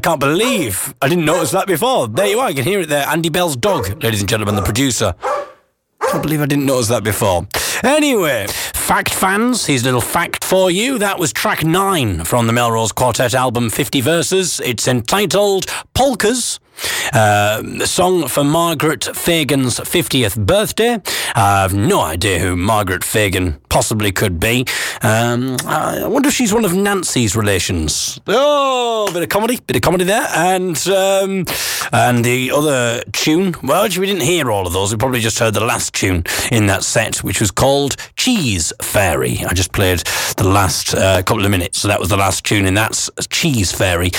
Can't 0.00 0.20
believe 0.20 0.94
I 1.00 1.08
didn't 1.08 1.24
notice 1.24 1.50
that 1.52 1.66
before. 1.66 2.08
There 2.08 2.26
you 2.26 2.40
are. 2.40 2.48
You 2.50 2.56
can 2.56 2.64
hear 2.64 2.80
it 2.80 2.88
there. 2.88 3.06
Andy 3.06 3.28
Bell's 3.28 3.56
dog, 3.56 4.02
ladies 4.02 4.20
and 4.20 4.28
gentlemen, 4.28 4.56
the 4.56 4.62
producer. 4.62 5.14
Can't 6.10 6.22
believe 6.22 6.40
I 6.40 6.46
didn't 6.46 6.66
notice 6.66 6.88
that 6.88 7.04
before. 7.04 7.46
Anyway, 7.84 8.46
fact 8.48 9.14
fans, 9.14 9.66
here's 9.66 9.82
a 9.82 9.84
little 9.84 10.00
fact 10.00 10.44
for 10.44 10.70
you. 10.70 10.98
That 10.98 11.18
was 11.18 11.32
track 11.32 11.64
nine 11.64 12.24
from 12.24 12.46
the 12.46 12.52
Melrose 12.52 12.92
Quartet 12.92 13.34
album 13.34 13.70
50 13.70 14.00
Verses. 14.00 14.60
It's 14.60 14.88
entitled 14.88 15.66
Polkas. 15.94 16.58
Uh, 17.12 17.84
song 17.86 18.28
for 18.28 18.44
Margaret 18.44 19.04
Fagan's 19.16 19.80
50th 19.80 20.46
birthday. 20.46 21.00
I 21.34 21.62
have 21.62 21.74
no 21.74 22.00
idea 22.00 22.38
who 22.38 22.56
Margaret 22.56 23.02
Fagan 23.04 23.60
possibly 23.68 24.12
could 24.12 24.38
be. 24.38 24.66
Um, 25.02 25.56
I 25.66 26.06
wonder 26.06 26.28
if 26.28 26.34
she's 26.34 26.52
one 26.52 26.64
of 26.64 26.74
Nancy's 26.74 27.34
relations. 27.34 28.20
Oh, 28.26 29.10
bit 29.12 29.22
of 29.22 29.28
comedy, 29.28 29.58
bit 29.66 29.76
of 29.76 29.82
comedy 29.82 30.04
there. 30.04 30.26
And 30.34 30.76
um, 30.88 31.46
and 31.92 32.24
the 32.24 32.50
other 32.52 33.02
tune, 33.12 33.54
well, 33.62 33.84
we 33.84 34.06
didn't 34.06 34.22
hear 34.22 34.50
all 34.50 34.66
of 34.66 34.72
those. 34.72 34.92
We 34.92 34.98
probably 34.98 35.20
just 35.20 35.38
heard 35.38 35.54
the 35.54 35.64
last 35.64 35.94
tune 35.94 36.24
in 36.52 36.66
that 36.66 36.84
set, 36.84 37.18
which 37.24 37.40
was 37.40 37.50
called 37.50 37.96
Cheese 38.16 38.72
Fairy. 38.82 39.38
I 39.48 39.54
just 39.54 39.72
played 39.72 40.00
the 40.36 40.48
last 40.48 40.94
uh, 40.94 41.22
couple 41.22 41.44
of 41.44 41.50
minutes, 41.50 41.78
so 41.78 41.88
that 41.88 42.00
was 42.00 42.08
the 42.08 42.16
last 42.16 42.44
tune 42.44 42.66
in 42.66 42.74
that's 42.74 43.10
Cheese 43.30 43.72
Fairy. 43.72 44.10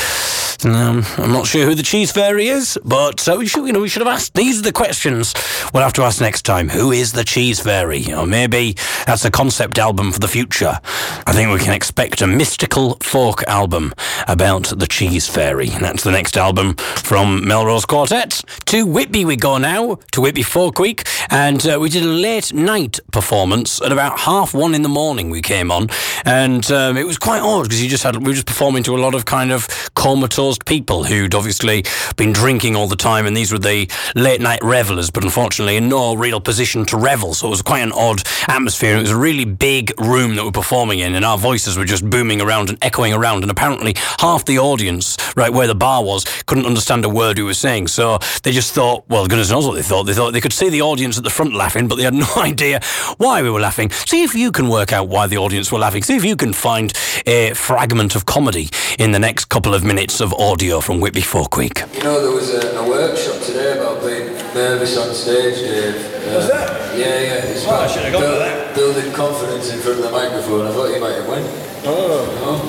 Um, 0.64 1.04
I'm 1.18 1.32
not 1.32 1.48
sure 1.48 1.66
who 1.66 1.74
the 1.74 1.84
Cheese 1.84 2.12
Fairy 2.12 2.48
is, 2.48 2.51
but 2.84 3.28
uh, 3.30 3.36
we 3.38 3.48
should, 3.48 3.66
you 3.66 3.72
know, 3.72 3.80
we 3.80 3.88
should 3.88 4.02
have 4.02 4.14
asked. 4.14 4.34
These 4.34 4.60
are 4.60 4.64
the 4.64 4.74
questions 4.74 5.34
we'll 5.74 5.84
have 5.84 5.94
to 5.94 6.04
ask 6.04 6.20
next 6.20 6.42
time. 6.42 6.68
Who 6.68 6.92
is 6.92 7.14
the 7.14 7.24
Cheese 7.24 7.62
Fairy? 7.62 8.14
Or 8.14 8.28
maybe 8.28 8.76
that's 9.06 9.24
a 9.24 9.32
concept 9.32 9.80
album 9.80 10.12
for 10.12 10.20
the 10.20 10.28
future. 10.28 10.80
I 11.26 11.32
think 11.32 11.52
we 11.52 11.60
can 11.60 11.74
expect 11.74 12.22
a 12.22 12.28
mystical 12.28 12.98
folk 13.02 13.44
album 13.48 13.94
about 14.28 14.74
the 14.76 14.88
Cheese 14.88 15.28
Fairy. 15.28 15.70
That's 15.70 16.04
the 16.04 16.12
next 16.12 16.38
album 16.38 16.76
from 16.76 17.48
Melrose 17.48 17.86
Quartet. 17.86 18.42
To 18.66 18.86
Whitby 18.86 19.24
we 19.24 19.38
go 19.38 19.58
now, 19.58 19.96
to 20.12 20.22
Whitby 20.22 20.44
Folk 20.44 20.78
Week, 20.80 21.08
and 21.30 21.66
uh, 21.66 21.78
we 21.80 21.90
did 21.90 22.04
a 22.04 22.08
late 22.08 22.54
night 22.54 23.00
performance 23.12 23.82
at 23.82 23.92
about 23.92 24.20
half 24.20 24.54
one 24.54 24.76
in 24.76 24.82
the 24.82 24.90
morning 24.90 25.30
we 25.30 25.42
came 25.42 25.72
on, 25.72 25.88
and 26.26 26.70
um, 26.72 26.98
it 26.98 27.08
was 27.08 27.18
quite 27.18 27.42
odd 27.42 27.64
because 27.64 27.82
you 27.82 27.90
just 27.90 28.04
had, 28.04 28.18
we 28.18 28.24
were 28.24 28.34
just 28.34 28.48
performing 28.48 28.84
to 28.84 28.96
a 28.96 29.00
lot 29.00 29.16
of 29.16 29.24
kind 29.26 29.52
of 29.52 29.68
comatose 29.96 30.58
people 30.66 31.06
who'd 31.06 31.34
obviously 31.34 31.84
been 32.18 32.31
drinking 32.34 32.76
all 32.76 32.88
the 32.88 32.96
time, 32.96 33.26
and 33.26 33.36
these 33.36 33.52
were 33.52 33.60
the 33.60 33.90
late 34.16 34.42
night 34.42 34.60
revelers, 34.64 35.10
but 35.10 35.24
unfortunately 35.24 35.78
in 35.78 35.90
no 35.90 36.16
real 36.16 36.42
position 36.42 36.86
to 36.86 36.98
revel. 36.98 37.34
So 37.34 37.48
it 37.48 37.52
was 37.52 37.62
quite 37.62 37.82
an 37.82 37.92
odd 37.92 38.22
atmosphere. 38.48 38.98
It 38.98 39.02
was 39.02 39.12
a 39.12 39.18
really 39.18 39.46
big 39.46 39.94
room 40.00 40.36
that 40.36 40.46
we're 40.46 40.52
performing 40.52 41.00
in, 41.00 41.16
and 41.16 41.26
our 41.26 41.38
voices 41.38 41.78
were 41.78 41.86
just 41.86 42.10
booming 42.10 42.42
around 42.42 42.70
and 42.70 42.78
echoing 42.82 43.14
around. 43.14 43.44
And 43.44 43.52
apparently, 43.52 43.96
half 44.20 44.46
the 44.46 44.60
audience, 44.60 45.18
right 45.36 45.52
where 45.52 45.68
the 45.68 45.76
bar 45.76 46.04
was, 46.04 46.26
couldn't 46.44 46.66
understand 46.66 47.06
a 47.06 47.10
word 47.10 47.38
we 47.38 47.44
were 47.44 47.54
saying. 47.54 47.88
So 47.88 48.20
they 48.44 48.52
just 48.52 48.74
thought, 48.74 49.08
well, 49.10 49.28
goodness 49.28 49.52
knows 49.52 49.66
what 49.66 49.76
they 49.76 49.82
thought. 49.82 50.04
They 50.04 50.14
thought 50.14 50.32
they 50.32 50.42
could 50.42 50.54
see 50.54 50.70
the 50.70 50.82
audience 50.82 51.18
at 51.18 51.24
the 51.24 51.30
front 51.30 51.54
laughing, 51.54 51.88
but 51.88 51.96
they 51.96 52.04
had 52.04 52.14
no 52.26 52.28
idea 52.38 52.82
why 53.18 53.42
we 53.42 53.50
were 53.50 53.60
laughing. 53.60 53.92
See 53.92 54.24
if 54.24 54.36
you 54.36 54.52
can 54.52 54.70
work 54.70 54.94
out 54.94 55.08
why 55.08 55.28
the 55.28 55.38
audience 55.38 55.72
were 55.72 55.80
laughing. 55.80 56.04
See 56.04 56.16
if 56.16 56.26
you 56.26 56.36
can 56.36 56.54
find 56.54 56.94
a 57.26 57.54
fragment 57.54 58.16
of 58.16 58.26
comedy 58.26 58.70
in 59.00 59.12
the 59.12 59.20
next 59.20 59.46
couple 59.46 59.74
of 59.74 59.84
minutes 59.84 60.22
of 60.22 60.34
audio 60.34 60.80
from 60.80 61.00
Whitby 61.00 61.22
Folk 61.22 61.58
Week. 61.58 61.82
You 61.94 62.04
know, 62.04 62.21
there 62.22 62.32
was 62.32 62.54
a, 62.54 62.78
a 62.78 62.88
workshop 62.88 63.42
today 63.44 63.74
about 63.78 64.02
being 64.04 64.28
nervous 64.54 64.98
on 64.98 65.14
stage, 65.14 65.56
Dave. 65.60 65.96
Uh, 65.96 66.36
Was 66.38 66.48
that? 66.50 66.98
Yeah, 66.98 67.06
yeah. 67.08 67.46
It's 67.52 67.66
Oh, 67.68 67.72
I 67.76 67.88
should 67.88 68.04
have 68.04 68.14
gone 68.14 68.22
buil- 68.24 68.32
with 68.32 68.40
that. 68.40 68.76
Building 68.76 69.12
confidence 69.14 69.70
in 69.72 69.80
front 69.80 70.00
of 70.00 70.04
the 70.06 70.12
microphone. 70.12 70.66
I 70.68 70.72
thought 70.72 70.90
you 70.94 71.00
might 71.02 71.16
have 71.16 71.28
went. 71.28 71.46
Oh. 71.86 72.60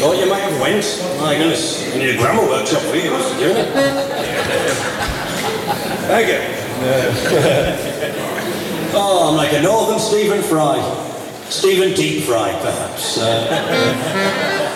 Oh, 0.00 0.12
you 0.12 0.26
might 0.28 0.40
have 0.40 0.60
went. 0.60 0.84
My 1.20 1.34
goodness. 1.36 1.82
You 1.94 2.00
need 2.00 2.14
a 2.14 2.18
grammar 2.18 2.42
workshop 2.46 2.82
for 2.82 2.96
you, 2.96 3.10
Mr. 3.10 3.38
Doing 3.38 3.56
it. 3.62 3.68
Thank 6.06 6.28
you. 6.28 6.40
oh, 8.94 9.28
I'm 9.30 9.36
like 9.36 9.52
a 9.52 9.60
northern 9.62 9.98
Stephen 9.98 10.42
Fry. 10.42 10.78
Stephen 11.48 11.92
Deep 11.94 12.24
Fry, 12.24 12.52
perhaps. 12.60 13.18
Uh, 13.18 13.48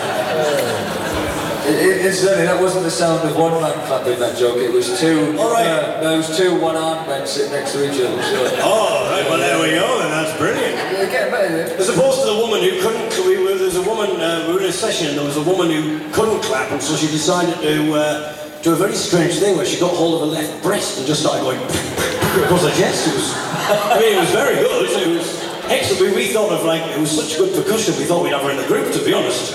It, 1.61 1.77
it, 1.77 2.05
incidentally, 2.05 2.45
that 2.45 2.59
wasn't 2.59 2.83
the 2.83 2.91
sound 2.91 3.27
of 3.27 3.37
one 3.37 3.53
man 3.61 3.73
clapping 3.85 4.17
that 4.19 4.37
joke. 4.37 4.57
It 4.57 4.71
was 4.71 4.99
two. 4.99 5.37
All 5.37 5.53
right. 5.53 5.67
Uh, 5.67 6.01
there 6.01 6.17
was 6.17 6.35
two 6.35 6.59
one-armed 6.59 7.07
men 7.07 7.27
sitting 7.27 7.51
next 7.51 7.73
to 7.73 7.85
each 7.85 8.01
other. 8.01 8.17
So. 8.23 8.65
oh, 8.65 9.09
right, 9.11 9.29
well, 9.29 9.37
there 9.37 9.61
we 9.61 9.77
go, 9.77 9.99
then. 9.99 10.09
That's 10.09 10.35
brilliant. 10.37 10.75
Getting 11.11 11.31
better. 11.31 11.77
As 11.77 11.89
opposed 11.89 12.21
to 12.21 12.33
the 12.33 12.37
woman 12.37 12.61
who 12.61 12.81
couldn't, 12.81 13.13
we 13.25 13.37
were, 13.37 13.53
there 13.53 13.69
was 13.69 13.77
a 13.77 13.83
woman, 13.83 14.09
uh, 14.19 14.45
we 14.47 14.53
were 14.53 14.61
in 14.61 14.69
a 14.69 14.71
session, 14.73 15.09
and 15.09 15.17
there 15.17 15.25
was 15.25 15.37
a 15.37 15.43
woman 15.43 15.69
who 15.69 15.99
couldn't 16.11 16.41
clap, 16.41 16.71
and 16.71 16.81
so 16.81 16.95
she 16.95 17.07
decided 17.07 17.55
to 17.61 17.93
uh, 17.93 18.61
do 18.63 18.73
a 18.73 18.75
very 18.75 18.95
strange 18.95 19.37
thing 19.37 19.55
where 19.55 19.65
she 19.65 19.79
got 19.79 19.93
hold 19.93 20.15
of 20.15 20.21
her 20.21 20.33
left 20.33 20.63
breast 20.63 20.97
and 20.97 21.05
just 21.05 21.21
started 21.21 21.43
going 21.43 21.57
across 22.41 22.65
her 22.65 22.73
chest. 22.73 23.05
It 23.05 23.13
was, 23.13 23.33
I 23.37 23.99
mean, 23.99 24.17
it 24.17 24.19
was 24.19 24.31
very 24.31 24.55
good. 24.55 24.89
It 24.89 25.07
was 25.17 25.50
excellent. 25.71 26.15
We, 26.15 26.27
we 26.27 26.33
thought 26.33 26.51
of 26.51 26.63
like, 26.65 26.83
it 26.91 26.99
was 26.99 27.11
such 27.11 27.37
good 27.37 27.53
percussion, 27.55 27.95
we 27.97 28.03
thought 28.05 28.23
we'd 28.23 28.33
have 28.33 28.43
her 28.43 28.51
in 28.51 28.57
the 28.57 28.67
group, 28.67 28.91
to 28.93 28.99
be 29.03 29.13
honest. 29.13 29.53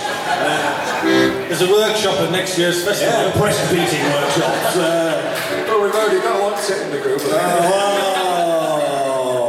There's 1.04 1.62
a 1.62 1.70
workshop 1.70 2.18
at 2.20 2.30
next 2.32 2.58
year's 2.58 2.84
festival. 2.84 3.12
Yeah, 3.14 3.36
breast 3.38 3.60
beating 3.70 4.02
workshops. 4.12 4.76
Uh, 4.76 5.64
Well, 5.68 5.82
we've 5.82 5.94
already 5.94 6.20
got 6.20 6.40
one 6.42 6.56
sitting 6.60 6.86
in 6.88 6.92
the 6.92 7.00
group. 7.00 7.20
oh, 7.24 7.28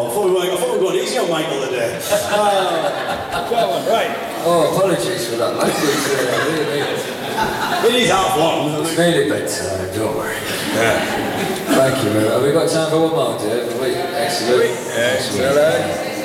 I 0.07 0.13
thought 0.13 0.25
we 0.25 0.31
were, 0.31 0.39
I 0.41 0.57
thought 0.57 0.71
we 0.73 0.77
were 0.77 0.83
going 0.91 0.99
easy 1.03 1.17
on 1.17 1.29
Michael 1.29 1.61
today. 1.65 1.99
Oh, 3.49 3.79
right. 3.89 4.11
Oh, 4.43 4.75
apologies 4.75 5.29
for 5.29 5.37
that 5.37 5.55
language. 5.55 6.03
Uh, 6.11 6.19
really. 6.51 7.95
It 7.95 8.03
is 8.03 8.09
half 8.11 8.37
one. 8.37 8.83
It's 8.83 8.97
nearly 8.97 9.29
bedtime, 9.29 9.87
don't 9.95 10.15
worry. 10.17 10.35
Yeah. 10.75 10.99
Thank 11.77 12.03
you, 12.03 12.09
man. 12.11 12.25
Have 12.31 12.41
we 12.43 12.51
got 12.51 12.67
time 12.69 12.89
for 12.89 12.99
one 13.03 13.11
more, 13.15 13.37
Dave? 13.39 13.71
Have 13.71 13.79
we? 13.79 13.95
Excellent. 13.95 14.75
Excellent. 14.97 16.16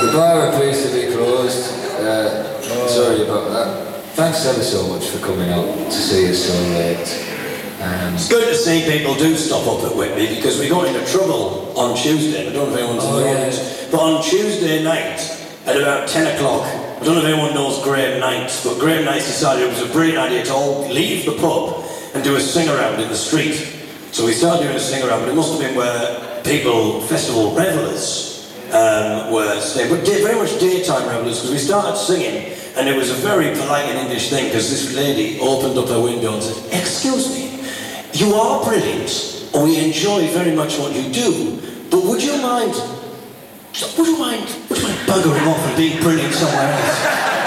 The 0.00 0.12
bar 0.12 0.46
are 0.46 0.52
pleased 0.56 0.86
to 0.86 0.92
be 0.94 1.12
closed. 1.12 1.72
Uh, 1.98 2.60
Sorry 2.88 3.22
about 3.22 3.50
that. 3.50 4.04
Thanks 4.14 4.46
ever 4.46 4.62
so 4.62 4.86
much 4.88 5.08
for 5.08 5.18
coming 5.18 5.50
out 5.50 5.66
to 5.66 5.90
see 5.92 6.30
us 6.30 6.44
so 6.46 6.54
late. 6.78 7.82
Um, 7.82 8.14
It's 8.14 8.28
good 8.28 8.46
to 8.48 8.54
see 8.54 8.84
people 8.90 9.14
do 9.14 9.36
stop 9.36 9.66
up 9.66 9.84
at 9.90 9.96
Whitby 9.96 10.36
because 10.36 10.58
we 10.60 10.68
got 10.68 10.86
into 10.86 11.04
trouble 11.10 11.72
on 11.78 11.96
Tuesday. 11.96 12.48
I 12.48 12.52
don't 12.52 12.68
know 12.70 12.74
if 12.74 12.78
anyone's 12.80 13.04
Oh, 13.04 13.18
in 13.18 13.24
the 13.24 13.30
yeah. 13.30 13.36
audience, 13.36 13.86
but 13.90 14.00
on 14.00 14.22
Tuesday 14.22 14.82
night 14.82 15.18
at 15.66 15.76
about 15.76 16.08
10 16.08 16.36
o'clock, 16.36 16.62
I 16.66 17.04
don't 17.04 17.14
know 17.14 17.20
if 17.20 17.26
anyone 17.26 17.54
knows 17.54 17.82
Graham 17.82 18.20
Knights, 18.20 18.64
but 18.64 18.78
Graham 18.78 19.04
Knights 19.04 19.26
decided 19.26 19.64
it 19.66 19.70
was 19.70 19.82
a 19.82 19.92
brilliant 19.92 20.18
idea 20.18 20.44
to 20.44 20.54
all 20.54 20.88
leave 20.88 21.24
the 21.26 21.32
pub 21.32 21.84
and 22.14 22.22
do 22.22 22.36
a 22.36 22.40
sing 22.40 22.68
around 22.68 23.00
in 23.00 23.08
the 23.08 23.16
street. 23.16 23.54
So 24.12 24.24
we 24.24 24.32
started 24.32 24.62
doing 24.64 24.76
a 24.76 24.80
sing 24.80 25.02
around, 25.02 25.20
but 25.20 25.28
it 25.30 25.34
must 25.34 25.50
have 25.52 25.60
been 25.60 25.74
where 25.76 26.42
people, 26.44 27.00
festival 27.02 27.54
revelers, 27.54 28.27
um, 28.72 29.32
were 29.32 29.60
staying, 29.60 29.90
but 29.90 30.06
very 30.06 30.34
much 30.34 30.58
daytime 30.60 31.08
revelers 31.08 31.36
because 31.36 31.50
we 31.50 31.58
started 31.58 31.96
singing 31.96 32.52
and 32.76 32.88
it 32.88 32.96
was 32.96 33.10
a 33.10 33.14
very 33.14 33.50
polite 33.56 33.86
and 33.86 33.98
English 33.98 34.30
thing 34.30 34.46
because 34.46 34.70
this 34.70 34.94
lady 34.94 35.38
opened 35.40 35.76
up 35.78 35.88
her 35.88 36.00
window 36.00 36.34
and 36.34 36.42
said, 36.42 36.80
Excuse 36.80 37.28
me, 37.34 37.60
you 38.12 38.34
are 38.34 38.64
brilliant, 38.64 39.50
and 39.52 39.64
we 39.64 39.84
enjoy 39.84 40.28
very 40.28 40.54
much 40.54 40.78
what 40.78 40.94
you 40.94 41.12
do, 41.12 41.60
but 41.90 42.04
would 42.04 42.22
you 42.22 42.40
mind, 42.40 42.74
would 43.96 44.06
you 44.06 44.18
mind, 44.18 44.46
would 44.68 44.78
you 44.78 44.84
mind 44.84 44.98
buggering 45.08 45.46
off 45.46 45.66
and 45.66 45.76
being 45.76 46.00
brilliant 46.00 46.34
somewhere 46.34 46.72
else? 46.72 47.24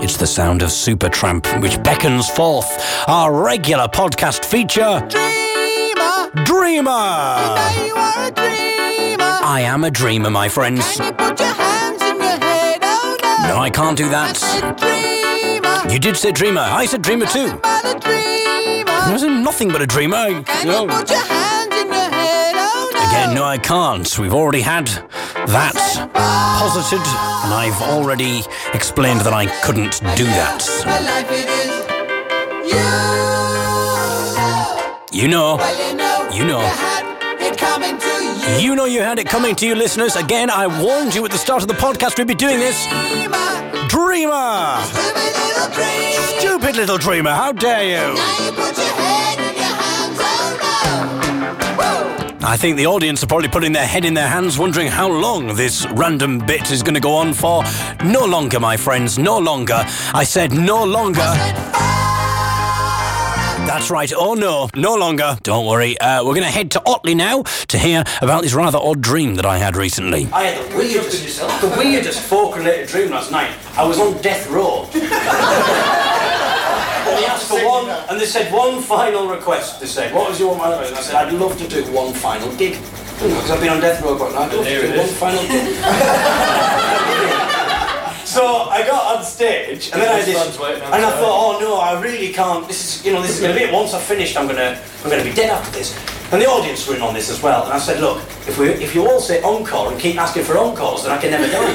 It's 0.00 0.16
the 0.16 0.26
sound 0.26 0.62
of 0.62 0.70
Supertramp, 0.70 1.60
which 1.60 1.82
beckons 1.82 2.30
forth 2.30 2.66
our 3.08 3.44
regular 3.44 3.88
podcast 3.88 4.42
feature, 4.42 5.06
Dreamer, 6.34 6.44
Dreamer. 6.44 7.86
you 7.86 7.94
are 7.96 8.26
a 8.26 8.30
dreamer. 8.30 9.24
I 9.42 9.62
am 9.64 9.84
a 9.84 9.90
dreamer, 9.90 10.28
my 10.30 10.48
friends. 10.48 10.96
Can 10.96 11.06
you 11.06 11.12
put 11.12 11.38
your 11.40 11.48
hands 11.54 12.02
in 12.02 12.16
your 12.16 12.38
head? 12.38 12.78
Oh 12.82 13.16
no. 13.22 13.48
No, 13.54 13.56
I 13.58 13.70
can't 13.70 13.96
do 13.96 14.06
I 14.06 14.10
that. 14.10 14.36
said 14.36 14.76
dreamer. 14.76 15.92
You 15.92 15.98
did 15.98 16.16
say 16.18 16.32
dreamer. 16.32 16.60
I 16.60 16.84
said 16.84 17.00
dreamer 17.02 17.24
too. 17.26 17.58
But 17.62 17.84
a 17.84 17.98
dreamer. 17.98 18.90
I 18.90 19.16
said 19.18 19.30
nothing 19.42 19.68
but 19.70 19.80
a 19.80 19.86
dreamer. 19.86 20.42
Can 20.42 20.66
No. 20.66 20.82
you 20.82 20.88
put 20.88 21.08
your 21.10 21.18
hands 21.18 21.74
in 21.74 21.86
your 21.88 22.10
head? 22.10 22.54
Oh 22.56 22.90
no. 22.92 23.08
Again, 23.08 23.34
no, 23.34 23.44
I 23.44 23.56
can't. 23.56 24.18
We've 24.18 24.34
already 24.34 24.60
had 24.60 24.86
that 25.46 25.74
posited, 26.58 27.00
and 27.44 27.54
I've 27.54 27.80
already 27.80 28.42
explained 28.74 29.20
that 29.22 29.32
I 29.32 29.46
couldn't 29.62 30.00
do 30.14 30.24
that. 30.24 30.68
My 30.84 31.00
life 31.00 31.30
it 31.30 31.48
is. 31.48 31.68
You. 32.72 32.88
You 35.10 35.26
know, 35.26 35.56
Well, 35.56 35.87
you 36.32 36.44
know. 36.44 36.44
You 36.44 36.44
know. 36.44 36.60
You 36.60 36.66
had 36.66 37.18
it 37.40 37.58
coming 37.58 37.98
to 37.98 38.06
you. 38.06 38.68
you 38.68 38.74
know 38.74 38.84
you 38.84 39.00
had 39.00 39.18
it 39.18 39.26
coming 39.26 39.54
to 39.56 39.66
you, 39.66 39.74
listeners. 39.74 40.16
Again, 40.16 40.50
I 40.50 40.66
warned 40.82 41.14
you 41.14 41.24
at 41.24 41.30
the 41.30 41.38
start 41.38 41.62
of 41.62 41.68
the 41.68 41.74
podcast 41.74 42.18
we'd 42.18 42.26
be 42.26 42.34
doing 42.34 42.58
this. 42.58 42.86
Dreamer. 43.88 44.78
Stupid 44.84 45.32
little 45.38 45.70
dream. 45.74 46.20
Stupid 46.38 46.76
little 46.76 46.98
dreamer, 46.98 47.30
how 47.30 47.52
dare 47.52 47.84
you? 47.84 48.14
Now 48.14 48.44
you 48.44 48.52
put 48.52 48.76
your 48.76 48.86
head 48.86 49.38
in 49.38 49.56
your 49.56 49.64
hands. 49.64 50.18
Oh. 51.80 52.38
I 52.40 52.56
think 52.56 52.76
the 52.76 52.86
audience 52.86 53.22
are 53.22 53.26
probably 53.26 53.48
putting 53.48 53.72
their 53.72 53.86
head 53.86 54.04
in 54.04 54.14
their 54.14 54.28
hands, 54.28 54.58
wondering 54.58 54.88
how 54.88 55.10
long 55.10 55.54
this 55.54 55.86
random 55.92 56.38
bit 56.38 56.70
is 56.70 56.82
going 56.82 56.94
to 56.94 57.00
go 57.00 57.14
on 57.14 57.32
for. 57.34 57.62
No 58.04 58.24
longer, 58.24 58.60
my 58.60 58.76
friends, 58.76 59.18
no 59.18 59.38
longer. 59.38 59.84
I 60.14 60.24
said 60.24 60.52
no 60.52 60.84
longer. 60.84 61.20
That's 63.68 63.90
right. 63.90 64.10
Oh 64.16 64.32
no, 64.32 64.70
no 64.74 64.94
longer. 64.94 65.36
Don't 65.42 65.66
worry. 65.66 65.98
Uh, 65.98 66.24
we're 66.24 66.32
going 66.32 66.46
to 66.46 66.50
head 66.50 66.70
to 66.70 66.80
Otley 66.86 67.14
now 67.14 67.42
to 67.42 67.78
hear 67.78 68.02
about 68.22 68.42
this 68.42 68.54
rather 68.54 68.78
odd 68.78 69.02
dream 69.02 69.34
that 69.34 69.44
I 69.44 69.58
had 69.58 69.76
recently. 69.76 70.26
I 70.32 70.44
had 70.44 70.72
the 70.72 70.76
weirdest, 70.78 71.38
the 71.60 71.74
weirdest 71.76 72.20
folk-related 72.20 72.88
dream 72.88 73.10
last 73.10 73.30
night. 73.30 73.54
I 73.76 73.86
was 73.86 73.98
on 73.98 74.22
death 74.22 74.48
row. 74.48 74.88
and 74.94 75.02
they 77.18 77.26
asked 77.26 77.48
for 77.48 77.62
one, 77.62 77.90
and 78.08 78.18
they 78.18 78.24
said 78.24 78.50
one 78.50 78.80
final 78.80 79.28
request. 79.28 79.80
They 79.80 79.86
said, 79.86 80.14
"What 80.14 80.30
was 80.30 80.40
your 80.40 80.48
one 80.48 80.60
final?" 80.60 80.80
request?" 80.80 80.90
And 80.92 80.98
I 80.98 81.02
said, 81.02 81.16
"I'd 81.16 81.34
love 81.34 81.58
to 81.58 81.68
do 81.68 81.84
one 81.92 82.14
final 82.14 82.50
gig." 82.56 82.78
Because 83.20 83.50
I've 83.50 83.60
been 83.60 83.68
on 83.68 83.80
death 83.80 84.02
row 84.02 84.16
quite 84.16 84.34
I'd 84.34 84.50
love 84.50 84.64
to 84.64 84.92
do 84.92 84.96
one 84.96 85.08
final 85.08 85.42
gig. 85.46 85.76
So 88.28 88.68
I 88.68 88.84
got 88.86 89.16
on 89.16 89.24
stage, 89.24 89.88
and 89.90 90.02
then 90.02 90.14
I 90.14 90.22
did, 90.22 90.36
and 90.36 91.02
I 91.02 91.10
thought, 91.16 91.56
oh 91.56 91.60
no, 91.60 91.80
I 91.80 91.98
really 91.98 92.30
can't. 92.30 92.68
This 92.68 93.00
is, 93.00 93.06
you 93.06 93.14
know, 93.14 93.22
this 93.22 93.36
is 93.36 93.40
going 93.40 93.54
to 93.54 93.58
be 93.58 93.64
it. 93.64 93.72
Once 93.72 93.94
I've 93.94 94.02
finished, 94.02 94.36
I'm 94.36 94.46
gonna, 94.46 94.78
I'm 95.02 95.08
gonna 95.08 95.24
be 95.24 95.32
dead 95.32 95.48
after 95.48 95.70
this. 95.72 95.96
And 96.30 96.42
the 96.42 96.44
audience 96.44 96.86
were 96.86 96.96
in 96.96 97.00
on 97.00 97.14
this 97.14 97.30
as 97.30 97.40
well. 97.42 97.64
And 97.64 97.72
I 97.72 97.78
said, 97.78 98.02
look, 98.02 98.18
if 98.46 98.58
we, 98.58 98.68
if 98.68 98.94
you 98.94 99.08
all 99.08 99.18
say 99.18 99.40
encore 99.40 99.90
and 99.90 99.98
keep 99.98 100.18
asking 100.18 100.44
for 100.44 100.58
encores, 100.58 101.04
then 101.04 101.12
I 101.12 101.16
can 101.16 101.30
never 101.30 101.46
die. 101.46 101.72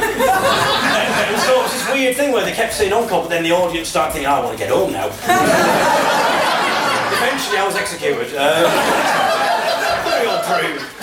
and 1.34 1.42
so 1.48 1.58
it 1.58 1.64
was 1.64 1.74
this 1.74 1.88
weird 1.92 2.16
thing 2.16 2.32
where 2.32 2.46
they 2.46 2.54
kept 2.54 2.74
saying 2.74 2.94
encore, 2.94 3.24
but 3.24 3.30
then 3.30 3.42
the 3.44 3.52
audience 3.52 3.90
started 3.90 4.14
thinking, 4.14 4.30
"Oh, 4.30 4.36
I 4.36 4.40
want 4.46 4.56
to 4.56 4.64
get 4.64 4.70
home 4.70 4.92
now. 4.94 5.08
Eventually, 7.18 7.58
I 7.58 7.66
was 7.66 7.76
executed. 7.76 8.30
Dream. 8.30 9.63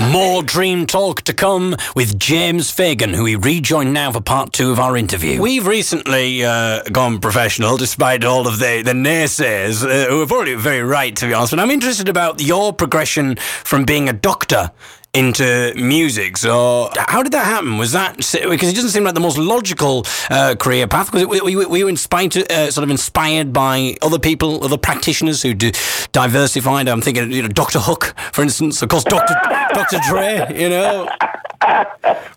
More 0.00 0.42
dream 0.42 0.86
talk 0.86 1.22
to 1.22 1.32
come 1.32 1.76
with 1.94 2.18
James 2.18 2.70
Fagan, 2.70 3.14
who 3.14 3.24
we 3.24 3.36
rejoin 3.36 3.92
now 3.92 4.12
for 4.12 4.20
part 4.20 4.52
two 4.52 4.70
of 4.70 4.78
our 4.78 4.96
interview. 4.96 5.40
We've 5.40 5.66
recently 5.66 6.44
uh, 6.44 6.82
gone 6.84 7.20
professional, 7.20 7.76
despite 7.76 8.24
all 8.24 8.46
of 8.46 8.58
the, 8.58 8.82
the 8.82 8.92
naysayers, 8.92 9.84
uh, 9.84 10.10
who 10.10 10.22
are 10.22 10.26
probably 10.26 10.54
very 10.54 10.82
right, 10.82 11.14
to 11.16 11.26
be 11.26 11.34
honest. 11.34 11.52
But 11.52 11.60
I'm 11.60 11.70
interested 11.70 12.08
about 12.08 12.40
your 12.40 12.72
progression 12.72 13.36
from 13.36 13.84
being 13.84 14.08
a 14.08 14.12
doctor 14.12 14.72
into 15.12 15.72
music. 15.76 16.36
So, 16.36 16.90
how 16.96 17.22
did 17.22 17.32
that 17.32 17.44
happen? 17.44 17.78
Was 17.78 17.92
that 17.92 18.16
because 18.16 18.68
it 18.70 18.74
doesn't 18.74 18.90
seem 18.90 19.04
like 19.04 19.14
the 19.14 19.20
most 19.20 19.38
logical 19.38 20.06
uh, 20.30 20.54
career 20.54 20.86
path? 20.86 21.12
Was 21.12 21.22
it, 21.22 21.28
were, 21.28 21.48
you, 21.48 21.68
were 21.68 21.76
you 21.76 21.88
inspired, 21.88 22.32
to, 22.32 22.52
uh, 22.52 22.70
sort 22.70 22.84
of 22.84 22.90
inspired 22.90 23.52
by 23.52 23.96
other 24.02 24.18
people, 24.18 24.62
other 24.64 24.78
practitioners 24.78 25.42
who 25.42 25.54
do 25.54 25.72
diversified? 26.12 26.88
I'm 26.88 27.00
thinking, 27.00 27.32
you 27.32 27.42
know, 27.42 27.48
Doctor 27.48 27.80
Hook, 27.80 28.14
for 28.32 28.42
instance. 28.42 28.82
Of 28.82 28.88
course, 28.88 29.04
Doctor 29.04 29.34
Doctor 29.74 29.98
Dre. 30.08 30.46
You 30.54 30.68
know, 30.68 31.08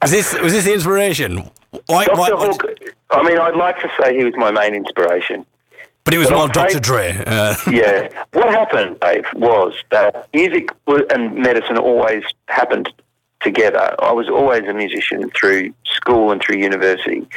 was 0.02 0.12
this 0.12 0.34
was 0.42 0.54
this 0.54 0.66
the 0.66 0.74
inspiration? 0.74 1.50
Why, 1.88 2.06
Dr. 2.06 2.18
why- 2.36 2.48
Hook, 2.48 2.80
I 3.12 3.24
mean, 3.24 3.38
I'd 3.38 3.56
like 3.56 3.80
to 3.82 3.92
say 4.02 4.18
he 4.18 4.24
was 4.24 4.34
my 4.36 4.52
main 4.52 4.74
inspiration. 4.74 5.46
But 6.04 6.14
it 6.14 6.18
was 6.18 6.32
more 6.32 6.48
Dr. 6.48 6.80
Dre. 6.80 7.24
Uh, 7.26 7.56
yeah. 7.72 8.10
What 8.34 8.50
happened, 8.50 9.00
Dave, 9.00 9.26
was 9.36 9.74
that 9.92 10.28
music 10.34 10.70
and 10.88 11.36
medicine 11.36 11.78
always 11.78 12.24
happened 12.48 12.92
together. 13.44 13.96
I 14.00 14.12
was 14.12 14.30
always 14.30 14.64
a 14.68 14.74
musician 14.74 15.30
through 15.32 15.74
school 15.86 16.32
and 16.32 16.42
through 16.42 16.58
university. 16.58 17.28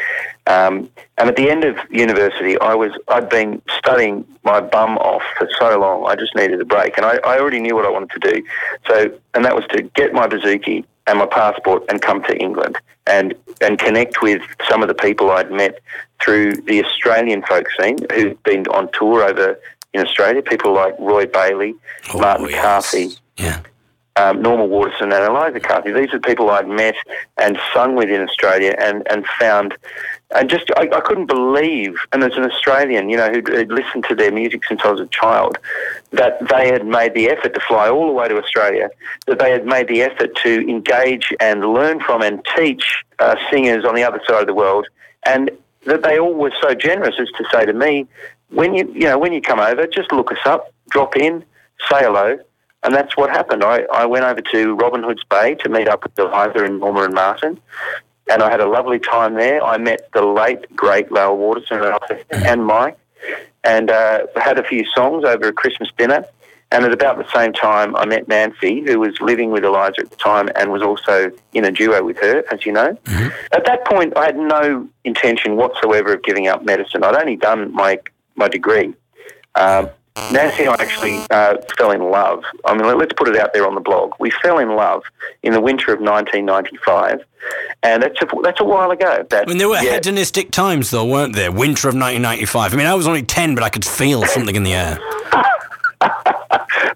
Um, 0.46 0.88
and 1.18 1.28
at 1.28 1.36
the 1.36 1.50
end 1.50 1.64
of 1.64 1.76
university, 1.90 2.58
I 2.60 2.74
was 2.74 2.92
I'd 3.08 3.28
been 3.28 3.60
studying 3.78 4.26
my 4.44 4.60
bum 4.60 4.96
off 4.98 5.22
for 5.36 5.48
so 5.58 5.78
long. 5.78 6.06
I 6.06 6.14
just 6.14 6.34
needed 6.34 6.60
a 6.60 6.64
break, 6.64 6.96
and 6.96 7.04
I, 7.04 7.18
I 7.24 7.38
already 7.38 7.60
knew 7.60 7.74
what 7.74 7.84
I 7.84 7.90
wanted 7.90 8.10
to 8.20 8.32
do. 8.32 8.44
So, 8.86 9.18
and 9.34 9.44
that 9.44 9.54
was 9.54 9.64
to 9.70 9.82
get 9.82 10.12
my 10.12 10.26
bouzouki 10.26 10.84
and 11.06 11.18
my 11.18 11.26
passport 11.26 11.84
and 11.88 12.00
come 12.02 12.22
to 12.24 12.36
England 12.36 12.76
and 13.06 13.34
and 13.60 13.78
connect 13.78 14.20
with 14.22 14.42
some 14.68 14.82
of 14.82 14.88
the 14.88 14.94
people 14.94 15.30
I'd 15.30 15.50
met 15.50 15.78
through 16.22 16.52
the 16.62 16.84
Australian 16.84 17.42
folk 17.42 17.66
scene 17.80 17.98
who'd 18.14 18.42
been 18.42 18.66
on 18.68 18.90
tour 18.92 19.22
over 19.22 19.58
in 19.92 20.00
Australia. 20.04 20.42
People 20.42 20.74
like 20.74 20.94
Roy 20.98 21.26
Bailey, 21.26 21.74
Oh, 22.12 22.18
Martin 22.18 22.48
yes. 22.48 22.62
Carthy, 22.62 23.08
yeah. 23.36 23.60
um, 24.16 24.42
Norma 24.42 24.64
Waterson 24.66 25.12
and 25.12 25.24
Eliza 25.24 25.60
Carthy. 25.60 25.92
These 25.92 26.12
are 26.12 26.18
people 26.20 26.50
I'd 26.50 26.68
met 26.68 26.96
and 27.38 27.58
sung 27.72 27.94
with 27.94 28.10
in 28.10 28.20
Australia 28.22 28.74
and, 28.78 29.06
and 29.10 29.24
found, 29.38 29.74
and 30.34 30.50
just, 30.50 30.70
I, 30.76 30.88
I 30.92 31.00
couldn't 31.00 31.26
believe, 31.26 31.96
and 32.12 32.22
as 32.24 32.36
an 32.36 32.44
Australian, 32.44 33.08
you 33.08 33.16
know, 33.16 33.30
who'd, 33.30 33.48
who'd 33.48 33.70
listened 33.70 34.04
to 34.08 34.14
their 34.14 34.32
music 34.32 34.64
since 34.64 34.80
I 34.84 34.90
was 34.90 35.00
a 35.00 35.06
child, 35.06 35.58
that 36.10 36.48
they 36.48 36.68
had 36.68 36.84
made 36.86 37.14
the 37.14 37.28
effort 37.28 37.54
to 37.54 37.60
fly 37.60 37.88
all 37.88 38.06
the 38.08 38.12
way 38.12 38.28
to 38.28 38.36
Australia, 38.36 38.90
that 39.26 39.38
they 39.38 39.52
had 39.52 39.66
made 39.66 39.86
the 39.86 40.02
effort 40.02 40.34
to 40.42 40.68
engage 40.68 41.32
and 41.38 41.72
learn 41.72 42.00
from 42.00 42.22
and 42.22 42.44
teach 42.56 43.04
uh, 43.20 43.36
singers 43.50 43.84
on 43.84 43.94
the 43.94 44.02
other 44.02 44.20
side 44.26 44.40
of 44.40 44.46
the 44.46 44.54
world, 44.54 44.88
and 45.24 45.50
that 45.84 46.02
they 46.02 46.18
all 46.18 46.34
were 46.34 46.52
so 46.60 46.74
generous 46.74 47.14
as 47.20 47.28
to 47.38 47.44
say 47.52 47.64
to 47.64 47.72
me, 47.72 48.06
when 48.50 48.74
you, 48.74 48.90
you 48.92 49.02
know, 49.02 49.18
when 49.18 49.32
you 49.32 49.40
come 49.40 49.60
over, 49.60 49.86
just 49.86 50.10
look 50.12 50.32
us 50.32 50.38
up, 50.44 50.72
drop 50.90 51.16
in, 51.16 51.44
say 51.88 52.00
hello, 52.02 52.38
and 52.82 52.94
that's 52.94 53.16
what 53.16 53.30
happened. 53.30 53.64
I, 53.64 53.82
I 53.92 54.06
went 54.06 54.24
over 54.24 54.40
to 54.40 54.74
Robin 54.74 55.02
Hood's 55.02 55.24
Bay 55.24 55.54
to 55.56 55.68
meet 55.68 55.88
up 55.88 56.04
with 56.04 56.18
Eliza 56.18 56.64
and 56.64 56.80
Norma 56.80 57.02
and 57.02 57.14
Martin, 57.14 57.60
and 58.30 58.42
I 58.42 58.50
had 58.50 58.60
a 58.60 58.68
lovely 58.68 58.98
time 58.98 59.34
there. 59.34 59.62
I 59.62 59.78
met 59.78 60.08
the 60.12 60.24
late, 60.24 60.74
great 60.74 61.10
Lal 61.12 61.36
Waterson 61.36 61.80
and 62.30 62.66
Mike, 62.66 62.98
and 63.64 63.90
uh, 63.90 64.26
had 64.36 64.58
a 64.58 64.64
few 64.64 64.84
songs 64.86 65.24
over 65.24 65.48
a 65.48 65.52
Christmas 65.52 65.90
dinner. 65.96 66.24
And 66.72 66.84
at 66.84 66.92
about 66.92 67.16
the 67.16 67.30
same 67.32 67.52
time, 67.52 67.94
I 67.94 68.06
met 68.06 68.26
Nancy, 68.26 68.80
who 68.80 68.98
was 68.98 69.20
living 69.20 69.52
with 69.52 69.64
Eliza 69.64 70.00
at 70.00 70.10
the 70.10 70.16
time 70.16 70.48
and 70.56 70.72
was 70.72 70.82
also 70.82 71.30
in 71.52 71.64
a 71.64 71.70
duo 71.70 72.02
with 72.02 72.18
her, 72.18 72.42
as 72.52 72.66
you 72.66 72.72
know. 72.72 72.98
At 73.52 73.66
that 73.66 73.84
point, 73.84 74.16
I 74.16 74.26
had 74.26 74.36
no 74.36 74.88
intention 75.04 75.54
whatsoever 75.54 76.14
of 76.14 76.24
giving 76.24 76.48
up 76.48 76.64
medicine. 76.64 77.04
I'd 77.04 77.14
only 77.14 77.36
done 77.36 77.72
my, 77.72 78.00
my 78.34 78.48
degree. 78.48 78.94
Um, 79.54 79.90
Nancy 80.32 80.64
and 80.64 80.70
I 80.70 80.82
actually 80.82 81.18
uh, 81.30 81.56
fell 81.76 81.90
in 81.90 82.10
love. 82.10 82.42
I 82.64 82.74
mean, 82.74 82.86
let- 82.86 82.98
let's 82.98 83.12
put 83.12 83.28
it 83.28 83.36
out 83.36 83.52
there 83.52 83.66
on 83.66 83.74
the 83.74 83.80
blog. 83.80 84.12
We 84.18 84.30
fell 84.42 84.58
in 84.58 84.74
love 84.74 85.02
in 85.42 85.52
the 85.52 85.60
winter 85.60 85.92
of 85.92 86.00
1995, 86.00 87.20
and 87.82 88.02
that's 88.02 88.20
a, 88.22 88.26
that's 88.42 88.60
a 88.60 88.64
while 88.64 88.90
ago. 88.90 89.26
That, 89.28 89.42
I 89.42 89.46
mean, 89.46 89.58
there 89.58 89.68
were 89.68 89.76
yeah. 89.76 89.92
hedonistic 89.92 90.50
times, 90.50 90.90
though, 90.90 91.04
weren't 91.04 91.34
there? 91.34 91.52
Winter 91.52 91.88
of 91.88 91.94
1995. 91.94 92.72
I 92.72 92.76
mean, 92.76 92.86
I 92.86 92.94
was 92.94 93.06
only 93.06 93.22
10, 93.22 93.54
but 93.54 93.62
I 93.62 93.68
could 93.68 93.84
feel 93.84 94.24
something 94.24 94.56
in 94.56 94.62
the 94.62 94.74
air. 94.74 94.98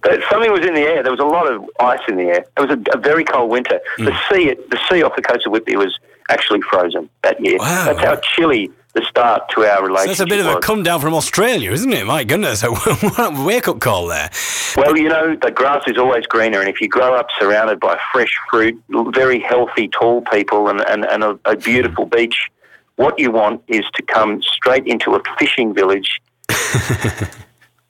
But 0.02 0.20
something 0.30 0.50
was 0.50 0.64
in 0.64 0.74
the 0.74 0.80
air. 0.80 1.02
There 1.02 1.12
was 1.12 1.20
a 1.20 1.24
lot 1.24 1.50
of 1.50 1.64
ice 1.78 2.00
in 2.08 2.16
the 2.16 2.24
air. 2.24 2.44
It 2.56 2.60
was 2.60 2.70
a, 2.70 2.96
a 2.96 3.00
very 3.00 3.24
cold 3.24 3.50
winter. 3.50 3.80
The 3.98 4.16
sea, 4.30 4.54
the 4.70 4.78
sea 4.90 5.02
off 5.02 5.14
the 5.14 5.22
coast 5.22 5.46
of 5.46 5.52
Whitby 5.52 5.76
was 5.76 5.98
actually 6.30 6.60
frozen 6.62 7.08
that 7.22 7.44
year. 7.44 7.58
Wow. 7.58 7.84
That's 7.86 8.00
how 8.00 8.16
chilly 8.16 8.70
the 8.92 9.04
start 9.08 9.48
to 9.54 9.62
our 9.64 9.76
So 9.76 9.82
relationship 9.86 10.08
that's 10.08 10.20
a 10.20 10.26
bit 10.26 10.40
of 10.40 10.46
a 10.46 10.58
come 10.60 10.82
down 10.82 11.00
from 11.00 11.14
Australia, 11.14 11.70
isn't 11.70 11.92
it? 11.92 12.06
My 12.06 12.24
goodness, 12.24 12.62
what 12.62 13.02
a 13.18 13.44
wake 13.44 13.68
up 13.68 13.80
call 13.80 14.06
there. 14.08 14.30
Well, 14.76 14.96
you 14.96 15.08
know, 15.08 15.36
the 15.36 15.50
grass 15.50 15.82
is 15.86 15.96
always 15.96 16.26
greener, 16.26 16.60
and 16.60 16.68
if 16.68 16.80
you 16.80 16.88
grow 16.88 17.14
up 17.14 17.28
surrounded 17.38 17.78
by 17.80 17.98
fresh 18.12 18.32
fruit, 18.50 18.80
very 19.14 19.38
healthy, 19.38 19.88
tall 19.88 20.22
people, 20.22 20.68
and, 20.68 20.80
and, 20.88 21.04
and 21.04 21.22
a, 21.22 21.38
a 21.44 21.56
beautiful 21.56 22.06
beach, 22.06 22.48
what 22.96 23.18
you 23.18 23.30
want 23.30 23.62
is 23.68 23.84
to 23.94 24.02
come 24.02 24.42
straight 24.42 24.86
into 24.86 25.14
a 25.14 25.20
fishing 25.38 25.72
village 25.72 26.20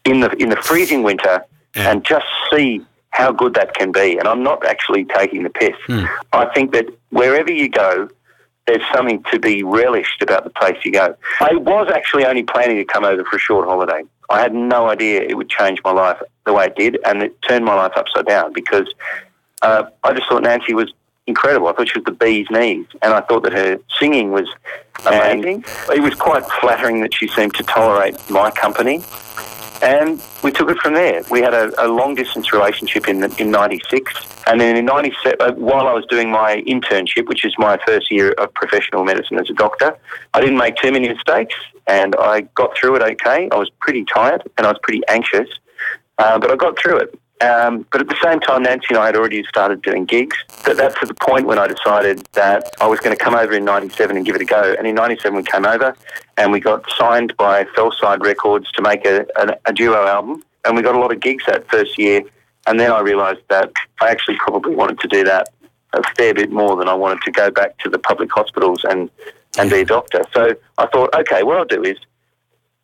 in 0.05 0.21
the 0.21 0.31
in 0.39 0.49
the 0.51 0.57
freezing 0.63 1.03
winter 1.03 1.45
Yeah. 1.75 1.91
and 1.91 2.05
just 2.05 2.27
see 2.53 2.81
how 3.11 3.33
good 3.33 3.55
that 3.55 3.75
can 3.75 3.91
be. 3.93 4.19
And 4.19 4.29
I'm 4.29 4.43
not 4.43 4.65
actually 4.65 5.05
taking 5.05 5.43
the 5.43 5.51
piss. 5.51 5.75
Hmm. 5.87 6.05
I 6.33 6.47
think 6.55 6.73
that 6.73 6.87
wherever 7.11 7.51
you 7.51 7.69
go, 7.69 8.09
there's 8.71 8.95
something 8.95 9.23
to 9.33 9.39
be 9.39 9.63
relished 9.63 10.23
about 10.23 10.45
the 10.45 10.51
place 10.51 10.77
you 10.85 10.93
go. 10.93 11.17
I 11.41 11.55
was 11.55 11.91
actually 11.93 12.25
only 12.25 12.45
planning 12.45 12.77
to 12.77 12.85
come 12.85 13.05
over 13.05 13.25
for 13.25 13.37
a 13.37 13.41
short 13.41 13.67
holiday. 13.67 14.03
I 14.29 14.41
had 14.41 14.55
no 14.55 14.89
idea 14.89 15.23
it 15.23 15.37
would 15.37 15.49
change 15.49 15.81
my 15.85 15.91
life 15.91 16.19
the 16.47 16.53
way 16.53 16.67
it 16.67 16.77
did, 16.77 16.99
and 17.05 17.23
it 17.23 17.37
turned 17.43 17.65
my 17.65 17.75
life 17.75 17.93
upside 17.97 18.27
down 18.27 18.53
because 18.53 18.87
uh, 19.63 19.85
I 20.05 20.13
just 20.13 20.29
thought 20.29 20.45
Nancy 20.45 20.73
was 20.73 20.93
incredible. 21.27 21.67
I 21.67 21.73
thought 21.73 21.89
she 21.89 21.99
was 21.99 22.05
the 22.05 22.13
bee's 22.13 22.47
knees, 22.51 22.87
and 23.03 23.13
I 23.13 23.21
thought 23.23 23.43
that 23.43 23.53
her 23.53 23.81
singing 23.99 24.31
was 24.31 24.49
amazing. 25.05 25.65
It 25.93 26.01
was 26.01 26.15
quite 26.15 26.45
flattering 26.61 27.01
that 27.01 27.13
she 27.13 27.27
seemed 27.27 27.55
to 27.55 27.65
tolerate 27.65 28.15
my 28.31 28.53
company, 28.53 29.03
and 29.83 30.23
we 30.43 30.51
took 30.51 30.71
it 30.71 30.79
from 30.79 30.95
there. 30.95 31.23
We 31.31 31.41
had 31.41 31.55
a, 31.55 31.73
a 31.85 31.89
long 31.89 32.15
distance 32.15 32.53
relationship 32.53 33.09
in 33.09 33.23
in 33.39 33.51
'96, 33.51 34.13
and 34.47 34.61
then 34.61 34.77
in 34.77 34.85
'97, 34.85 35.37
uh, 35.41 35.53
while 35.55 35.87
I 35.87 35.93
was 35.93 36.05
doing 36.07 36.31
my 36.31 36.63
internship, 36.67 37.29
which 37.29 37.45
is 37.45 37.55
my 37.59 37.79
first 37.87 38.11
year 38.11 38.33
of 38.33 38.53
professional 38.55 39.05
medicine 39.05 39.39
as 39.39 39.49
a 39.51 39.55
doctor, 39.55 39.97
I 40.35 40.41
didn't 40.41 40.59
make 40.59 40.77
too 40.77 40.93
many 40.93 41.09
mistakes, 41.09 41.55
and 41.87 42.15
I 42.17 42.43
got 42.55 42.77
through 42.77 42.97
it 42.97 43.03
okay. 43.03 43.49
I 43.51 43.57
was 43.57 43.71
pretty 43.81 44.05
tired 44.05 44.43
and 44.57 44.67
I 44.67 44.71
was 44.71 44.79
pretty 44.83 45.03
anxious, 45.09 45.49
uh, 46.19 46.39
but 46.39 46.51
I 46.51 46.57
got 46.57 46.79
through 46.79 46.99
it. 46.99 47.19
Um, 47.41 47.87
but 47.91 48.03
at 48.03 48.09
the 48.09 48.17
same 48.23 48.39
time, 48.41 48.65
Nancy 48.65 48.89
and 48.91 48.99
I 48.99 49.07
had 49.07 49.17
already 49.17 49.43
started 49.45 49.81
doing 49.81 50.05
gigs. 50.05 50.37
That 50.65 50.77
that's 50.77 50.97
at 51.01 51.09
the 51.09 51.15
point 51.15 51.47
when 51.47 51.59
I 51.59 51.67
decided 51.67 52.27
that 52.33 52.71
I 52.81 52.87
was 52.87 53.01
going 53.01 53.17
to 53.17 53.23
come 53.23 53.35
over 53.35 53.55
in 53.55 53.65
'97 53.65 54.15
and 54.17 54.27
give 54.27 54.35
it 54.35 54.43
a 54.43 54.45
go. 54.45 54.75
And 54.77 54.87
in 54.87 54.95
'97 54.95 55.35
we 55.35 55.43
came 55.43 55.65
over, 55.65 55.97
and 56.41 56.51
we 56.51 56.59
got 56.59 56.83
signed 56.99 57.37
by 57.37 57.65
Fellside 57.65 58.21
Records 58.21 58.73
to 58.73 58.81
make 58.81 59.05
a, 59.05 59.27
a, 59.37 59.59
a 59.67 59.73
duo 59.75 60.07
album. 60.07 60.43
And 60.65 60.75
we 60.75 60.81
got 60.83 60.95
a 60.95 60.99
lot 60.99 61.13
of 61.13 61.21
gigs 61.21 61.45
that 61.47 61.69
first 61.69 61.99
year 61.99 62.23
And 62.67 62.81
then 62.81 62.91
I 62.91 63.01
realised 63.01 63.43
that 63.51 63.71
I 64.01 64.09
actually 64.09 64.37
probably 64.37 64.75
wanted 64.75 65.01
to 65.01 65.09
do 65.09 65.23
that 65.25 65.51
a 65.93 66.03
fair 66.15 66.33
bit 66.33 66.51
more 66.51 66.77
than 66.77 66.89
I 66.89 66.95
wanted 66.95 67.21
to 67.23 67.31
go 67.31 67.51
back 67.51 67.77
to 67.79 67.91
the 67.91 67.99
public 67.99 68.33
hospitals 68.33 68.85
and, 68.85 69.11
and 69.59 69.69
be 69.69 69.81
a 69.81 69.85
doctor. 69.85 70.25
So 70.33 70.55
I 70.79 70.87
thought, 70.87 71.15
okay, 71.15 71.43
what 71.43 71.59
I'll 71.59 71.67
do 71.67 71.83
is 71.83 71.99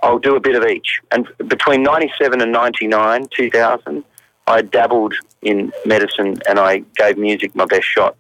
I'll 0.03 0.19
do 0.19 0.37
a 0.37 0.41
bit 0.41 0.55
of 0.55 0.65
each. 0.65 1.01
And 1.11 1.27
between 1.49 1.83
97 1.83 2.43
and 2.43 2.53
99, 2.53 3.29
2000, 3.35 4.05
I 4.49 4.63
dabbled 4.63 5.15
in 5.41 5.73
medicine 5.87 6.43
and 6.47 6.59
I 6.59 6.83
gave 6.97 7.17
music 7.17 7.55
my 7.55 7.65
best 7.65 7.87
shot. 7.87 8.17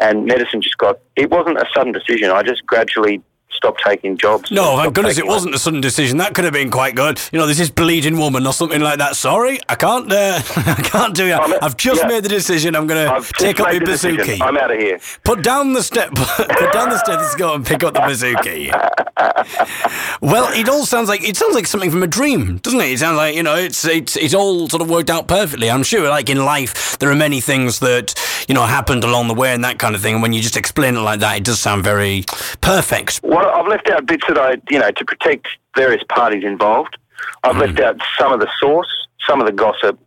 And 0.00 0.24
medicine 0.24 0.60
just 0.60 0.78
got, 0.78 0.98
it 1.14 1.30
wasn't 1.30 1.58
a 1.58 1.66
sudden 1.72 1.92
decision. 1.92 2.30
I 2.30 2.42
just 2.42 2.66
gradually 2.66 3.22
stopped 3.62 3.82
taking 3.84 4.16
jobs. 4.16 4.50
No, 4.50 4.76
thank 4.76 4.94
goodness 4.94 5.18
it 5.18 5.26
wasn't 5.26 5.54
a 5.54 5.58
sudden 5.58 5.80
decision. 5.80 6.18
That 6.18 6.34
could 6.34 6.42
have 6.44 6.52
been 6.52 6.70
quite 6.70 6.96
good. 6.96 7.20
You 7.30 7.38
know, 7.38 7.46
this 7.46 7.60
is 7.60 7.70
bleeding 7.70 8.18
woman 8.18 8.44
or 8.44 8.52
something 8.52 8.80
like 8.80 8.98
that. 8.98 9.14
Sorry, 9.14 9.60
I 9.68 9.76
can't. 9.76 10.10
Uh, 10.10 10.40
I 10.56 10.82
can't 10.82 11.14
do 11.14 11.26
it. 11.26 11.62
I've 11.62 11.76
just 11.76 12.02
yeah. 12.02 12.08
made 12.08 12.24
the 12.24 12.28
decision. 12.28 12.74
I'm 12.74 12.88
going 12.88 13.06
to 13.06 13.32
take 13.34 13.60
up 13.60 13.70
the 13.70 13.78
bouzouki. 13.78 14.40
I'm 14.40 14.56
out 14.56 14.72
of 14.72 14.78
here. 14.78 14.98
Put 15.22 15.44
down 15.44 15.74
the 15.74 15.82
step. 15.82 16.10
Put 16.14 16.72
down 16.72 16.90
the 16.90 16.98
stethoscope 16.98 17.54
and 17.54 17.64
pick 17.66 17.84
up 17.84 17.94
the 17.94 18.00
bouzouki. 18.00 18.70
well, 20.20 20.52
it 20.52 20.68
all 20.68 20.84
sounds 20.84 21.08
like 21.08 21.22
it 21.22 21.36
sounds 21.36 21.54
like 21.54 21.66
something 21.66 21.90
from 21.90 22.02
a 22.02 22.08
dream, 22.08 22.58
doesn't 22.58 22.80
it? 22.80 22.90
It 22.90 22.98
sounds 22.98 23.16
like 23.16 23.36
you 23.36 23.44
know, 23.44 23.54
it's 23.54 23.84
it's 23.84 24.16
it's 24.16 24.34
all 24.34 24.68
sort 24.68 24.82
of 24.82 24.90
worked 24.90 25.10
out 25.10 25.28
perfectly. 25.28 25.70
I'm 25.70 25.84
sure, 25.84 26.08
like 26.08 26.28
in 26.28 26.44
life, 26.44 26.98
there 26.98 27.10
are 27.10 27.16
many 27.16 27.40
things 27.40 27.78
that 27.78 28.14
you 28.48 28.54
know 28.54 28.64
happened 28.64 29.04
along 29.04 29.28
the 29.28 29.34
way 29.34 29.52
and 29.52 29.62
that 29.64 29.78
kind 29.78 29.94
of 29.94 30.00
thing. 30.00 30.14
And 30.14 30.22
when 30.22 30.32
you 30.32 30.42
just 30.42 30.56
explain 30.56 30.96
it 30.96 31.00
like 31.00 31.20
that, 31.20 31.36
it 31.36 31.44
does 31.44 31.60
sound 31.60 31.84
very 31.84 32.24
perfect. 32.60 33.20
Well, 33.22 33.51
I've 33.52 33.66
left 33.66 33.88
out 33.90 34.06
bits 34.06 34.24
that 34.28 34.38
I, 34.38 34.56
you 34.70 34.78
know, 34.78 34.90
to 34.90 35.04
protect 35.04 35.46
various 35.76 36.02
parties 36.08 36.44
involved. 36.44 36.96
I've 37.44 37.56
left 37.56 37.78
Hmm. 37.78 37.84
out 37.84 37.96
some 38.18 38.32
of 38.32 38.40
the 38.40 38.48
source, 38.60 38.88
some 39.26 39.40
of 39.40 39.46
the 39.46 39.52
gossip, 39.52 39.98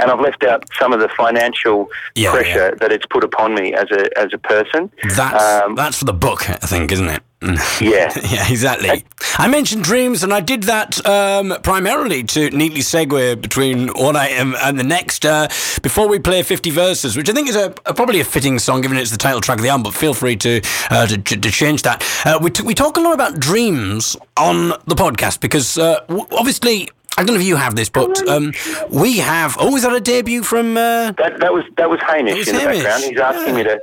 and 0.00 0.10
I've 0.10 0.20
left 0.20 0.42
out 0.44 0.64
some 0.78 0.92
of 0.92 1.00
the 1.00 1.08
financial 1.16 1.88
Yeah, 2.14 2.32
pressure 2.32 2.76
that 2.80 2.90
it's 2.92 3.06
put 3.06 3.24
upon 3.24 3.54
me 3.54 3.74
as 3.74 3.90
a 3.90 4.18
as 4.18 4.28
a 4.32 4.38
person. 4.38 4.90
That's 5.16 5.62
Um, 5.64 5.74
that's 5.74 5.98
for 5.98 6.04
the 6.04 6.12
book, 6.12 6.48
I 6.50 6.54
think, 6.66 6.92
isn't 6.92 7.08
it? 7.08 7.22
Yeah. 7.80 8.10
yeah, 8.30 8.48
exactly. 8.48 9.04
I 9.36 9.48
mentioned 9.48 9.84
dreams, 9.84 10.22
and 10.24 10.32
I 10.32 10.40
did 10.40 10.62
that 10.64 11.04
um, 11.06 11.54
primarily 11.62 12.22
to 12.24 12.48
neatly 12.50 12.80
segue 12.80 13.40
between 13.42 13.88
one 13.88 14.16
item 14.16 14.54
and 14.62 14.78
the 14.78 14.84
next. 14.84 15.26
Uh, 15.26 15.48
before 15.82 16.08
we 16.08 16.18
play 16.18 16.42
50 16.42 16.70
verses, 16.70 17.16
which 17.16 17.28
I 17.28 17.32
think 17.34 17.48
is 17.48 17.56
a, 17.56 17.66
a- 17.84 17.92
probably 17.92 18.20
a 18.20 18.24
fitting 18.24 18.58
song, 18.58 18.80
given 18.80 18.96
it's 18.96 19.10
the 19.10 19.18
title 19.18 19.40
track 19.42 19.58
of 19.58 19.62
the 19.62 19.68
album. 19.68 19.82
But 19.84 19.94
feel 19.94 20.14
free 20.14 20.36
to 20.36 20.62
uh, 20.90 21.06
to, 21.06 21.18
to 21.18 21.50
change 21.50 21.82
that. 21.82 22.02
Uh, 22.24 22.38
we 22.40 22.50
t- 22.50 22.62
we 22.62 22.74
talk 22.74 22.96
a 22.96 23.00
lot 23.00 23.12
about 23.12 23.38
dreams 23.40 24.16
on 24.38 24.68
the 24.86 24.94
podcast 24.94 25.40
because 25.40 25.76
uh, 25.78 26.00
w- 26.08 26.26
obviously. 26.32 26.88
I 27.16 27.22
don't 27.24 27.34
know 27.36 27.40
if 27.40 27.46
you 27.46 27.56
have 27.56 27.76
this, 27.76 27.88
but 27.88 28.26
um, 28.28 28.52
we 28.90 29.18
have. 29.18 29.56
Oh, 29.60 29.76
is 29.76 29.82
that 29.82 29.94
a 29.94 30.00
debut 30.00 30.42
from? 30.42 30.76
Uh, 30.76 31.12
That 31.12 31.38
that 31.40 31.52
was 31.52 31.64
that 31.76 31.88
was 31.88 32.00
Hamish 32.00 32.36
was 32.36 32.48
in 32.48 32.56
the 32.56 32.60
background. 32.64 33.04
He's 33.04 33.18
asking 33.20 33.56
yeah. 33.56 33.62
me 33.62 33.64
to. 33.64 33.80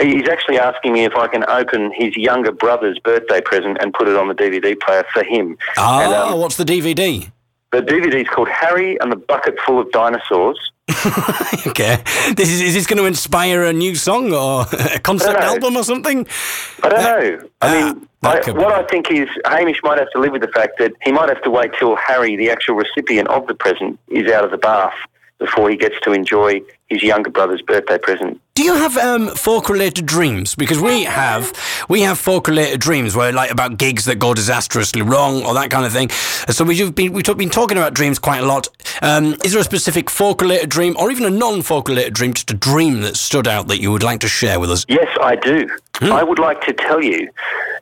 He's 0.00 0.28
actually 0.28 0.58
asking 0.60 0.92
me 0.92 1.04
if 1.04 1.14
I 1.16 1.26
can 1.26 1.44
open 1.48 1.90
his 1.92 2.16
younger 2.16 2.52
brother's 2.52 2.98
birthday 3.00 3.40
present 3.40 3.78
and 3.80 3.92
put 3.92 4.06
it 4.06 4.16
on 4.16 4.28
the 4.28 4.34
DVD 4.34 4.78
player 4.78 5.04
for 5.12 5.24
him. 5.24 5.58
ah, 5.76 6.02
And, 6.04 6.14
um, 6.34 6.38
what's 6.40 6.56
the 6.56 6.64
DVD? 6.64 7.30
the 7.72 7.80
DVD 7.82 8.22
is 8.22 8.28
called 8.28 8.48
Harry 8.48 8.96
and 9.00 9.10
the 9.12 9.16
Bucket 9.16 9.58
Full 9.66 9.78
of 9.80 9.90
Dinosaurs. 9.90 10.58
Okay, 11.66 12.02
this 12.34 12.48
is 12.50 12.60
is 12.60 12.74
this 12.74 12.86
going 12.86 12.98
to 12.98 13.04
inspire 13.04 13.64
a 13.64 13.72
new 13.72 13.94
song 13.94 14.32
or 14.32 14.62
a 14.94 14.98
concept 14.98 15.38
album 15.38 15.76
or 15.76 15.84
something? 15.84 16.26
I 16.82 16.88
don't 16.88 17.02
know. 17.02 17.48
I 17.60 17.68
Ah, 17.68 17.92
mean, 17.92 18.08
I, 18.22 18.50
what. 18.52 18.72
I 18.72 18.82
think 18.84 19.10
is 19.10 19.28
Hamish 19.44 19.80
might 19.82 19.98
have 19.98 20.10
to 20.12 20.18
live 20.18 20.32
with 20.32 20.42
the 20.42 20.48
fact 20.48 20.78
that 20.78 20.92
he 21.02 21.12
might 21.12 21.28
have 21.28 21.42
to 21.42 21.50
wait 21.50 21.72
till 21.78 21.96
Harry, 21.96 22.36
the 22.36 22.50
actual 22.50 22.74
recipient 22.76 23.28
of 23.28 23.46
the 23.46 23.54
present, 23.54 23.98
is 24.08 24.30
out 24.30 24.44
of 24.44 24.50
the 24.50 24.58
bath 24.58 24.94
before 25.38 25.70
he 25.70 25.76
gets 25.76 25.98
to 26.02 26.12
enjoy 26.12 26.60
his 26.86 27.02
younger 27.02 27.30
brother's 27.30 27.62
birthday 27.62 27.98
present. 27.98 28.40
Do 28.54 28.64
you 28.64 28.74
have 28.74 28.96
um, 28.96 29.28
folk-related 29.28 30.04
dreams? 30.04 30.56
Because 30.56 30.80
we 30.80 31.04
have, 31.04 31.52
we 31.88 32.00
have 32.00 32.18
folk-related 32.18 32.80
dreams 32.80 33.14
where, 33.14 33.32
like, 33.32 33.52
about 33.52 33.78
gigs 33.78 34.06
that 34.06 34.18
go 34.18 34.34
disastrously 34.34 35.02
wrong 35.02 35.44
or 35.44 35.54
that 35.54 35.70
kind 35.70 35.86
of 35.86 35.92
thing. 35.92 36.10
So 36.48 36.64
we've 36.64 36.92
been 36.92 37.12
we've 37.12 37.24
been 37.24 37.50
talking 37.50 37.76
about 37.76 37.94
dreams 37.94 38.18
quite 38.18 38.42
a 38.42 38.46
lot. 38.46 38.68
Um, 39.00 39.36
is 39.44 39.52
there 39.52 39.60
a 39.60 39.64
specific 39.64 40.10
folk-related 40.10 40.70
dream, 40.70 40.96
or 40.98 41.10
even 41.10 41.24
a 41.24 41.30
non-folk-related 41.30 42.14
dream, 42.14 42.34
just 42.34 42.50
a 42.50 42.54
dream 42.54 43.02
that 43.02 43.16
stood 43.16 43.46
out 43.46 43.68
that 43.68 43.80
you 43.80 43.92
would 43.92 44.02
like 44.02 44.20
to 44.20 44.28
share 44.28 44.58
with 44.58 44.70
us? 44.70 44.84
Yes, 44.88 45.08
I 45.22 45.36
do. 45.36 45.68
Hmm. 45.96 46.12
I 46.12 46.24
would 46.24 46.40
like 46.40 46.60
to 46.62 46.72
tell 46.72 47.02
you 47.02 47.28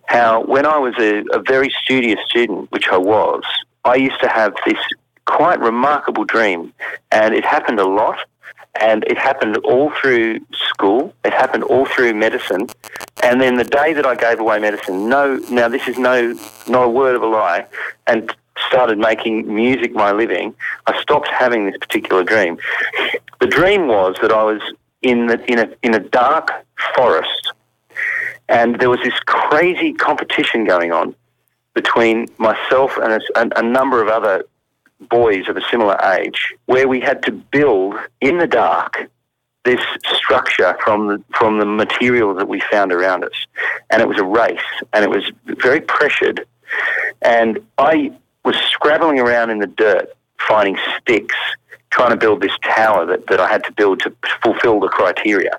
how 0.07 0.43
when 0.45 0.67
I 0.67 0.79
was 0.79 0.95
a, 0.99 1.25
a 1.33 1.41
very 1.41 1.73
studious 1.83 2.21
student, 2.29 2.71
which 2.71 2.89
I 2.89 2.99
was, 2.99 3.43
I 3.85 3.95
used 3.95 4.21
to 4.21 4.29
have 4.29 4.53
this 4.67 4.79
quite 5.27 5.61
remarkable 5.61 6.25
dream, 6.25 6.73
and 7.11 7.35
it 7.35 7.45
happened 7.45 7.79
a 7.79 7.87
lot. 7.87 8.19
And 8.79 9.05
it 9.05 9.17
happened 9.17 9.57
all 9.65 9.91
through 10.03 10.41
school. 10.53 11.15
It 11.25 11.33
happened 11.33 11.65
all 11.65 11.87
through 11.87 12.13
medicine. 12.13 12.69
And 13.23 13.41
then 13.41 13.57
the 13.57 13.65
day 13.65 13.95
that 13.95 14.05
I 14.05 14.15
gave 14.15 14.39
away 14.39 14.59
medicine, 14.59 15.09
no, 15.09 15.37
now 15.51 15.67
this 15.69 15.89
is 15.89 15.97
no, 15.97 16.39
not 16.69 16.83
a 16.83 16.89
word 16.91 17.17
of 17.17 17.23
a 17.23 17.27
lie, 17.27 17.65
and 18.07 18.31
started 18.69 18.99
making 18.99 19.53
music 19.53 19.93
my 19.95 20.13
living, 20.13 20.55
I 20.87 21.01
stopped 21.01 21.29
having 21.29 21.67
this 21.67 21.77
particular 21.79 22.25
dream. 22.25 22.59
The 23.41 23.47
dream 23.47 23.89
was 23.89 24.17
that 24.23 24.33
I 24.33 24.43
was 24.43 24.61
in 25.03 25.27
the, 25.27 25.45
in 25.51 25.59
a 25.59 25.69
in 25.83 25.95
a 25.95 26.01
dark 26.01 26.51
forest, 26.95 27.53
and 28.49 28.79
there 28.79 28.91
was 28.91 29.01
this 29.03 29.19
crazy 29.27 29.93
competition 29.93 30.65
going 30.65 30.93
on 30.93 31.15
between 31.75 32.27
myself 32.39 32.97
and 32.97 33.13
a, 33.13 33.21
and 33.37 33.53
a 33.57 33.63
number 33.63 34.03
of 34.03 34.09
other 34.09 34.45
boys 35.01 35.49
of 35.49 35.57
a 35.57 35.63
similar 35.71 35.97
age, 36.19 36.55
where 36.67 36.89
we 36.89 37.01
had 37.01 37.23
to 37.25 37.33
build 37.33 37.95
in 38.21 38.39
the 38.39 38.47
dark 38.47 39.11
this 39.65 39.81
structure 40.15 40.77
from 40.85 41.09
the, 41.09 41.23
from 41.37 41.59
the 41.59 41.67
material 41.67 42.35
that 42.35 42.49
we 42.49 42.61
found 42.71 42.93
around 42.93 43.25
us, 43.25 43.47
and 43.91 44.01
it 44.01 44.09
was 44.09 44.19
a 44.19 44.25
race, 44.25 44.59
and 44.93 45.05
it 45.05 45.11
was 45.11 45.25
very 45.45 45.81
pressured, 45.81 46.47
and 47.23 47.59
I 47.79 48.13
was 48.45 48.57
scrabbling 48.71 49.19
around 49.19 49.51
in 49.51 49.59
the 49.59 49.67
dirt 49.67 50.09
finding 50.39 50.79
sticks, 51.01 51.35
trying 51.91 52.11
to 52.11 52.17
build 52.17 52.41
this 52.41 52.57
tower 52.63 53.07
that, 53.07 53.27
that 53.27 53.41
I 53.41 53.49
had 53.49 53.65
to 53.65 53.73
build 53.73 54.01
to 54.01 54.15
fulfill 54.43 54.81
the 54.81 54.89
criteria. 54.89 55.57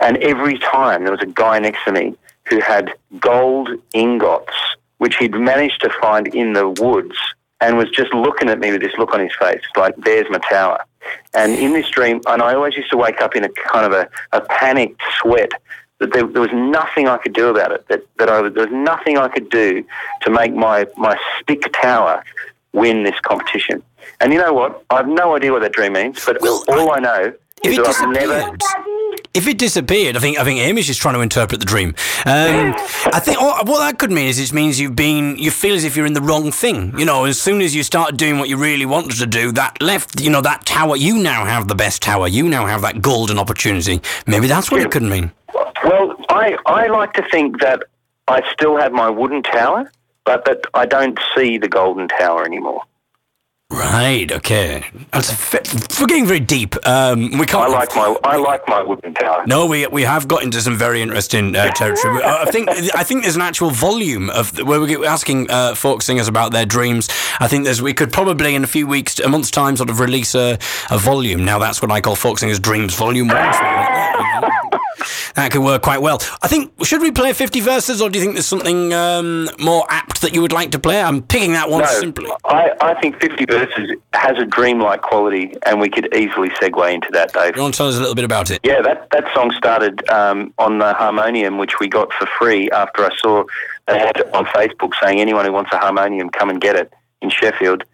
And 0.00 0.18
every 0.18 0.58
time 0.58 1.02
there 1.02 1.12
was 1.12 1.22
a 1.22 1.26
guy 1.26 1.58
next 1.58 1.84
to 1.84 1.92
me 1.92 2.14
who 2.44 2.60
had 2.60 2.92
gold 3.18 3.70
ingots, 3.92 4.52
which 4.98 5.16
he'd 5.16 5.34
managed 5.34 5.80
to 5.80 5.90
find 6.00 6.28
in 6.28 6.52
the 6.52 6.68
woods, 6.68 7.16
and 7.60 7.76
was 7.76 7.90
just 7.90 8.12
looking 8.12 8.48
at 8.48 8.58
me 8.58 8.72
with 8.72 8.82
this 8.82 8.92
look 8.98 9.14
on 9.14 9.20
his 9.20 9.34
face, 9.38 9.62
like, 9.76 9.94
there's 9.96 10.26
my 10.30 10.38
tower. 10.50 10.84
And 11.34 11.54
in 11.54 11.72
this 11.72 11.88
dream, 11.88 12.20
and 12.26 12.42
I 12.42 12.54
always 12.54 12.76
used 12.76 12.90
to 12.90 12.96
wake 12.96 13.20
up 13.20 13.36
in 13.36 13.44
a 13.44 13.48
kind 13.48 13.86
of 13.86 13.92
a, 13.92 14.08
a 14.32 14.40
panicked 14.42 15.00
sweat 15.20 15.52
that 15.98 16.12
there, 16.12 16.26
there 16.26 16.42
was 16.42 16.52
nothing 16.52 17.08
I 17.08 17.16
could 17.16 17.32
do 17.32 17.48
about 17.48 17.72
it, 17.72 17.86
that, 17.88 18.02
that 18.18 18.28
I, 18.28 18.42
there 18.48 18.66
was 18.66 18.72
nothing 18.72 19.16
I 19.16 19.28
could 19.28 19.48
do 19.48 19.84
to 20.22 20.30
make 20.30 20.54
my, 20.54 20.86
my 20.96 21.18
stick 21.40 21.62
tower 21.72 22.22
win 22.72 23.04
this 23.04 23.18
competition. 23.20 23.82
And 24.20 24.32
you 24.32 24.38
know 24.38 24.52
what? 24.52 24.84
I 24.90 24.96
have 24.96 25.08
no 25.08 25.36
idea 25.36 25.52
what 25.52 25.62
that 25.62 25.72
dream 25.72 25.94
means, 25.94 26.24
but 26.24 26.40
Well, 26.40 26.62
all 26.68 26.92
I, 26.92 26.98
know 26.98 27.32
If 27.62 27.72
it 27.72 27.84
that 27.84 27.96
I've 28.00 28.10
never... 28.10 28.56
disappeared, 28.56 29.28
if 29.34 29.46
it 29.46 29.58
disappeared, 29.58 30.16
I 30.16 30.20
think 30.20 30.38
I 30.38 30.44
think 30.44 30.60
Hamish 30.60 30.88
is 30.88 30.96
trying 30.96 31.14
to 31.14 31.20
interpret 31.20 31.60
the 31.60 31.66
dream. 31.66 31.94
Um, 32.24 32.74
I 33.12 33.20
think 33.20 33.38
oh, 33.40 33.62
what 33.64 33.78
that 33.80 33.98
could 33.98 34.10
mean 34.10 34.28
is 34.28 34.38
it 34.38 34.52
means 34.52 34.78
you've 34.78 34.96
been 34.96 35.36
you 35.36 35.50
feel 35.50 35.74
as 35.74 35.84
if 35.84 35.96
you're 35.96 36.06
in 36.06 36.12
the 36.12 36.20
wrong 36.20 36.52
thing. 36.52 36.98
You 36.98 37.04
know, 37.04 37.24
as 37.24 37.40
soon 37.40 37.60
as 37.60 37.74
you 37.74 37.82
start 37.82 38.16
doing 38.16 38.38
what 38.38 38.48
you 38.48 38.56
really 38.56 38.86
wanted 38.86 39.16
to 39.18 39.26
do, 39.26 39.52
that 39.52 39.80
left 39.80 40.20
you 40.20 40.30
know 40.30 40.42
that 40.42 40.64
tower. 40.66 40.96
You 40.96 41.18
now 41.18 41.44
have 41.44 41.68
the 41.68 41.74
best 41.74 42.02
tower. 42.02 42.28
You 42.28 42.48
now 42.48 42.66
have 42.66 42.82
that 42.82 43.02
golden 43.02 43.38
opportunity. 43.38 44.00
Maybe 44.26 44.46
that's 44.46 44.70
what 44.70 44.82
it 44.82 44.90
could 44.90 45.02
mean. 45.02 45.32
Well, 45.84 46.16
I, 46.28 46.56
I 46.66 46.86
like 46.88 47.12
to 47.14 47.28
think 47.30 47.60
that 47.60 47.82
I 48.28 48.42
still 48.52 48.76
have 48.76 48.92
my 48.92 49.08
wooden 49.08 49.42
tower, 49.42 49.90
but 50.24 50.44
that 50.46 50.64
I 50.74 50.86
don't 50.86 51.18
see 51.36 51.58
the 51.58 51.68
golden 51.68 52.08
tower 52.08 52.44
anymore. 52.44 52.82
Right. 53.68 54.30
Okay. 54.30 54.84
That's 55.12 55.28
f- 55.32 56.00
we're 56.00 56.06
getting 56.06 56.24
very 56.26 56.38
deep. 56.38 56.76
Um, 56.86 57.36
we 57.36 57.46
can't. 57.46 57.64
I 57.64 57.66
like 57.66 57.88
my 57.96 58.16
I 58.22 58.36
like 58.36 58.66
my 58.68 58.80
wooden 58.80 59.12
tower. 59.12 59.44
No, 59.46 59.66
we 59.66 59.84
we 59.88 60.02
have 60.02 60.28
got 60.28 60.44
into 60.44 60.60
some 60.60 60.76
very 60.76 61.02
interesting 61.02 61.56
uh, 61.56 61.72
territory. 61.72 62.22
I 62.22 62.44
I 62.44 62.50
think 62.52 62.68
I 62.94 63.02
think 63.02 63.22
there's 63.24 63.34
an 63.34 63.42
actual 63.42 63.70
volume 63.70 64.30
of 64.30 64.56
where 64.62 64.80
we're 64.80 65.04
asking 65.04 65.50
uh, 65.50 65.74
folk 65.74 66.02
singers 66.02 66.28
about 66.28 66.52
their 66.52 66.64
dreams. 66.64 67.08
I 67.40 67.48
think 67.48 67.64
there's 67.64 67.82
we 67.82 67.92
could 67.92 68.12
probably 68.12 68.54
in 68.54 68.62
a 68.62 68.68
few 68.68 68.86
weeks, 68.86 69.18
a 69.18 69.28
month's 69.28 69.50
time, 69.50 69.76
sort 69.76 69.90
of 69.90 69.98
release 69.98 70.36
a, 70.36 70.58
a 70.90 70.98
volume. 70.98 71.44
Now 71.44 71.58
that's 71.58 71.82
what 71.82 71.90
I 71.90 72.00
call 72.00 72.14
folk 72.14 72.38
singers 72.38 72.60
dreams 72.60 72.94
volume 72.94 73.28
one. 73.28 73.36
that, 75.36 75.42
you 75.42 75.42
know. 75.42 75.46
That 75.46 75.52
could 75.52 75.62
work 75.62 75.82
quite 75.82 76.02
well. 76.02 76.18
I 76.42 76.48
think 76.48 76.72
should 76.84 77.00
we 77.00 77.10
play 77.10 77.32
50 77.32 77.60
verses, 77.60 78.02
or 78.02 78.10
do 78.10 78.18
you 78.18 78.24
think 78.24 78.34
there's 78.34 78.46
something 78.46 78.92
um, 78.92 79.48
more 79.58 79.84
apt 79.88 80.22
that 80.22 80.34
you 80.34 80.42
would 80.42 80.52
like 80.52 80.72
to 80.72 80.78
play? 80.78 81.00
I'm 81.00 81.22
picking 81.22 81.52
that 81.52 81.70
one 81.70 81.82
No, 81.82 81.86
simply. 81.86 82.30
I, 82.44 82.72
I 82.80 83.00
think 83.00 83.20
50 83.20 83.44
Verses 83.46 83.90
has 84.12 84.38
a 84.38 84.44
dreamlike 84.44 85.02
quality, 85.02 85.54
and 85.66 85.80
we 85.80 85.88
could 85.88 86.14
easily 86.14 86.48
segue 86.50 86.92
into 86.92 87.08
that, 87.12 87.32
Dave. 87.32 87.56
You 87.56 87.62
want 87.62 87.74
to 87.74 87.78
tell 87.78 87.88
us 87.88 87.96
a 87.96 88.00
little 88.00 88.14
bit 88.14 88.24
about 88.24 88.50
it? 88.50 88.60
Yeah, 88.64 88.82
that, 88.82 89.08
that 89.10 89.24
song 89.34 89.52
started 89.56 90.08
um, 90.10 90.52
on 90.58 90.78
the 90.78 90.94
harmonium, 90.94 91.58
which 91.58 91.78
we 91.80 91.88
got 91.88 92.12
for 92.12 92.26
free 92.38 92.70
after 92.70 93.04
I 93.04 93.16
saw 93.18 93.44
an 93.88 93.96
ad 93.96 94.22
on 94.34 94.46
Facebook 94.46 94.92
saying 95.02 95.20
anyone 95.20 95.44
who 95.44 95.52
wants 95.52 95.72
a 95.72 95.78
harmonium, 95.78 96.30
come 96.30 96.50
and 96.50 96.60
get 96.60 96.76
it 96.76 96.92
in 97.22 97.30
Sheffield. 97.30 97.84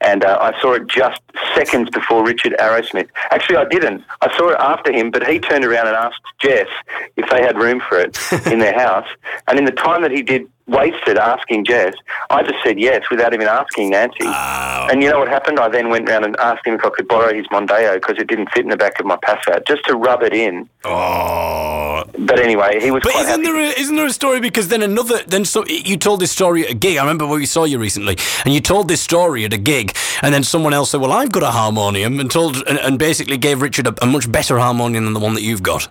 And 0.00 0.24
uh, 0.24 0.38
I 0.40 0.58
saw 0.60 0.72
it 0.74 0.86
just 0.86 1.20
seconds 1.54 1.90
before 1.90 2.24
Richard 2.24 2.54
Arrowsmith. 2.58 3.08
Actually, 3.30 3.56
I 3.56 3.64
didn't. 3.66 4.04
I 4.20 4.36
saw 4.36 4.50
it 4.50 4.56
after 4.58 4.92
him, 4.92 5.10
but 5.10 5.26
he 5.26 5.38
turned 5.38 5.64
around 5.64 5.86
and 5.86 5.96
asked 5.96 6.22
Jess 6.40 6.68
if 7.16 7.28
they 7.30 7.42
had 7.42 7.58
room 7.58 7.80
for 7.86 7.98
it 7.98 8.18
in 8.46 8.58
their 8.58 8.78
house. 8.78 9.08
And 9.48 9.58
in 9.58 9.64
the 9.64 9.72
time 9.72 10.02
that 10.02 10.10
he 10.10 10.22
did 10.22 10.48
wasted 10.70 11.18
asking 11.18 11.64
Jess, 11.66 11.94
I 12.30 12.42
just 12.42 12.56
said 12.64 12.78
yes 12.80 13.02
without 13.10 13.34
even 13.34 13.48
asking 13.48 13.90
Nancy. 13.90 14.16
Ah, 14.22 14.88
and 14.90 15.02
you 15.02 15.10
know 15.10 15.18
what 15.18 15.28
happened? 15.28 15.58
I 15.60 15.68
then 15.68 15.90
went 15.90 16.08
round 16.08 16.24
and 16.24 16.36
asked 16.38 16.66
him 16.66 16.74
if 16.74 16.84
I 16.84 16.90
could 16.90 17.08
borrow 17.08 17.34
his 17.34 17.46
Mondeo 17.48 17.94
because 17.94 18.16
it 18.18 18.28
didn't 18.28 18.50
fit 18.52 18.64
in 18.64 18.70
the 18.70 18.76
back 18.76 18.98
of 19.00 19.06
my 19.06 19.16
Passat, 19.16 19.66
just 19.66 19.84
to 19.86 19.96
rub 19.96 20.22
it 20.22 20.32
in. 20.32 20.68
Oh. 20.84 22.04
But 22.18 22.38
anyway, 22.40 22.80
he 22.80 22.90
was 22.90 23.02
But 23.02 23.12
quite 23.12 23.22
isn't 23.26 23.44
happy. 23.44 23.52
there, 23.52 23.56
a, 23.56 23.80
isn't 23.80 23.96
there 23.96 24.06
a 24.06 24.12
story? 24.12 24.40
Because 24.40 24.68
then 24.68 24.82
another, 24.82 25.22
then 25.26 25.44
so 25.44 25.64
you 25.66 25.96
told 25.96 26.20
this 26.20 26.30
story 26.32 26.64
at 26.64 26.70
a 26.70 26.74
gig. 26.74 26.96
I 26.96 27.02
remember 27.02 27.26
when 27.26 27.38
we 27.40 27.46
saw 27.46 27.64
you 27.64 27.78
recently, 27.78 28.16
and 28.44 28.54
you 28.54 28.60
told 28.60 28.88
this 28.88 29.00
story 29.00 29.44
at 29.44 29.52
a 29.52 29.58
gig, 29.58 29.94
and 30.22 30.32
then 30.32 30.42
someone 30.44 30.72
else 30.72 30.90
said, 30.90 31.00
"Well, 31.00 31.12
I've 31.12 31.32
got 31.32 31.42
a 31.42 31.50
harmonium," 31.50 32.18
and 32.20 32.30
told, 32.30 32.56
and, 32.68 32.78
and 32.78 32.98
basically 32.98 33.36
gave 33.36 33.60
Richard 33.62 33.86
a, 33.86 33.94
a 34.02 34.06
much 34.06 34.30
better 34.30 34.58
harmonium 34.58 35.04
than 35.04 35.14
the 35.14 35.20
one 35.20 35.34
that 35.34 35.42
you've 35.42 35.62
got. 35.62 35.88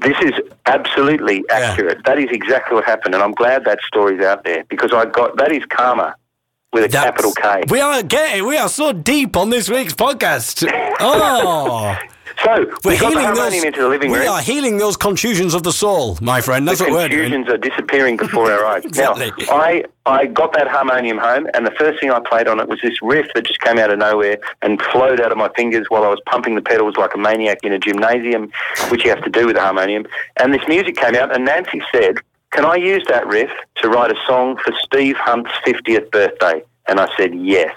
This 0.00 0.16
is 0.22 0.32
absolutely 0.66 1.44
accurate. 1.50 2.04
That 2.04 2.18
is 2.18 2.28
exactly 2.30 2.74
what 2.74 2.84
happened, 2.84 3.14
and 3.14 3.22
I'm 3.22 3.32
glad 3.32 3.64
that 3.64 3.78
story's 3.86 4.22
out 4.22 4.44
there 4.44 4.64
because 4.68 4.92
I 4.94 5.04
got 5.06 5.36
that 5.36 5.52
is 5.52 5.64
karma 5.68 6.14
with 6.72 6.84
a 6.84 6.88
That's- 6.88 7.04
capital 7.04 7.32
K. 7.32 7.62
We 7.70 7.80
are 7.80 8.02
getting, 8.02 8.46
we 8.46 8.56
are 8.56 8.68
so 8.68 8.92
deep 8.92 9.36
on 9.36 9.50
this 9.50 9.68
week's 9.68 9.94
podcast. 9.94 10.66
Oh, 11.02 11.96
So 12.44 12.70
we're 12.84 12.96
healing 12.96 13.34
those. 13.34 13.62
into 13.64 13.80
the 13.80 13.88
living 13.88 14.10
room. 14.10 14.20
we 14.20 14.26
are 14.26 14.40
healing 14.40 14.78
those 14.78 14.96
contusions 14.96 15.52
of 15.52 15.62
the 15.62 15.72
soul, 15.72 16.16
my 16.22 16.40
friend. 16.40 16.66
That's 16.66 16.78
the 16.78 16.84
what 16.84 16.92
we're 16.92 17.08
doing. 17.08 17.30
confusions 17.30 17.48
are 17.48 17.58
disappearing 17.58 18.16
before 18.16 18.50
our 18.50 18.64
eyes. 18.64 18.84
Exactly. 18.90 19.30
Now, 19.46 19.52
I, 19.54 19.84
I 20.06 20.26
got 20.26 20.52
that 20.54 20.66
harmonium 20.66 21.18
home, 21.18 21.46
and 21.54 21.66
the 21.66 21.70
first 21.72 22.00
thing 22.00 22.10
I 22.10 22.18
played 22.20 22.48
on 22.48 22.58
it 22.58 22.68
was 22.68 22.80
this 22.82 23.00
riff 23.02 23.26
that 23.34 23.46
just 23.46 23.60
came 23.60 23.78
out 23.78 23.90
of 23.90 23.98
nowhere 23.98 24.38
and 24.62 24.80
flowed 24.80 25.20
out 25.20 25.30
of 25.32 25.38
my 25.38 25.48
fingers 25.54 25.86
while 25.90 26.02
I 26.02 26.08
was 26.08 26.20
pumping 26.26 26.54
the 26.54 26.62
pedals 26.62 26.96
like 26.96 27.14
a 27.14 27.18
maniac 27.18 27.58
in 27.62 27.72
a 27.72 27.78
gymnasium, 27.78 28.50
which 28.88 29.04
you 29.04 29.10
have 29.10 29.22
to 29.24 29.30
do 29.30 29.46
with 29.46 29.56
a 29.56 29.60
harmonium. 29.60 30.06
And 30.36 30.52
this 30.54 30.66
music 30.66 30.96
came 30.96 31.14
out, 31.14 31.34
and 31.34 31.44
Nancy 31.44 31.82
said, 31.92 32.16
Can 32.52 32.64
I 32.64 32.76
use 32.76 33.04
that 33.08 33.26
riff 33.26 33.50
to 33.76 33.88
write 33.88 34.10
a 34.10 34.16
song 34.26 34.56
for 34.56 34.72
Steve 34.82 35.16
Hunt's 35.18 35.50
50th 35.66 36.10
birthday? 36.10 36.62
And 36.88 36.98
I 37.00 37.08
said, 37.16 37.34
Yes. 37.34 37.74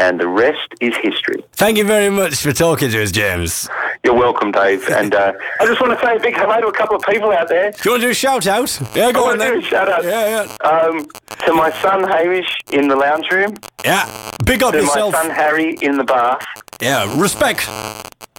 And 0.00 0.20
the 0.20 0.28
rest 0.28 0.68
is 0.80 0.94
history. 1.02 1.42
Thank 1.54 1.76
you 1.76 1.84
very 1.84 2.08
much 2.10 2.36
for 2.36 2.52
talking 2.52 2.90
to 2.90 3.02
us, 3.02 3.10
James. 3.10 3.68
You're 4.04 4.14
welcome, 4.14 4.52
Dave. 4.52 4.88
And 4.98 5.14
uh, 5.14 5.32
I 5.60 5.66
just 5.66 5.80
want 5.80 5.98
to 5.98 6.04
say 6.06 6.16
a 6.16 6.20
big 6.20 6.34
hello 6.36 6.60
to 6.60 6.68
a 6.68 6.72
couple 6.72 6.96
of 6.96 7.02
people 7.02 7.30
out 7.32 7.48
there. 7.48 7.72
Do 7.72 7.78
you 7.84 7.90
want 7.92 8.00
to 8.02 8.06
do 8.06 8.10
a 8.10 8.14
shout 8.14 8.46
out? 8.46 8.80
Yeah, 8.94 9.10
go 9.12 9.26
I 9.28 9.32
on 9.32 9.38
then. 9.38 9.60
shout 9.62 9.88
out. 9.88 10.04
Yeah, 10.04 10.46
yeah. 10.62 10.68
Um, 10.68 11.06
to 11.46 11.52
my 11.52 11.70
son 11.82 12.04
Hamish 12.08 12.54
in 12.72 12.88
the 12.88 12.96
lounge 12.96 13.28
room, 13.30 13.54
Yeah. 13.84 14.06
Big 14.44 14.62
up 14.62 14.72
to 14.72 14.80
yourself. 14.80 15.12
my 15.14 15.22
son 15.22 15.30
Harry 15.30 15.76
in 15.82 15.96
the 15.98 16.04
bath, 16.04 16.44
Yeah, 16.80 17.20
respect. 17.20 17.68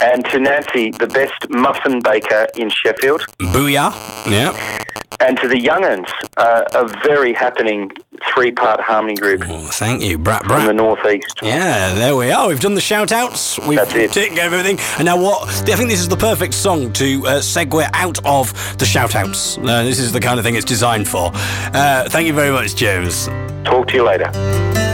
And 0.02 0.26
to 0.26 0.39
Nancy, 0.39 0.91
the 0.91 1.08
best 1.08 1.50
muffin 1.50 2.02
baker 2.02 2.47
in 2.56 2.70
Sheffield, 2.70 3.22
Booyah. 3.39 3.91
Yeah. 4.30 4.84
and 5.20 5.38
to 5.39 5.47
the 5.47 5.60
young'uns, 5.60 6.08
uh, 6.38 6.64
a 6.74 6.88
very 7.06 7.34
happening 7.34 7.91
three-part 8.34 8.80
harmony 8.82 9.16
group 9.16 9.41
Oh, 9.47 9.68
thank 9.72 10.02
you, 10.02 10.18
Brat 10.18 10.45
from 10.45 10.66
the 10.66 10.74
northeast. 10.74 11.39
Yeah, 11.41 11.93
there 11.93 12.16
we 12.16 12.32
are. 12.32 12.47
We've 12.47 12.60
done 12.60 12.76
the 12.76 12.82
shout 12.82 13.12
outs. 13.12 13.58
We've 13.60 13.78
That's 13.78 13.93
it. 13.95 14.12
taken 14.12 14.36
care 14.36 14.47
of 14.47 14.54
everything. 14.54 14.78
And 14.97 15.06
now, 15.06 15.22
what? 15.22 15.47
I 15.47 15.76
think 15.76 15.89
this 15.89 16.00
is 16.02 16.08
the 16.10 16.18
perfect 16.18 16.54
song 16.54 16.91
to 16.93 17.26
uh, 17.28 17.39
segue 17.39 17.89
out 17.93 18.20
of 18.26 18.54
the 18.78 18.86
shout 18.86 19.16
outs. 19.16 19.58
Uh, 19.58 19.84
this 19.84 20.00
is 20.00 20.12
the 20.12 20.20
kind 20.20 20.38
of 20.39 20.45
thing 20.45 20.56
it's 20.56 20.66
designed 20.66 21.08
for. 21.08 21.32
Uh, 21.34 22.08
thank 22.10 22.28
you 22.28 22.34
very 22.34 22.52
much, 22.52 22.76
James. 22.76 23.28
Talk 23.64 23.88
to 23.89 23.95
you 23.95 24.04
later. 24.06 24.89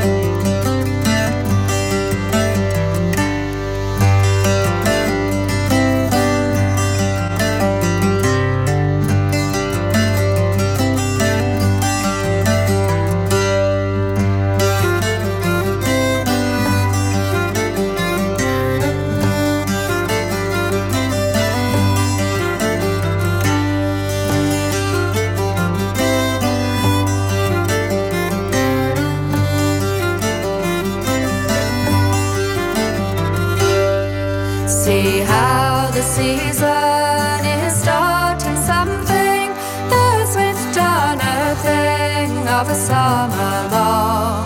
Season 36.06 37.46
is 37.46 37.74
starting 37.82 38.58
something. 38.72 39.50
The 39.90 40.26
swift 40.32 40.76
dawn 40.76 41.20
a 41.20 41.56
thing 41.66 42.32
of 42.48 42.70
a 42.70 42.76
summer 42.76 43.58
long. 43.76 44.46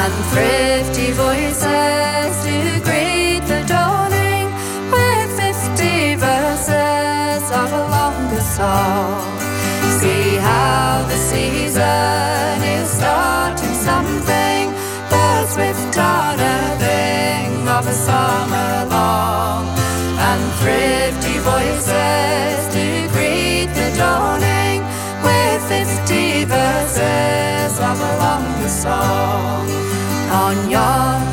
And 0.00 0.14
thrifty 0.32 1.10
voices 1.12 2.32
do 2.46 2.58
greet 2.86 3.42
the 3.50 3.62
dawning 3.66 4.48
with 4.94 5.28
fifty 5.42 6.14
verses 6.14 7.42
of 7.50 7.68
a 7.72 7.84
longer 7.96 8.44
song. 8.58 9.22
See 9.98 10.36
how 10.36 11.04
the 11.10 11.18
season 11.30 12.62
is 12.76 12.88
starting 12.98 13.74
something. 13.88 14.64
The 15.10 15.46
swift 15.52 15.86
dawn 15.96 16.23
voices 21.44 22.60
do 22.72 22.88
greet 23.12 23.68
the 23.78 23.88
dawning 23.98 24.80
with 25.22 25.60
fifty 25.68 26.44
verses 26.44 27.72
of 27.78 27.96
a 28.00 28.12
longer 28.24 28.68
song. 28.68 29.68
On 30.30 30.70
yonder 30.70 31.23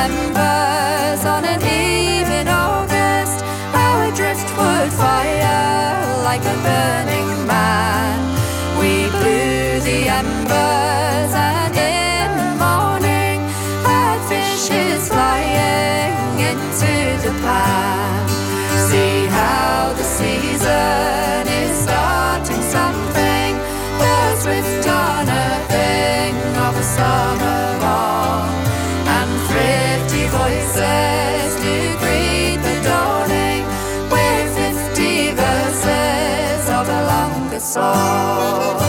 sea 0.00 0.14
remembers 0.14 1.24
on 1.24 1.44
an 1.44 1.60
eve 1.62 2.30
in 2.30 2.48
August 2.48 3.44
our 3.74 4.10
driftwood 4.14 4.92
fire 4.92 6.22
like 6.24 6.40
a 6.40 6.56
burning 6.62 7.39
song. 37.60 38.79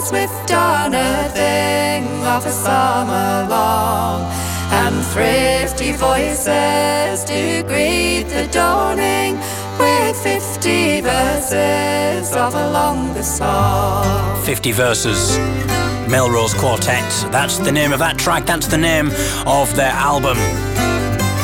The 0.00 0.06
swift 0.06 0.50
unearthing 0.50 2.04
of 2.24 2.46
a 2.46 2.50
summer 2.50 3.46
long. 3.48 4.22
And 4.72 5.04
thrifty 5.06 5.92
voices 5.92 7.24
do 7.24 7.62
greet 7.64 8.24
the 8.28 8.48
dawning 8.50 9.36
with 9.78 10.16
50 10.22 11.00
verses 11.02 12.34
of 12.34 12.54
a 12.54 12.70
longer 12.70 13.22
song. 13.22 14.42
50 14.42 14.72
verses. 14.72 15.38
Melrose 16.08 16.54
Quartet. 16.54 17.04
That's 17.30 17.58
the 17.58 17.72
name 17.72 17.92
of 17.92 17.98
that 17.98 18.18
track. 18.18 18.46
That's 18.46 18.66
the 18.66 18.78
name 18.78 19.10
of 19.46 19.74
their 19.76 19.92
album. 19.92 20.38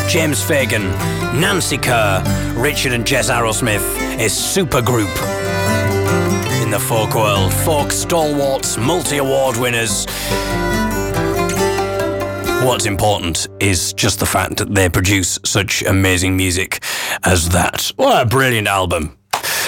James 0.08 0.42
Fagan, 0.42 0.84
Nancy 1.40 1.78
Kerr, 1.78 2.22
Richard 2.56 2.92
and 2.92 3.06
Jess 3.06 3.28
Arrowsmith, 3.28 3.84
a 4.18 4.28
super 4.28 4.80
group 4.80 5.10
in 6.66 6.72
the 6.72 6.80
folk 6.80 7.14
world. 7.14 7.54
Folk 7.54 7.92
stalwarts, 7.92 8.76
multi 8.76 9.18
award 9.18 9.56
winners. 9.56 10.04
What's 12.64 12.86
important 12.86 13.46
is 13.60 13.92
just 13.92 14.18
the 14.18 14.26
fact 14.26 14.56
that 14.56 14.74
they 14.74 14.88
produce 14.88 15.38
such 15.44 15.84
amazing 15.84 16.36
music 16.36 16.82
as 17.24 17.48
that. 17.50 17.92
What 17.96 18.20
a 18.20 18.26
brilliant 18.26 18.66
album. 18.66 19.16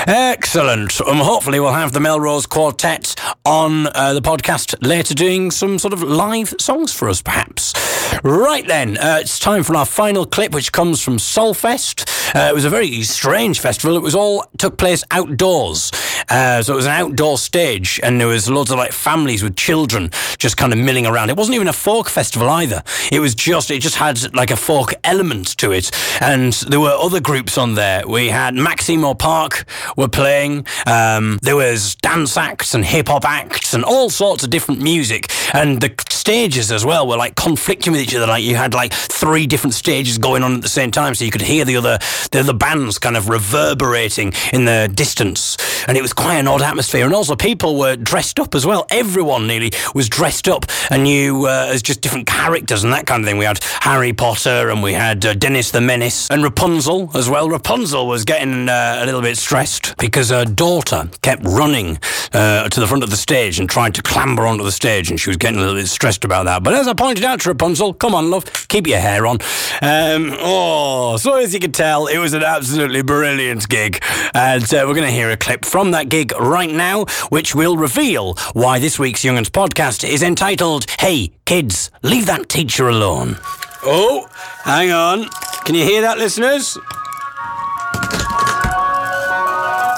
Excellent. 0.06 1.00
Um, 1.00 1.18
hopefully, 1.18 1.60
we'll 1.60 1.72
have 1.72 1.92
the 1.92 2.00
Melrose 2.00 2.46
Quartet 2.46 3.14
on 3.44 3.88
uh, 3.88 4.14
the 4.14 4.22
podcast 4.22 4.76
later 4.86 5.14
doing 5.14 5.50
some 5.50 5.78
sort 5.78 5.92
of 5.92 6.02
live 6.02 6.54
songs 6.60 6.92
for 6.92 7.08
us, 7.08 7.20
perhaps. 7.20 7.74
Right 8.22 8.66
then, 8.66 8.96
uh, 8.96 9.18
it's 9.20 9.38
time 9.38 9.62
for 9.62 9.76
our 9.76 9.86
final 9.86 10.24
clip, 10.24 10.52
which 10.52 10.72
comes 10.72 11.02
from 11.02 11.16
Solfest. 11.18 12.08
Uh, 12.34 12.48
it 12.50 12.54
was 12.54 12.64
a 12.64 12.70
very 12.70 13.02
strange 13.02 13.60
festival. 13.60 13.96
It 13.96 14.02
was 14.02 14.14
all 14.14 14.44
took 14.58 14.76
place 14.78 15.02
outdoors. 15.10 15.90
Uh, 16.28 16.62
so 16.62 16.74
it 16.74 16.76
was 16.76 16.86
an 16.86 16.92
outdoor 16.92 17.38
stage, 17.38 17.98
and 18.02 18.20
there 18.20 18.28
was 18.28 18.48
loads 18.48 18.70
of 18.70 18.78
like 18.78 18.92
families 18.92 19.42
with 19.42 19.56
children 19.56 20.10
just 20.38 20.56
kind 20.56 20.72
of 20.72 20.78
milling 20.78 21.06
around. 21.06 21.30
It 21.30 21.36
wasn't 21.36 21.54
even 21.54 21.68
a 21.68 21.72
folk 21.72 22.08
festival 22.08 22.48
either. 22.50 22.82
It 23.10 23.20
was 23.20 23.34
just 23.34 23.70
it 23.70 23.80
just 23.80 23.96
had 23.96 24.34
like 24.34 24.50
a 24.50 24.56
folk 24.56 24.94
element 25.04 25.56
to 25.58 25.72
it, 25.72 25.90
and 26.20 26.52
there 26.68 26.80
were 26.80 26.90
other 26.90 27.20
groups 27.20 27.56
on 27.56 27.74
there. 27.74 28.06
We 28.06 28.28
had 28.28 28.54
Maximo 28.54 29.14
Park 29.14 29.64
were 29.96 30.08
playing. 30.08 30.66
Um, 30.86 31.38
there 31.42 31.56
was 31.56 31.94
dance 31.96 32.36
acts 32.36 32.74
and 32.74 32.84
hip 32.84 33.08
hop 33.08 33.24
acts 33.24 33.74
and 33.74 33.84
all 33.84 34.10
sorts 34.10 34.44
of 34.44 34.50
different 34.50 34.80
music, 34.80 35.30
and 35.54 35.80
the 35.80 35.94
stages 36.10 36.70
as 36.70 36.84
well 36.84 37.06
were 37.06 37.16
like 37.16 37.34
conflicting 37.34 37.92
with 37.92 38.02
each 38.02 38.14
other. 38.14 38.26
Like 38.26 38.44
you 38.44 38.56
had 38.56 38.74
like 38.74 38.92
three 38.92 39.46
different 39.46 39.74
stages 39.74 40.18
going 40.18 40.42
on 40.42 40.54
at 40.54 40.62
the 40.62 40.68
same 40.68 40.90
time, 40.90 41.14
so 41.14 41.24
you 41.24 41.30
could 41.30 41.42
hear 41.42 41.64
the 41.64 41.76
other 41.76 41.98
the 42.32 42.40
other 42.40 42.52
bands 42.52 42.98
kind 42.98 43.16
of 43.16 43.28
reverberating 43.28 44.32
in 44.52 44.64
the 44.64 44.90
distance, 44.92 45.56
and 45.86 45.96
it 45.96 46.02
was 46.02 46.12
quite 46.12 46.36
an 46.36 46.48
odd 46.48 46.62
atmosphere. 46.62 47.04
And 47.04 47.14
also, 47.14 47.36
people 47.36 47.78
were 47.78 47.96
dressed 47.96 48.38
up 48.38 48.54
as 48.54 48.66
well. 48.66 48.86
Everyone 48.90 49.46
nearly 49.46 49.70
was 49.94 50.08
dressed 50.08 50.48
up, 50.48 50.66
and 50.90 51.08
you 51.08 51.46
uh, 51.46 51.68
as 51.68 51.82
just 51.82 52.00
different 52.00 52.26
characters 52.26 52.84
and 52.84 52.92
that 52.92 53.06
kind 53.06 53.22
of 53.22 53.28
thing. 53.28 53.38
We 53.38 53.44
had 53.44 53.60
Harry 53.80 54.12
Potter, 54.12 54.70
and 54.70 54.82
we 54.82 54.92
had 54.92 55.24
uh, 55.24 55.34
Dennis 55.34 55.70
the 55.70 55.80
Menace, 55.80 56.30
and 56.30 56.42
Rapunzel 56.42 57.10
as 57.14 57.28
well. 57.30 57.48
Rapunzel 57.48 58.06
was 58.06 58.24
getting 58.24 58.68
uh, 58.68 59.00
a 59.02 59.06
little 59.06 59.22
bit 59.22 59.36
stressed 59.36 59.77
because 59.98 60.30
her 60.30 60.44
daughter 60.44 61.08
kept 61.22 61.42
running 61.44 61.98
uh, 62.32 62.68
to 62.68 62.80
the 62.80 62.86
front 62.86 63.02
of 63.02 63.10
the 63.10 63.16
stage 63.16 63.58
and 63.58 63.68
tried 63.68 63.94
to 63.94 64.02
clamber 64.02 64.46
onto 64.46 64.64
the 64.64 64.72
stage, 64.72 65.10
and 65.10 65.20
she 65.20 65.30
was 65.30 65.36
getting 65.36 65.58
a 65.58 65.60
little 65.60 65.76
bit 65.76 65.88
stressed 65.88 66.24
about 66.24 66.44
that. 66.44 66.62
But 66.62 66.74
as 66.74 66.88
I 66.88 66.94
pointed 66.94 67.24
out 67.24 67.40
to 67.40 67.50
Rapunzel, 67.50 67.94
come 67.94 68.14
on, 68.14 68.30
love, 68.30 68.44
keep 68.68 68.86
your 68.86 68.98
hair 68.98 69.26
on. 69.26 69.38
Um, 69.82 70.34
oh, 70.40 71.16
so 71.16 71.36
as 71.36 71.54
you 71.54 71.60
can 71.60 71.72
tell, 71.72 72.06
it 72.06 72.18
was 72.18 72.34
an 72.34 72.42
absolutely 72.42 73.02
brilliant 73.02 73.68
gig. 73.68 74.02
And 74.34 74.62
uh, 74.72 74.84
we're 74.86 74.94
going 74.94 75.06
to 75.06 75.12
hear 75.12 75.30
a 75.30 75.36
clip 75.36 75.64
from 75.64 75.92
that 75.92 76.08
gig 76.08 76.32
right 76.38 76.70
now, 76.70 77.04
which 77.30 77.54
will 77.54 77.76
reveal 77.76 78.34
why 78.52 78.78
this 78.78 78.98
week's 78.98 79.24
Young'uns 79.24 79.50
podcast 79.50 80.08
is 80.08 80.22
entitled, 80.22 80.86
Hey, 80.98 81.32
Kids, 81.44 81.90
Leave 82.02 82.26
That 82.26 82.48
Teacher 82.48 82.88
Alone. 82.88 83.36
Oh, 83.84 84.28
hang 84.64 84.90
on. 84.90 85.28
Can 85.64 85.74
you 85.74 85.84
hear 85.84 86.02
that, 86.02 86.18
listeners? 86.18 86.76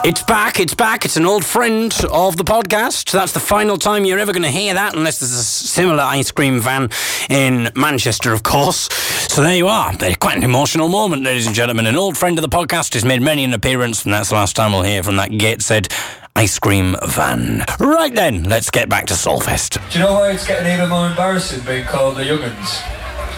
It's 0.03 0.23
back, 0.23 0.59
it's 0.61 0.75
back. 0.75 1.05
It's 1.05 1.19
an 1.19 1.27
old 1.27 1.45
friend 1.45 1.95
of 2.11 2.39
the 2.39 2.45
podcast. 2.45 3.13
That's 3.13 3.33
the 3.33 3.41
final 3.41 3.77
time 3.77 4.07
you're 4.07 4.19
ever 4.19 4.33
going 4.33 4.45
to 4.45 4.49
hear 4.49 4.73
that, 4.73 4.97
unless 4.97 5.21
there's 5.21 5.33
a 5.33 5.43
similar 5.43 6.03
ice 6.03 6.31
cream 6.31 6.59
van 6.59 6.89
in 7.29 7.71
Manchester, 7.77 8.33
of 8.33 8.43
course. 8.43 8.89
So 9.31 9.43
there 9.43 9.57
you 9.57 9.69
are. 9.69 9.95
Quite 10.19 10.39
an 10.39 10.43
emotional 10.43 10.89
moment, 10.89 11.23
ladies 11.23 11.47
and 11.47 11.55
gentlemen. 11.55 11.87
An 11.87 11.97
old 11.97 12.17
friend 12.17 12.39
of 12.39 12.43
the 12.43 12.49
podcast 12.49 12.95
has 12.95 13.05
made 13.05 13.21
many 13.21 13.45
an 13.45 13.53
appearance, 13.53 14.05
and 14.07 14.15
that's 14.15 14.31
the 14.31 14.37
last 14.37 14.57
time 14.57 14.73
we'll 14.73 14.85
hear 14.85 15.03
from 15.03 15.17
that 15.17 15.37
Gateshead 15.37 15.89
ice 16.35 16.59
cream 16.59 16.97
van. 17.07 17.67
Right 17.79 18.15
then, 18.15 18.45
let's 18.45 18.71
get 18.71 18.89
back 18.89 19.07
to 19.09 19.15
Solfest. 19.15 19.87
Do 19.93 19.99
you 19.99 20.05
know 20.07 20.15
why 20.15 20.31
it's 20.31 20.47
getting 20.47 20.73
even 20.73 20.89
more 20.89 21.09
embarrassing 21.09 21.63
being 21.67 21.85
called 21.85 22.17
the 22.17 22.25
Young'uns? 22.25 22.81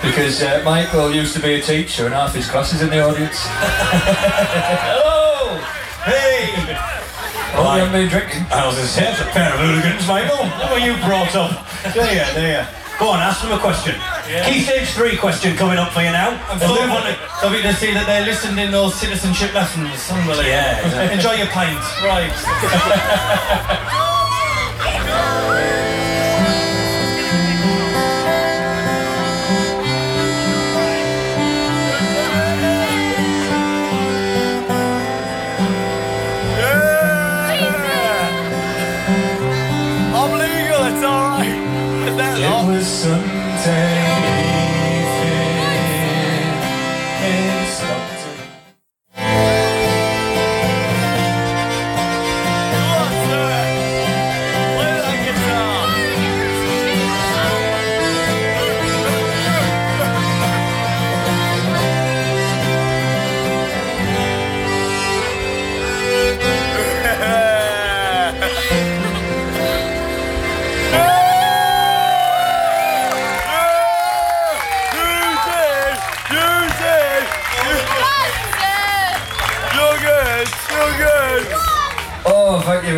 Because 0.00 0.40
uh, 0.42 0.62
Michael 0.64 1.12
used 1.12 1.34
to 1.34 1.42
be 1.42 1.54
a 1.54 1.60
teacher 1.60 2.04
and 2.04 2.14
half 2.14 2.34
his 2.34 2.48
class 2.48 2.72
is 2.72 2.82
in 2.82 2.90
the 2.90 3.00
audience. 3.00 3.48
Hey! 7.62 7.68
Oh, 7.68 7.74
you 7.74 7.84
haven't 7.86 7.94
been 7.94 8.10
drinking? 8.10 8.42
I 8.50 8.66
was 8.66 8.74
say, 8.90 9.06
it's 9.06 9.20
a 9.22 9.24
pair 9.30 9.54
of 9.54 9.60
hooligans, 9.62 10.02
Michael. 10.10 10.42
What 10.58 10.74
were 10.74 10.82
you 10.82 10.98
brought 11.06 11.30
up? 11.38 11.62
There 11.94 12.10
you, 12.10 12.26
there 12.34 12.58
you. 12.58 12.66
Go 12.98 13.08
on, 13.14 13.22
ask 13.22 13.42
them 13.42 13.52
a 13.52 13.58
question. 13.58 13.94
Key 14.46 14.62
stage 14.62 14.90
three 14.90 15.16
question 15.16 15.54
coming 15.56 15.78
up 15.78 15.92
for 15.92 16.02
you 16.02 16.10
now. 16.10 16.34
I'm 16.50 16.58
so 16.58 16.74
happy 16.74 17.62
to 17.62 17.74
see 17.74 17.94
that 17.94 18.06
they 18.06 18.26
listened 18.26 18.58
in 18.58 18.70
those 18.72 18.94
citizenship 18.94 19.54
lessons. 19.54 20.10
Unbelievable. 20.10 20.42
Yeah, 20.42 20.82
exactly. 20.86 21.14
Enjoy 21.14 21.34
your 21.38 21.50
pint. 21.54 21.78
Right. 22.02 22.34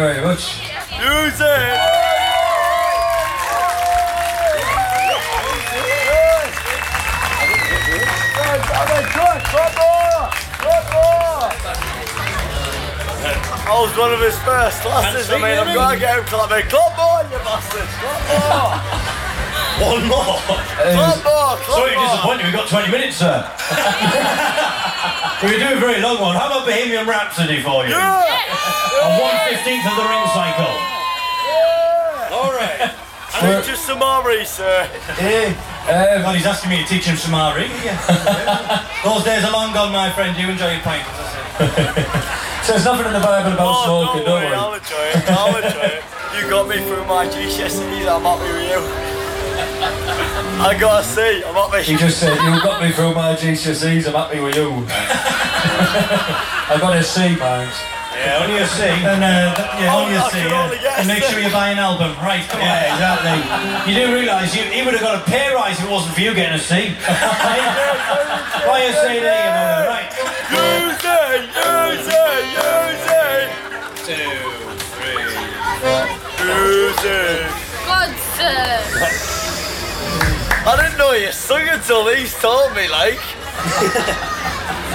very 0.05 0.21
much. 0.23 0.61
I 13.67 13.81
was 13.81 13.97
one 13.97 14.13
of 14.13 14.21
his 14.21 14.39
first 14.41 14.83
classes. 14.83 15.31
I 15.31 15.37
mean, 15.37 15.59
I'm 15.59 15.69
you, 15.69 15.75
going 15.75 15.95
to 15.95 15.99
get 15.99 16.19
him 16.19 16.25
clapping. 16.27 16.69
Clap 16.69 16.97
more, 16.99 17.23
you 17.33 17.39
bastards! 17.43 17.89
Clap 17.97 19.17
more! 19.17 19.24
One 19.83 20.07
more. 20.07 20.39
clap 20.39 21.19
more! 21.27 21.59
Sorry 21.67 21.91
to 21.95 22.01
disappoint 22.01 22.39
you. 22.41 22.47
We've 22.47 22.55
got 22.55 22.69
20 22.69 22.91
minutes, 22.91 23.17
sir. 23.17 23.43
we 25.43 25.59
do 25.59 25.67
a 25.75 25.77
very 25.83 26.01
long 26.01 26.21
one. 26.21 26.37
How 26.37 26.47
about 26.47 26.65
Bohemian 26.67 27.07
Rhapsody 27.07 27.61
for 27.61 27.85
you? 27.85 27.91
Yeah! 27.91 28.23
On 29.03 29.19
one 29.21 29.37
fifteenth 29.51 29.85
of 29.85 29.97
the 29.99 30.05
ring 30.07 30.27
cycle. 30.31 30.71
All 32.31 32.53
right. 32.55 32.95
I 33.35 33.37
need 33.59 33.65
just 33.67 33.85
some 33.85 34.01
Ari, 34.01 34.45
sir. 34.47 34.89
Uh, 35.11 35.53
well, 36.23 36.33
he's 36.33 36.47
asking 36.47 36.71
me 36.71 36.79
to 36.83 36.89
teach 36.89 37.05
him 37.05 37.17
Samari. 37.17 37.67
Those 39.05 39.25
days 39.25 39.43
are 39.45 39.51
long 39.53 39.73
gone, 39.75 39.91
my 39.93 40.09
friend. 40.13 40.37
You 40.39 40.49
enjoy 40.51 40.71
your 40.73 40.81
pint. 40.83 41.03
as 41.03 41.19
I 41.19 41.27
said. 41.35 41.51
So 42.65 42.73
there's 42.73 42.85
nothing 42.87 43.07
in 43.07 43.13
the 43.13 43.21
Bible 43.21 43.53
about 43.53 43.67
Oh, 43.69 43.85
smoking, 44.07 44.25
don't 44.25 44.41
don't 44.41 44.45
worry, 44.45 44.55
I'll 44.55 44.71
worry. 44.71 44.79
enjoy 44.79 45.05
it. 45.19 45.29
I'll 45.35 45.57
enjoy 45.57 45.99
it. 45.99 46.03
You 46.41 46.49
got 46.49 46.67
me 46.69 46.77
through 46.87 47.05
my 47.05 47.27
GCSEs. 47.27 48.09
I'm 48.09 48.23
happy 48.23 48.49
with 48.55 48.71
you. 48.71 48.81
I 50.65 50.77
gotta 50.79 51.05
see. 51.05 51.43
I'm 51.45 51.55
happy. 51.55 51.83
He 51.85 51.97
just 51.97 52.19
said, 52.19 52.35
you 52.37 52.61
got 52.63 52.81
me 52.83 52.91
through 52.93 53.15
my 53.15 53.35
GCSEs, 53.35 54.07
I'm 54.07 54.15
happy 54.15 54.41
with 54.41 54.57
you. 54.57 54.71
I 54.89 56.77
got 56.81 56.97
a 56.97 57.03
C, 57.03 57.37
mine. 57.37 57.69
Yeah, 58.17 58.41
only 58.41 58.57
a 58.63 58.67
C. 58.67 58.83
And, 58.85 59.21
uh, 59.25 59.53
yeah, 59.77 59.93
Oh, 59.93 60.05
only 60.05 60.17
a 60.17 60.23
I 60.23 60.31
C. 60.31 60.39
can 60.39 60.49
Yeah. 60.51 60.63
only 60.65 60.79
get 60.79 60.97
a 60.97 60.99
And 61.01 61.09
make 61.09 61.23
sure 61.25 61.41
you 61.41 61.51
buy 61.51 61.71
an 61.71 61.79
album. 61.79 62.15
Right, 62.23 62.45
yeah, 62.55 62.95
exactly. 62.95 63.93
You 63.93 63.95
do 64.07 64.15
realise 64.15 64.55
you, 64.55 64.63
he 64.63 64.83
would 64.85 64.95
have 64.95 65.03
got 65.03 65.17
a 65.21 65.25
pay 65.31 65.53
rise 65.53 65.79
if 65.79 65.85
it 65.85 65.91
wasn't 65.91 66.15
for 66.15 66.21
you 66.21 66.33
getting 66.33 66.55
a 66.55 66.59
C. 66.59 66.95
Buy 68.65 68.81
a 68.89 68.93
CD, 69.05 69.21
you 69.21 69.53
know, 69.53 69.85
right. 69.91 70.09
Use 70.49 71.05
it! 71.05 71.43
Use 71.53 72.09
it! 72.09 72.45
Use 72.57 73.07
it! 73.13 73.47
Two, 74.07 74.33
three, 74.95 75.21
Use 76.49 77.05
it! 77.05 77.51
God, 77.85 78.11
sir. 78.39 79.21
I 80.65 80.81
didn't 80.81 80.97
know 80.97 81.13
you 81.13 81.31
sung 81.31 81.69
until 81.69 82.09
these 82.09 82.33
told 82.41 82.73
me, 82.73 82.89
like. 82.89 83.21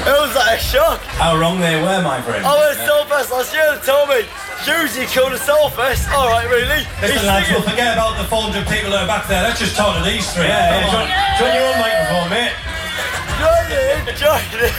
it 0.09 0.17
was 0.17 0.33
like 0.33 0.57
a 0.57 0.61
shock. 0.61 0.97
How 1.13 1.37
wrong 1.37 1.61
they 1.61 1.77
were, 1.77 2.01
my 2.01 2.17
friend. 2.25 2.41
I 2.41 2.57
went 2.57 2.73
to 2.73 2.89
Solfest 2.89 3.29
last 3.29 3.53
year 3.53 3.77
and 3.77 3.81
told 3.85 4.09
me, 4.09 4.25
usually 4.65 5.05
killed 5.05 5.29
a 5.29 5.37
Solfest. 5.37 6.09
Alright, 6.09 6.49
really? 6.49 6.89
Listen, 7.05 7.21
lads, 7.29 7.53
we'll 7.53 7.61
forget 7.61 7.93
about 7.93 8.17
the 8.17 8.25
400 8.25 8.65
people 8.65 8.89
that 8.97 9.05
are 9.05 9.07
back 9.07 9.29
there. 9.29 9.45
Let's 9.45 9.61
just 9.61 9.77
talk 9.77 9.93
to 9.93 10.03
these 10.03 10.25
three. 10.33 10.49
Yeah, 10.49 10.89
yeah. 10.89 11.37
Join 11.37 11.53
your 11.53 11.65
own 11.69 11.77
microphone, 11.77 12.33
mate. 12.33 12.78
Join 13.39 13.71
in, 13.71 14.15
join 14.17 14.41
in. 14.59 14.73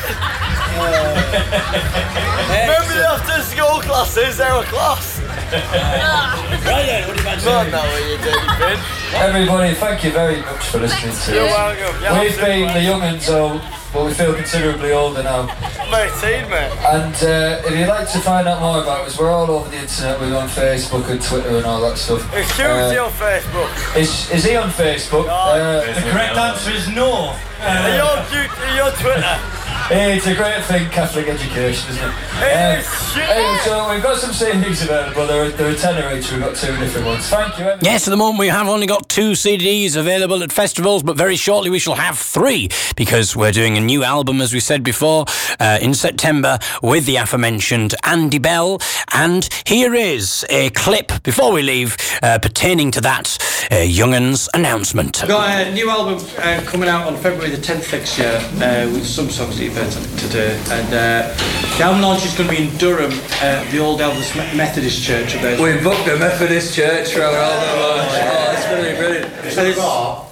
Remember 2.50 2.94
the 2.94 3.06
after 3.08 3.42
school 3.42 3.80
classes, 3.80 4.36
they 4.36 4.44
were 4.52 4.64
class. 4.64 5.20
Right 5.20 6.86
then, 6.86 7.08
what 7.08 7.16
do 7.16 7.22
you 7.22 7.28
fancy? 7.28 7.46
Not 7.46 7.70
know 7.70 7.78
what 7.80 8.02
you 8.11 8.18
did, 8.18 8.78
Everybody, 9.14 9.74
thank 9.74 10.04
you 10.04 10.12
very 10.12 10.40
much 10.42 10.66
for 10.66 10.78
listening 10.78 11.14
to 11.14 11.34
You're 11.34 11.44
us. 11.46 11.50
welcome. 11.52 12.02
You're 12.02 12.12
We've 12.20 12.30
absolutely 12.30 12.64
been 12.64 12.74
the 12.74 12.82
young'uns, 12.82 13.24
so, 13.26 13.61
but 13.92 14.04
we 14.06 14.12
feel 14.14 14.34
considerably 14.34 14.92
older 14.92 15.22
now. 15.22 15.48
18, 15.90 16.48
mate. 16.48 16.70
And 16.86 17.14
uh, 17.24 17.62
if 17.66 17.76
you'd 17.76 17.88
like 17.88 18.08
to 18.12 18.18
find 18.20 18.46
out 18.46 18.61
more 18.61 18.82
about 18.82 19.06
us, 19.06 19.18
we're 19.18 19.30
all 19.30 19.50
over 19.50 19.68
the 19.70 19.78
internet. 19.78 20.20
We're 20.20 20.36
on 20.36 20.48
Facebook 20.48 21.08
and 21.11 21.20
Twitter 21.20 21.56
and 21.56 21.66
all 21.66 21.80
that 21.80 21.98
stuff. 21.98 22.22
It's 22.34 22.50
Uh, 22.52 22.86
Tuesday 22.86 22.98
on 22.98 23.11
Facebook. 23.11 23.96
is, 23.96 24.30
is 24.30 24.44
he 24.44 24.54
on 24.56 24.70
Facebook? 24.70 25.26
Uh, 25.28 25.80
The 25.94 26.11
correct 26.12 26.36
answer 26.36 26.70
is 26.70 26.86
no. 26.88 27.34
Are 27.62 27.94
you 27.94 28.00
on, 28.00 28.18
are 28.18 28.74
you 28.74 28.82
on 28.82 28.92
Twitter? 28.94 29.49
Hey, 29.91 30.18
it's 30.18 30.26
a 30.28 30.36
great 30.36 30.62
thing, 30.66 30.88
Catholic 30.91 31.26
education, 31.26 31.91
isn't 31.91 32.05
it? 32.05 32.14
It 32.43 32.78
Um. 32.78 33.01
Hey, 33.12 33.59
so 33.64 33.91
we've 33.93 34.01
got 34.01 34.20
some 34.20 34.30
CDs 34.30 34.84
available. 34.84 35.26
They're, 35.26 35.51
they're 35.51 35.72
a 35.72 35.74
tenner 35.74 36.16
each. 36.16 36.30
We've 36.30 36.41
got 36.41 36.55
two 36.55 36.76
different 36.76 37.09
ones. 37.09 37.28
Thank 37.28 37.59
you. 37.59 37.64
everyone. 37.64 37.80
Yes, 37.82 38.07
at 38.07 38.12
the 38.12 38.16
moment 38.16 38.38
we 38.38 38.47
have 38.47 38.68
only 38.68 38.86
got 38.86 39.09
two 39.09 39.32
CDs 39.32 39.97
available 39.97 40.45
at 40.45 40.53
festivals, 40.53 41.03
but 41.03 41.16
very 41.16 41.34
shortly 41.34 41.70
we 41.70 41.80
shall 41.80 41.97
have 41.97 42.16
three 42.16 42.68
because 42.95 43.34
we're 43.34 43.51
doing 43.51 43.76
a 43.76 43.80
new 43.80 44.05
album, 44.05 44.41
as 44.41 44.55
we 44.55 44.61
said 44.61 44.84
before, 44.84 45.24
uh, 45.59 45.80
in 45.82 45.93
September 45.93 46.61
with 46.84 47.05
the 47.07 47.16
aforementioned 47.16 47.97
Andy 48.05 48.38
Bell. 48.38 48.80
And 49.12 49.49
here 49.66 49.93
is 49.93 50.47
a 50.51 50.70
clip 50.70 51.20
before 51.24 51.51
we 51.51 51.62
leave 51.62 51.97
uh, 52.22 52.38
pertaining 52.38 52.93
to 52.93 53.01
that 53.01 53.36
uh, 53.72 53.74
Young'uns 53.74 54.49
announcement. 54.55 55.20
I've 55.24 55.28
got 55.28 55.66
a 55.66 55.74
new 55.74 55.91
album 55.91 56.24
uh, 56.38 56.62
coming 56.64 56.88
out 56.88 57.09
on 57.09 57.16
February 57.16 57.51
the 57.51 57.61
10th 57.61 57.93
next 57.93 58.16
year 58.18 58.36
uh, 58.36 58.88
with 58.93 59.05
some 59.05 59.28
songs 59.30 59.59
that 59.59 59.64
you've 59.64 59.80
heard 59.81 59.93
to- 59.93 60.16
today. 60.28 60.53
And 60.70 60.89
uh, 60.95 61.35
the 61.78 61.85
album 61.85 62.03
launch 62.03 62.24
is 62.24 62.35
going 62.37 62.49
to 62.51 62.57
be 62.57 62.62
in 62.68 62.76
Durham, 62.76 63.12
uh, 63.43 63.64
the 63.70 63.78
old 63.78 64.01
Elvet 64.01 64.57
Methodist 64.57 65.03
Church 65.03 65.35
up 65.37 65.43
there. 65.43 65.61
We 65.61 65.83
booked 65.83 66.05
the 66.05 66.16
Methodist 66.18 66.74
Church 66.74 67.12
for 67.12 67.22
our 67.22 67.35
album 67.35 67.81
launch. 67.81 68.11
Oh, 68.12 68.53
it's 68.57 68.66
going 68.66 68.85
to 68.85 68.91
be 68.91 68.97
brilliant. 68.97 69.53
So 69.53 69.64
it's- 69.64 69.76
No, 69.76 70.26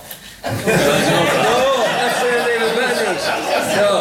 that's 1.85 2.23
even 2.25 2.77
better. 2.77 3.05
No. 3.77 3.93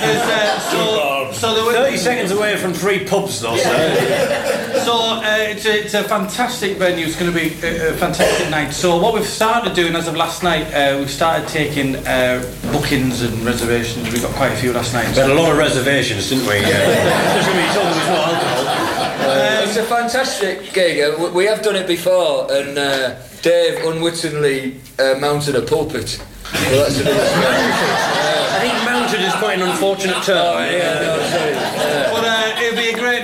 there's, 0.00 0.22
uh, 0.22 0.60
so, 0.70 1.32
so 1.32 1.54
there 1.54 1.64
were, 1.64 1.72
30 1.72 1.96
seconds 1.96 2.30
away 2.30 2.56
from 2.56 2.72
three 2.72 3.04
pubs, 3.04 3.40
though, 3.40 3.56
sir. 3.56 4.69
So 4.84 4.94
uh, 4.96 5.22
it's, 5.38 5.66
a, 5.66 5.84
it's 5.84 5.94
a 5.94 6.02
fantastic 6.04 6.76
venue. 6.78 7.04
It's 7.06 7.18
going 7.18 7.32
to 7.32 7.38
be 7.38 7.54
a, 7.66 7.90
a 7.90 7.96
fantastic 7.96 8.48
night. 8.50 8.70
So 8.72 8.98
what 8.98 9.14
we've 9.14 9.26
started 9.26 9.74
doing 9.74 9.94
as 9.94 10.08
of 10.08 10.16
last 10.16 10.42
night, 10.42 10.72
uh, 10.72 10.96
we've 10.98 11.10
started 11.10 11.46
taking 11.48 11.96
uh, 12.06 12.40
bookings 12.72 13.22
and 13.22 13.38
reservations. 13.44 14.10
We 14.12 14.20
got 14.20 14.34
quite 14.34 14.52
a 14.52 14.56
few 14.56 14.72
last 14.72 14.94
night. 14.94 15.08
We 15.08 15.14
had 15.20 15.30
a 15.30 15.34
lot 15.34 15.50
of 15.52 15.58
reservations, 15.58 16.28
didn't 16.30 16.46
we? 16.46 16.54
Yeah. 16.60 17.34
Just 17.36 17.48
when 17.48 17.66
you 17.66 17.72
told 17.74 17.86
them 17.86 17.94
there's 17.94 18.08
no 18.08 18.16
alcohol. 18.16 18.66
Uh, 19.30 19.64
it's 19.64 19.76
a 19.76 19.84
fantastic 19.84 20.72
gig. 20.72 21.00
Uh, 21.00 21.16
we- 21.24 21.30
We 21.30 21.44
have 21.46 21.62
done 21.62 21.76
it 21.76 21.86
before, 21.86 22.50
and 22.52 22.76
uh, 22.78 23.16
Dave 23.42 23.84
unwittingly 23.84 24.80
uh, 24.98 25.14
mounted 25.20 25.56
a 25.56 25.62
pulpit. 25.62 26.18
Well, 26.52 26.82
that's 26.84 26.98
another 27.00 27.20
I 27.20 28.58
think 28.60 28.74
mounted 28.84 29.20
is 29.20 29.32
quite 29.34 29.60
an 29.60 29.68
unfortunate 29.68 30.22
term. 30.24 30.58
yeah, 30.58 31.00
no, 31.00 31.12
sorry. 31.30 31.54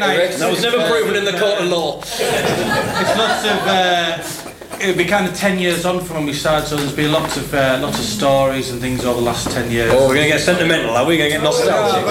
But 0.07 0.17
it'll 0.17 0.19
be 0.19 0.25
a 0.25 0.29
great 0.29 0.31
night. 0.31 0.39
That 0.39 0.51
was 0.51 0.63
never 0.63 0.89
proven 0.89 1.17
in 1.17 1.25
the 1.25 1.33
court 1.33 1.61
of 1.61 1.69
law. 1.69 1.99
It's 2.01 3.17
lots 3.17 3.45
of. 3.45 4.46
Uh, 4.46 4.46
it'll 4.81 4.97
be 4.97 5.05
kind 5.05 5.27
of 5.27 5.35
ten 5.35 5.59
years 5.59 5.85
on 5.85 6.05
from 6.05 6.17
when 6.17 6.27
we 6.27 6.33
started, 6.33 6.67
so 6.67 6.77
there's 6.77 6.93
been 6.95 7.13
lots 7.13 7.37
of 7.37 7.53
uh, 7.55 7.79
lots 7.83 7.99
of 7.99 8.05
stories 8.05 8.71
and 8.71 8.81
things 8.81 9.05
over 9.05 9.19
the 9.21 9.27
last 9.27 9.51
ten 9.51 9.71
years. 9.71 9.93
Oh, 9.93 10.09
we're 10.09 10.15
going 10.15 10.27
to 10.29 10.33
get 10.37 10.41
sentimental, 10.41 10.91
are 10.97 11.05
we? 11.07 11.17
Going 11.17 11.31
to 11.31 11.37
get 11.37 11.43
nostalgic? 11.45 12.05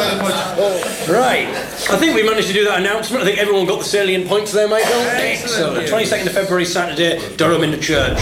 Right. 1.10 1.48
I 1.90 1.98
think 1.98 2.16
we 2.16 2.24
managed 2.24 2.48
to 2.48 2.54
do 2.54 2.64
that 2.66 2.80
announcement. 2.80 3.24
I 3.24 3.26
think 3.26 3.38
everyone 3.40 3.66
got 3.66 3.80
the 3.80 3.86
salient 3.86 4.28
points 4.28 4.52
there, 4.52 4.68
Michael. 4.68 4.92
Excellent. 4.94 5.88
22nd 5.88 6.26
of 6.28 6.32
February, 6.34 6.66
Saturday, 6.66 7.20
Durham 7.38 7.64
in 7.64 7.72
the 7.72 7.78
church. 7.78 8.18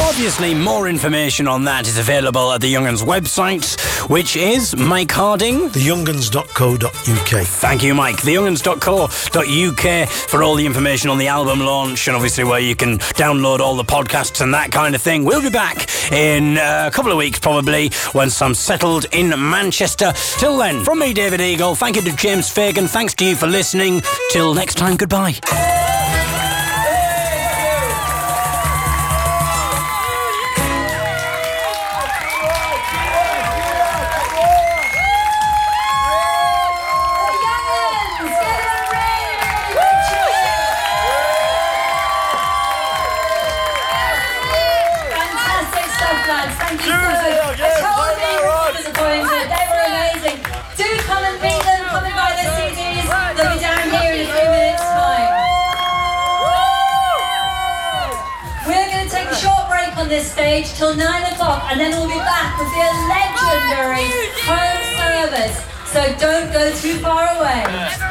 Obviously, 0.00 0.54
more 0.54 0.88
information 0.88 1.48
on 1.48 1.64
that 1.64 1.86
is 1.88 1.96
available 1.98 2.52
at 2.52 2.60
the 2.60 2.72
Young'uns 2.72 3.02
website, 3.02 3.78
which 4.10 4.36
is 4.36 4.76
Mike 4.76 5.10
Harding. 5.10 5.70
theyounguns.co.uk. 5.70 7.46
Thank 7.46 7.82
you, 7.82 7.94
Mike. 7.94 8.16
Theyoung'uns.co.uk 8.16 10.08
for 10.08 10.42
all 10.42 10.54
the 10.54 10.66
information 10.66 11.08
on 11.10 11.16
the 11.18 11.28
album 11.28 11.60
launch 11.60 12.06
and 12.08 12.14
obviously 12.16 12.44
where 12.44 12.60
you 12.60 12.76
can 12.76 12.98
download 13.16 13.60
all 13.60 13.76
the 13.76 13.84
podcasts 13.86 14.40
and 14.40 14.52
that 14.54 14.72
kind 14.72 14.94
of 14.94 15.02
thing. 15.02 15.24
We'll 15.24 15.42
be 15.42 15.50
back 15.50 15.88
in 16.12 16.56
a 16.58 16.90
couple 16.92 17.12
of 17.12 17.18
weeks, 17.18 17.38
probably, 17.38 17.90
once 18.14 18.40
I'm 18.42 18.54
settled 18.54 19.06
in 19.12 19.30
Manchester. 19.30 20.12
Till 20.38 20.56
then, 20.58 20.84
from 20.84 20.98
me, 20.98 21.12
David 21.12 21.40
Eagle, 21.40 21.74
thank 21.74 21.96
you 21.96 22.02
to 22.02 22.16
James 22.16 22.50
Fagan. 22.50 22.88
Thanks 22.88 23.14
to 23.14 23.24
you 23.24 23.36
for 23.36 23.46
listening. 23.46 24.02
Till 24.30 24.54
next 24.54 24.76
time, 24.76 24.96
goodbye. 24.96 25.95
Go 66.56 66.74
too 66.74 66.98
far 67.00 67.36
away. 67.36 68.05